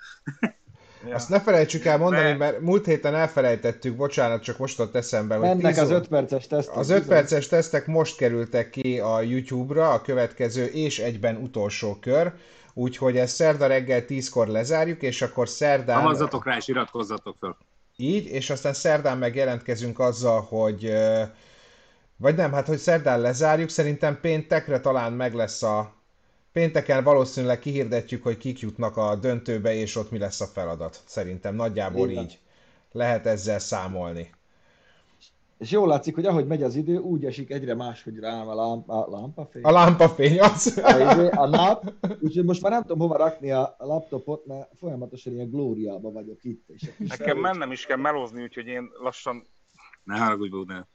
Ja. 1.09 1.15
Azt 1.15 1.29
ne 1.29 1.41
felejtsük 1.41 1.85
el 1.85 1.99
mondani, 1.99 2.29
Ne. 2.31 2.37
mert 2.37 2.61
múlt 2.61 2.87
héten 2.87 3.15
elfelejtettük, 3.15 3.97
bocsánat, 3.97 4.43
csak 4.43 4.59
most 4.59 4.81
ott 4.81 4.95
eszembe, 4.95 5.35
hogy 5.35 5.49
mennek 5.49 5.75
10 5.75 5.79
az 5.83 5.91
ó- 5.91 5.95
5 5.95 6.09
perces 6.09 6.47
tesztek. 6.47 6.77
Az 6.77 6.91
5 6.91 7.07
perces 7.07 7.47
tesztek 7.49 7.87
most 7.87 8.17
kerültek 8.17 8.71
ki 8.71 8.99
a 9.01 9.21
YouTube-ra, 9.21 9.93
a 9.93 10.01
következő 10.03 10.65
és 10.65 10.99
egyben 10.99 11.37
utolsó 11.37 11.97
kör, 12.01 12.33
úgyhogy 12.79 13.17
ezt 13.17 13.35
szerda 13.35 13.67
reggel 13.67 14.05
10-kor 14.09 14.47
lezárjuk, 14.47 15.03
és 15.03 15.23
akkor 15.23 15.49
szerdán... 15.49 16.01
Szavazzatok 16.01 16.45
rá 16.45 16.57
és 16.57 16.69
iratkozzatok 16.69 17.37
fel. 17.41 17.57
Így, 17.97 18.27
és 18.27 18.51
aztán 18.51 18.73
szerdán 18.73 19.19
megjelentkezünk 19.19 19.99
azzal, 19.99 20.41
hogy... 20.41 20.93
Vagy 22.17 22.35
nem, 22.35 22.53
hát 22.53 22.67
hogy 22.67 22.79
szerdán 22.79 23.21
lezárjuk, 23.21 23.69
szerintem 23.69 24.21
péntekre 24.21 24.81
talán 24.81 25.13
meg 25.13 25.35
lesz 25.35 25.63
a... 25.63 25.93
Pénteken 26.53 27.05
valószínűleg 27.05 27.59
kihirdetjük, 27.59 28.23
hogy 28.23 28.37
kik 28.37 28.61
jutnak 28.61 28.97
a 28.97 29.17
döntőbe, 29.17 29.75
és 29.75 29.97
ott 29.97 30.11
mi 30.11 30.19
lesz 30.19 30.41
a 30.41 30.47
feladat. 30.47 31.01
Szerintem 31.05 31.55
nagyjából 31.55 32.07
van. 32.07 32.23
így 32.23 32.39
lehet 32.93 33.27
ezzel 33.27 33.59
számolni. 33.59 34.31
És 35.59 35.71
jól 35.71 35.89
látszik, 35.89 36.15
hogy 36.15 36.27
ahogy 36.27 36.47
megy 36.47 36.63
az 36.63 36.77
idő, 36.77 36.97
úgy 36.97 37.25
esik 37.25 37.51
egyre 37.51 37.75
máshogy 37.75 38.19
rám 38.19 38.49
a, 38.49 38.55
lámpa, 38.55 39.07
a 39.07 39.11
lámpafény. 39.11 39.63
A 39.63 39.71
lámpafény 39.71 40.41
az. 40.41 40.81
a, 40.83 41.13
izé, 41.13 41.29
a 41.29 41.47
nap, 41.47 41.93
úgyhogy 42.21 42.45
most 42.45 42.63
már 42.63 42.73
nem 42.73 42.83
tudom 42.83 42.99
hova 42.99 43.17
rakni 43.17 43.51
a 43.51 43.77
laptopot, 43.79 44.47
mert 44.47 44.71
folyamatosan 44.79 45.33
ilyen 45.33 45.51
glóriába 45.51 46.11
vagyok 46.11 46.45
itt. 46.45 46.69
És 46.69 46.91
Nekem 47.09 47.39
mennem 47.39 47.73
is 47.73 47.87
kell 47.87 47.97
melózni, 47.97 48.43
úgyhogy 48.43 48.67
én 48.67 48.91
lassan 49.03 49.47
Ne 50.09 50.19
haragudj, 50.19 50.51
Bruder. 50.51 50.87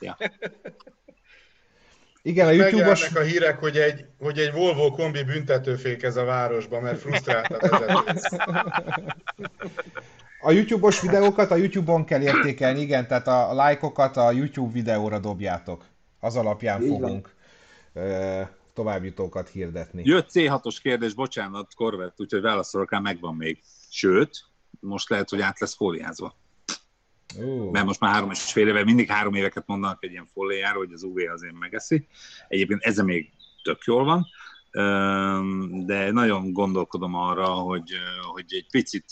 Ja. 0.00 0.16
Igen, 2.22 2.46
a 2.46 2.50
YouTube-os... 2.50 3.14
A 3.14 3.20
hírek, 3.20 3.58
hogy 3.58 3.76
egy, 3.76 4.04
hogy 4.18 4.38
egy 4.38 4.52
Volvo 4.52 4.90
kombi 4.90 5.22
büntetőfék 5.22 6.02
ez 6.02 6.16
a 6.16 6.24
városban, 6.24 6.82
mert 6.82 6.98
frusztrált 6.98 7.50
a 7.50 7.68
vezető. 7.68 8.24
A 10.46 10.52
YouTube-os 10.52 11.00
videókat 11.00 11.50
a 11.50 11.56
YouTube-on 11.56 12.04
kell 12.04 12.22
értékelni, 12.22 12.80
igen, 12.80 13.06
tehát 13.06 13.26
a 13.26 13.54
lájkokat 13.54 14.16
a 14.16 14.30
YouTube 14.30 14.72
videóra 14.72 15.18
dobjátok. 15.18 15.84
Az 16.20 16.36
alapján 16.36 16.82
Így 16.82 16.88
fogunk 16.88 17.34
ö, 17.92 18.40
továbbjutókat 18.74 19.48
hirdetni. 19.48 20.02
Jött 20.04 20.28
C6-os 20.32 20.76
kérdés, 20.82 21.14
bocsánat, 21.14 21.74
Korvett, 21.74 22.20
úgyhogy 22.20 22.40
válaszolok 22.40 22.90
rá, 22.90 22.98
megvan 22.98 23.34
még. 23.34 23.62
Sőt, 23.90 24.44
most 24.80 25.10
lehet, 25.10 25.30
hogy 25.30 25.40
át 25.40 25.60
lesz 25.60 25.76
fóliázva. 25.76 26.34
Uh. 27.36 27.70
Mert 27.70 27.86
most 27.86 28.00
már 28.00 28.12
három 28.12 28.30
és 28.30 28.52
fél 28.52 28.68
éve, 28.68 28.84
mindig 28.84 29.08
három 29.08 29.34
éveket 29.34 29.66
mondanak 29.66 30.04
egy 30.04 30.10
ilyen 30.10 30.28
fóliáról, 30.32 30.84
hogy 30.84 30.92
az 30.92 31.02
UV 31.02 31.16
azért 31.32 31.58
megeszi. 31.58 32.06
Egyébként 32.48 32.82
ez 32.82 32.98
még 32.98 33.30
tök 33.62 33.84
jól 33.84 34.04
van, 34.04 34.26
de 35.86 36.10
nagyon 36.10 36.52
gondolkodom 36.52 37.14
arra, 37.14 37.46
hogy, 37.46 37.90
hogy 38.32 38.44
egy 38.48 38.66
picit 38.70 39.10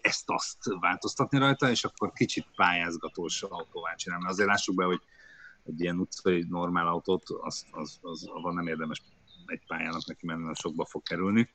ezt-azt 0.00 0.58
változtatni 0.80 1.38
rajta, 1.38 1.70
és 1.70 1.84
akkor 1.84 2.12
kicsit 2.12 2.46
pályázgatós 2.56 3.42
autóvá 3.42 3.94
csinálni. 3.94 4.26
Azért 4.26 4.48
lássuk 4.48 4.74
be, 4.74 4.84
hogy 4.84 5.00
egy 5.64 5.80
ilyen 5.80 5.98
utcai 5.98 6.46
normál 6.48 6.86
autót, 6.86 7.22
az, 7.28 7.66
az, 7.70 7.98
az, 8.02 8.28
az 8.42 8.54
nem 8.54 8.66
érdemes 8.66 9.02
egy 9.46 9.66
pályának 9.66 10.06
neki 10.06 10.26
menni, 10.26 10.42
mert 10.42 10.58
sokba 10.58 10.84
fog 10.84 11.02
kerülni. 11.02 11.50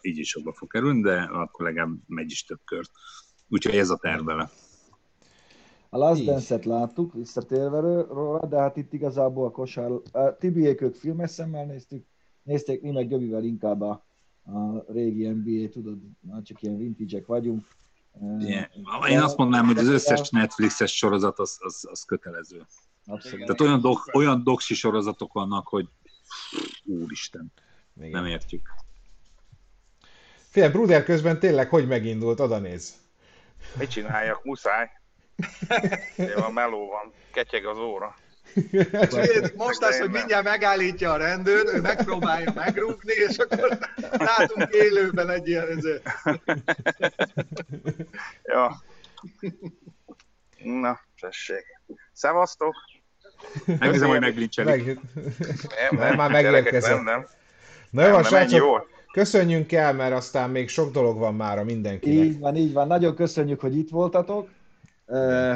Így 0.00 0.18
is 0.18 0.28
sokba 0.28 0.52
fog 0.52 0.68
kerülni, 0.68 1.00
de 1.00 1.20
akkor 1.22 1.64
legalább 1.66 1.96
megy 2.06 2.30
is 2.30 2.44
több 2.44 2.60
kört. 2.64 2.90
Úgyhogy 3.48 3.76
ez 3.76 3.90
a 3.90 3.96
terv 3.96 4.24
vele. 4.24 4.50
A 5.90 5.98
Last 5.98 6.24
Dance-et 6.24 6.64
láttuk, 6.64 7.14
visszatérve 7.14 7.80
róla, 8.02 8.46
de 8.46 8.58
hát 8.58 8.76
itt 8.76 8.92
igazából 8.92 9.46
a 9.46 9.50
kosár... 9.50 9.90
A 10.12 10.36
Tibiék 10.36 10.80
ők 10.80 10.94
filmes 10.94 11.30
szemmel 11.30 11.64
néztük, 11.64 12.06
nézték 12.42 12.82
mi 12.82 12.90
meg 12.90 13.08
Göbivel 13.08 13.44
inkább 13.44 13.80
a, 13.80 14.07
a 14.52 14.92
régi 14.92 15.28
NBA, 15.28 15.68
tudod, 15.68 15.98
már 16.20 16.42
csak 16.42 16.62
ilyen 16.62 16.78
vintage 16.78 17.22
vagyunk. 17.26 17.66
Yeah. 18.38 19.10
Én 19.10 19.20
azt 19.20 19.36
mondanám, 19.36 19.66
hogy 19.66 19.78
az 19.78 19.88
összes 19.88 20.30
Netflixes 20.30 20.96
sorozat 20.96 21.38
az, 21.38 21.56
az, 21.60 21.86
az 21.90 22.04
kötelező. 22.04 22.66
Abszolút. 23.06 23.40
Tehát 23.40 23.60
olyan, 23.60 23.80
dok, 23.80 24.10
olyan 24.12 24.42
doksi 24.44 24.74
sorozatok 24.74 25.32
vannak, 25.32 25.68
hogy 25.68 25.88
úristen, 26.84 27.52
Igen. 27.96 28.10
nem 28.10 28.26
értjük. 28.26 28.68
Figyelj, 30.48 30.72
Bruder 30.72 31.04
közben 31.04 31.38
tényleg 31.38 31.68
hogy 31.68 31.86
megindult, 31.86 32.40
oda 32.40 32.58
néz. 32.58 32.96
Mit 33.78 33.90
csináljak, 33.90 34.44
muszáj. 34.44 34.90
a 36.46 36.50
meló 36.50 36.86
van, 36.86 37.12
ketyeg 37.32 37.66
az 37.66 37.78
óra. 37.78 38.16
Most 39.56 39.82
az, 39.82 39.98
hogy 39.98 40.10
mindjárt 40.10 40.44
megállítja 40.44 41.12
a 41.12 41.16
rendőr, 41.16 41.64
ő 41.74 41.80
megpróbálja 41.80 42.52
megrúgni, 42.54 43.12
és 43.28 43.38
akkor 43.38 43.78
látunk 44.12 44.74
élőben 44.74 45.30
egy 45.30 45.48
ilyen... 45.48 45.68
Ezért. 45.68 46.02
ja. 48.42 48.82
Na, 50.62 51.00
tessék. 51.20 51.64
Szevasztok! 52.12 52.74
Megnézem, 53.64 54.08
hogy 54.08 54.20
meglincselik. 54.20 54.84
Meg... 54.84 55.00
Nem, 55.90 56.00
nem, 56.00 56.16
már 56.16 56.30
megérkezett. 56.30 56.94
Nem, 56.94 57.04
nem. 57.04 57.26
Na 57.90 58.06
jó, 58.06 58.22
srácok, 58.22 58.88
köszönjünk 59.12 59.72
el, 59.72 59.92
mert 59.92 60.14
aztán 60.14 60.50
még 60.50 60.68
sok 60.68 60.92
dolog 60.92 61.18
van 61.18 61.34
már 61.34 61.58
a 61.58 61.64
mindenkinek. 61.64 62.24
Így 62.24 62.38
van, 62.38 62.56
így 62.56 62.72
van. 62.72 62.86
Nagyon 62.86 63.14
köszönjük, 63.14 63.60
hogy 63.60 63.76
itt 63.78 63.90
voltatok, 63.90 64.48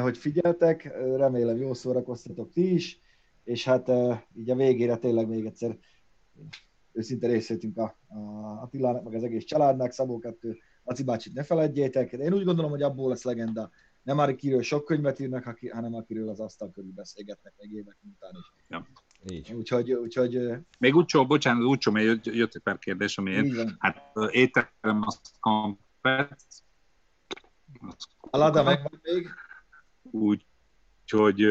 hogy 0.01 0.17
figyeltek, 0.17 0.83
remélem 1.15 1.57
jól 1.57 1.73
szórakoztatok 1.73 2.51
ti 2.51 2.73
is, 2.73 2.99
és 3.43 3.63
hát 3.63 3.91
így 4.35 4.49
a 4.49 4.55
végére 4.55 4.97
tényleg 4.97 5.27
még 5.27 5.45
egyszer 5.45 5.77
őszinte 6.91 7.27
részletünk 7.27 7.77
a, 7.77 7.97
a 8.07 8.17
Attilának, 8.61 9.03
meg 9.03 9.13
az 9.13 9.23
egész 9.23 9.43
családnak, 9.43 9.91
Szabó 9.91 10.19
2, 10.19 10.57
Laci 10.83 11.03
bácsit 11.03 11.33
ne 11.33 11.43
feledjétek. 11.43 12.11
Én 12.11 12.33
úgy 12.33 12.43
gondolom, 12.43 12.71
hogy 12.71 12.81
abból 12.81 13.09
lesz 13.09 13.23
legenda, 13.23 13.69
nem 14.03 14.17
akiről 14.17 14.61
sok 14.61 14.85
könyvet 14.85 15.19
írnak, 15.19 15.57
hanem 15.71 15.93
akiről 15.93 16.29
az 16.29 16.39
asztal 16.39 16.71
körül 16.71 16.91
beszélgetnek 16.91 17.53
még 17.57 17.71
évek 17.71 17.97
után 18.15 18.31
is. 18.39 18.53
Ja. 18.67 18.87
Így. 19.31 19.53
Úgyhogy, 19.53 19.93
úgyhogy... 19.93 20.51
Még 20.79 20.95
úgycsó, 20.95 21.25
bocsánat, 21.25 21.63
úgycsó, 21.63 21.91
mert 21.91 22.05
jött, 22.05 22.25
jött 22.25 22.55
egy 22.55 22.61
pár 22.61 22.77
kérdés, 22.79 23.17
amiért, 23.17 23.75
hát 23.77 24.11
étterem 24.29 25.01
az 25.01 25.21
kampet. 25.39 26.45
A 28.19 28.37
Lada 28.37 28.63
megvan 28.63 28.99
még. 29.01 29.29
Úgy, 30.13 30.45
hogy 31.07 31.43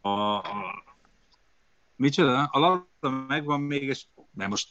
a, 0.00 0.08
a, 0.08 0.44
micsoda? 1.96 2.44
A 2.44 2.58
Lada 2.58 3.26
megvan 3.28 3.60
még, 3.60 3.82
és 3.82 4.04
nem 4.30 4.48
most 4.48 4.68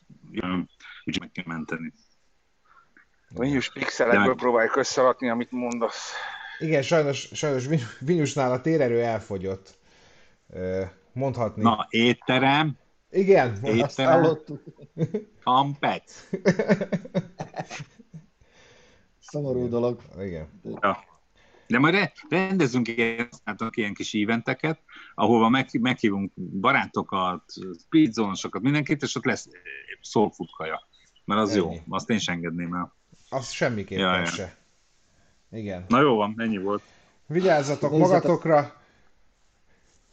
úgy 1.05 1.19
meg 1.19 1.31
kell 1.31 1.43
menteni. 1.47 1.93
Vinyus 3.29 3.71
pixelekből 3.71 4.35
próbáljuk 4.35 4.75
összerakni, 4.75 5.29
amit 5.29 5.51
mondasz. 5.51 6.13
Igen, 6.59 6.81
sajnos, 6.81 7.29
sajnos 7.33 7.67
Vinyusnál 7.99 8.51
a 8.51 8.61
térerő 8.61 9.01
elfogyott. 9.01 9.77
Mondhatni. 11.13 11.61
Na, 11.61 11.87
étterem. 11.89 12.77
Igen, 13.09 13.55
étterem. 13.55 13.79
azt 13.83 14.01
hallottuk. 14.01 14.61
Kampec. 15.43 16.29
Szomorú 19.31 19.57
Igen. 19.57 19.69
dolog. 19.69 20.01
Igen. 20.19 20.47
Ja. 20.63 20.97
De 21.67 21.79
majd 21.79 22.11
rendezünk 22.29 22.87
ilyen, 22.87 23.29
ilyen 23.69 23.93
kis 23.93 24.13
eventeket, 24.13 24.79
ahova 25.15 25.49
meg, 25.49 25.67
meghívunk 25.71 26.31
barátokat, 26.35 27.43
speedzónosokat, 27.85 28.61
mindenkit, 28.61 29.01
és 29.01 29.15
ott 29.15 29.25
lesz 29.25 29.47
szólfutkaja. 30.01 30.87
Mert 31.25 31.41
az 31.41 31.49
Ennyi. 31.49 31.59
jó, 31.59 31.71
azt 31.89 32.09
én 32.09 32.19
sem 32.19 32.35
engedném 32.35 32.73
el. 32.73 32.93
Azt 33.29 33.51
semmiképpen 33.51 34.19
ja, 34.19 34.25
se. 34.25 34.57
Igen. 35.51 35.85
Na 35.87 36.01
jó 36.01 36.15
van, 36.15 36.33
ennyi 36.37 36.57
volt. 36.57 36.83
Vigyázzatok 37.25 37.91
Nézzetek. 37.91 38.11
magatokra. 38.11 38.81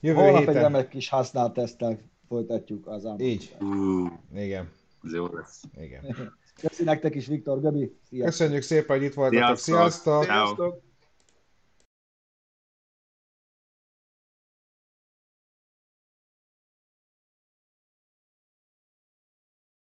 Jövő 0.00 0.20
Holnap 0.20 0.38
héten... 0.38 0.56
egy 0.56 0.62
remek 0.62 0.88
kis 0.88 1.08
használt 1.08 1.52
tesztel 1.52 1.98
folytatjuk 2.28 2.86
az 2.86 3.06
ámot. 3.06 3.20
Így. 3.20 3.56
Uh, 3.60 4.10
Igen. 4.34 4.70
Ez 5.04 5.12
jó 5.12 5.26
lesz. 5.26 5.62
Igen. 5.76 6.04
Köszi 6.60 6.84
nektek 6.84 7.14
is, 7.14 7.26
Viktor, 7.26 7.60
Gabi. 7.60 7.96
Sziasztok. 8.08 8.30
Köszönjük 8.30 8.62
szépen, 8.62 8.96
hogy 8.96 9.06
itt 9.06 9.14
voltatok. 9.14 9.56
Sziasztok! 9.56 10.22
Sziasztok. 10.22 10.24
Sziasztok. 10.24 10.82